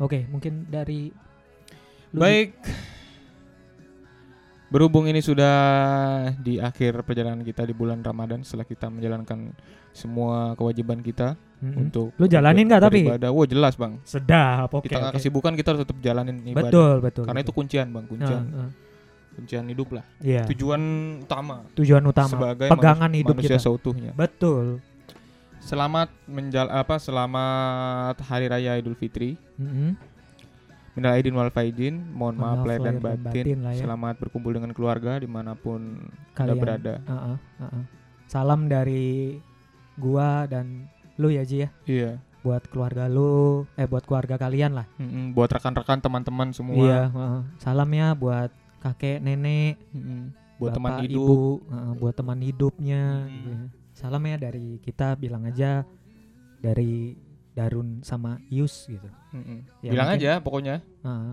Oke, 0.03 0.27
mungkin 0.27 0.67
dari 0.67 1.15
Baik. 2.15 2.55
Berhubung 4.71 5.07
ini 5.07 5.23
sudah 5.23 5.55
di 6.43 6.59
akhir 6.59 7.07
perjalanan 7.07 7.47
kita 7.47 7.63
di 7.63 7.71
bulan 7.71 8.03
Ramadan 8.03 8.43
setelah 8.43 8.67
kita 8.67 8.91
menjalankan 8.91 9.55
semua 9.95 10.59
kewajiban 10.59 10.99
kita 10.99 11.39
Mm-mm. 11.63 11.87
untuk 11.87 12.11
Lu 12.19 12.27
jalanin 12.27 12.67
nggak 12.67 12.83
tapi? 12.83 13.07
beribadah. 13.07 13.31
Wah, 13.31 13.47
jelas, 13.47 13.79
Bang. 13.79 14.03
sedap. 14.03 14.75
Oke. 14.75 14.91
di 14.91 14.99
tengah 14.99 15.15
oke. 15.15 15.23
kesibukan 15.23 15.55
kita 15.55 15.69
harus 15.75 15.87
tetap 15.87 15.99
jalanin 16.03 16.43
ibadah. 16.43 16.71
Betul, 16.75 16.95
betul. 17.07 17.23
Karena 17.23 17.41
itu 17.47 17.55
betul. 17.55 17.59
kuncian, 17.63 17.87
Bang, 17.95 18.07
kuncian. 18.11 18.43
Nah, 18.51 18.67
nah, 18.67 18.71
Kuncian 19.35 19.67
hidup 19.67 19.89
lah. 19.93 20.05
Iya. 20.19 20.47
Tujuan 20.47 20.81
utama 21.21 21.67
Tujuan 21.75 22.03
utama 22.03 22.31
sebagai 22.31 22.69
pegangan 22.69 23.11
manus- 23.11 23.21
hidup 23.21 23.35
manusia 23.37 23.57
kita. 23.57 23.65
seutuhnya. 23.65 24.13
Betul. 24.15 24.79
Selamat 25.59 26.13
menjal 26.25 26.69
apa 26.69 26.97
selamat 26.97 28.21
hari 28.23 28.47
raya 28.47 28.77
Idul 28.77 28.95
Fitri. 28.95 29.41
Mm-mm. 29.57 29.97
Minal 30.95 31.19
aidin 31.19 31.35
wal 31.35 31.51
faizin, 31.51 32.07
mohon 32.09 32.39
maaf 32.39 32.63
lahir 32.63 32.79
dan 32.81 33.03
batin. 33.03 33.27
batin 33.43 33.59
lah 33.61 33.75
ya. 33.75 33.83
Selamat 33.83 34.15
berkumpul 34.15 34.55
dengan 34.55 34.71
keluarga 34.71 35.19
di 35.19 35.27
mana 35.27 35.59
pun 35.59 36.07
anda 36.31 36.55
Kalian. 36.55 36.61
berada. 36.61 36.95
Heeh, 37.03 37.37
heeh. 37.59 37.83
Salam 38.31 38.71
dari 38.71 39.35
gua 39.97 40.47
dan 40.47 40.87
lu 41.17 41.29
ya 41.29 41.43
Ji 41.43 41.67
ya. 41.67 41.69
Iya. 41.83 42.11
Buat 42.41 42.69
keluarga 42.69 43.09
lu, 43.09 43.65
eh 43.75 43.89
buat 43.89 44.05
keluarga 44.05 44.37
kalian 44.37 44.77
lah. 44.77 44.87
Mm-mm, 44.95 45.33
Buat 45.33 45.51
rekan-rekan 45.51 45.99
teman-teman 45.99 46.53
semua. 46.53 46.79
Iya, 46.79 47.01
heeh. 47.09 47.41
Salam 47.59 47.91
ya 47.91 48.13
buat 48.13 48.53
kakek, 48.85 49.19
nenek, 49.19 49.81
Mm-mm. 49.91 50.29
Buat 50.55 50.73
teman 50.73 50.91
bapak, 50.93 51.03
hidup. 51.03 51.19
ibu, 51.19 51.39
heeh, 51.65 51.93
buat 51.97 52.15
teman 52.15 52.39
hidupnya. 52.39 53.03
Hmm. 53.19 53.33
gitu 53.33 53.49
ya. 53.49 53.59
Salam 53.91 54.23
ya 54.23 54.37
dari 54.37 54.67
kita 54.79 55.15
bilang 55.15 55.43
aja 55.45 55.83
dari 56.59 57.15
Darun 57.51 58.01
sama 58.01 58.37
Yus 58.49 58.85
gitu. 58.85 59.07
Mm-mm. 59.33 59.59
Ya, 59.81 59.91
Bilang 59.91 60.09
mungkin- 60.09 60.21
aja 60.21 60.33
pokoknya 60.39 60.75
Heeh. 61.01 61.33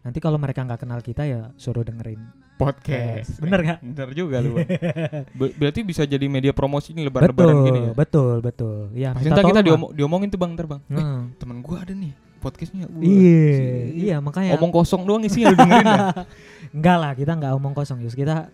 Nanti 0.00 0.18
kalau 0.18 0.36
mereka 0.36 0.60
nggak 0.60 0.76
kenal 0.78 1.00
kita 1.00 1.24
ya 1.24 1.48
suruh 1.54 1.80
dengerin. 1.80 2.20
podcast. 2.54 3.42
Bener 3.42 3.60
gak? 3.64 3.78
Bener 3.82 4.14
juga 4.14 4.38
lu. 4.38 4.54
Berarti 5.58 5.82
bisa 5.82 6.04
jadi 6.04 6.22
media 6.24 6.52
promosi 6.52 6.94
ini 6.94 7.02
betul, 7.02 7.10
lebaran-lebaran 7.10 7.56
gini 7.66 7.80
ya. 7.80 7.92
betul, 7.92 8.34
betul. 8.38 8.78
Ya, 8.94 9.10
Pasti 9.10 9.26
kita 9.26 9.42
lah. 9.50 9.58
diomong, 9.60 9.90
diomongin 9.90 10.28
tuh 10.30 10.38
Bang, 10.38 10.54
ntar 10.54 10.68
Bang. 10.68 10.78
Heeh. 10.86 11.34
Temen 11.34 11.58
gua 11.60 11.82
ada 11.82 11.90
nih 11.90 12.14
podcastnya. 12.44 12.84
Iya, 13.00 13.48
sih. 13.56 14.04
iya 14.04 14.16
makanya 14.20 14.60
Omong 14.60 14.68
kosong 14.70 15.08
doang 15.08 15.24
isinya 15.24 15.50
lu 15.50 15.56
dengerin 15.56 15.86
ya. 15.88 15.98
enggak 16.76 16.96
lah 17.00 17.12
kita 17.16 17.32
nggak 17.32 17.52
omong 17.56 17.72
kosong 17.72 18.04
Yus. 18.04 18.12
Kita 18.12 18.52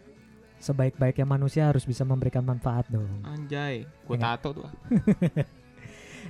sebaik-baiknya 0.56 1.26
manusia 1.26 1.66
harus 1.66 1.82
bisa 1.82 2.06
memberikan 2.06 2.46
manfaat 2.46 2.86
dong. 2.86 3.10
Anjay, 3.26 3.82
gua 4.06 4.14
Iya. 4.14 4.22
tato 4.30 4.48
tuh. 4.54 4.68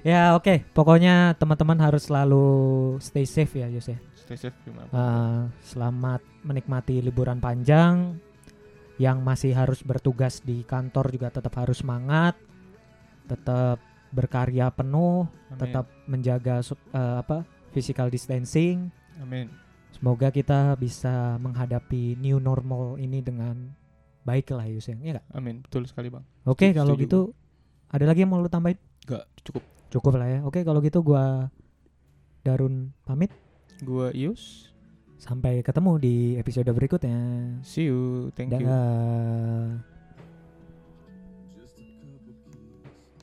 Ya 0.01 0.33
oke, 0.33 0.65
pokoknya 0.73 1.37
teman-teman 1.37 1.77
harus 1.77 2.09
selalu 2.09 2.47
stay 3.05 3.29
safe 3.29 3.61
ya 3.61 3.69
Yus 3.69 3.85
ya. 3.85 4.01
Stay 4.17 4.33
safe 4.33 4.57
gimana? 4.65 4.89
Eh, 4.89 5.41
selamat 5.61 6.25
menikmati 6.41 7.05
liburan 7.05 7.37
panjang. 7.37 8.17
Yang 8.97 9.19
masih 9.21 9.53
harus 9.53 9.85
bertugas 9.85 10.41
di 10.41 10.65
kantor 10.65 11.13
juga 11.13 11.29
tetap 11.29 11.53
harus 11.57 11.85
semangat, 11.85 12.33
tetap 13.29 13.77
berkarya 14.09 14.73
penuh, 14.73 15.29
Amin. 15.53 15.61
tetap 15.61 15.87
menjaga 16.11 16.59
eh, 16.67 17.17
apa 17.23 17.47
physical 17.71 18.11
distancing. 18.11 18.91
Amin. 19.23 19.47
Semoga 19.95 20.35
kita 20.35 20.75
bisa 20.75 21.39
menghadapi 21.39 22.19
new 22.19 22.43
normal 22.43 22.99
ini 22.99 23.23
dengan 23.23 23.71
baik 24.27 24.51
lah 24.55 24.67
Yus 24.67 24.91
ya. 24.91 24.97
Iya 24.99 25.11
nggak? 25.19 25.27
Amin. 25.35 25.57
Betul 25.63 25.87
sekali, 25.87 26.11
Bang. 26.11 26.27
Oke 26.43 26.71
Setuju, 26.71 26.79
kalau 26.83 26.95
gitu 26.99 27.21
ada 27.91 28.05
lagi 28.07 28.23
yang 28.27 28.31
mau 28.35 28.43
lu 28.43 28.51
tambahin? 28.51 28.79
Enggak, 29.07 29.25
cukup. 29.43 29.63
Cukup 29.91 30.13
lah 30.19 30.29
ya. 30.29 30.39
Oke 30.47 30.63
kalau 30.63 30.83
gitu 30.83 31.03
gua 31.03 31.51
Darun 32.43 32.95
pamit. 33.07 33.31
Gua 33.83 34.11
Ius. 34.15 34.71
Sampai 35.21 35.61
ketemu 35.61 36.01
di 36.01 36.15
episode 36.41 36.71
berikutnya. 36.73 37.19
See 37.61 37.93
you. 37.93 38.33
Thank 38.33 38.57
you. 38.57 39.90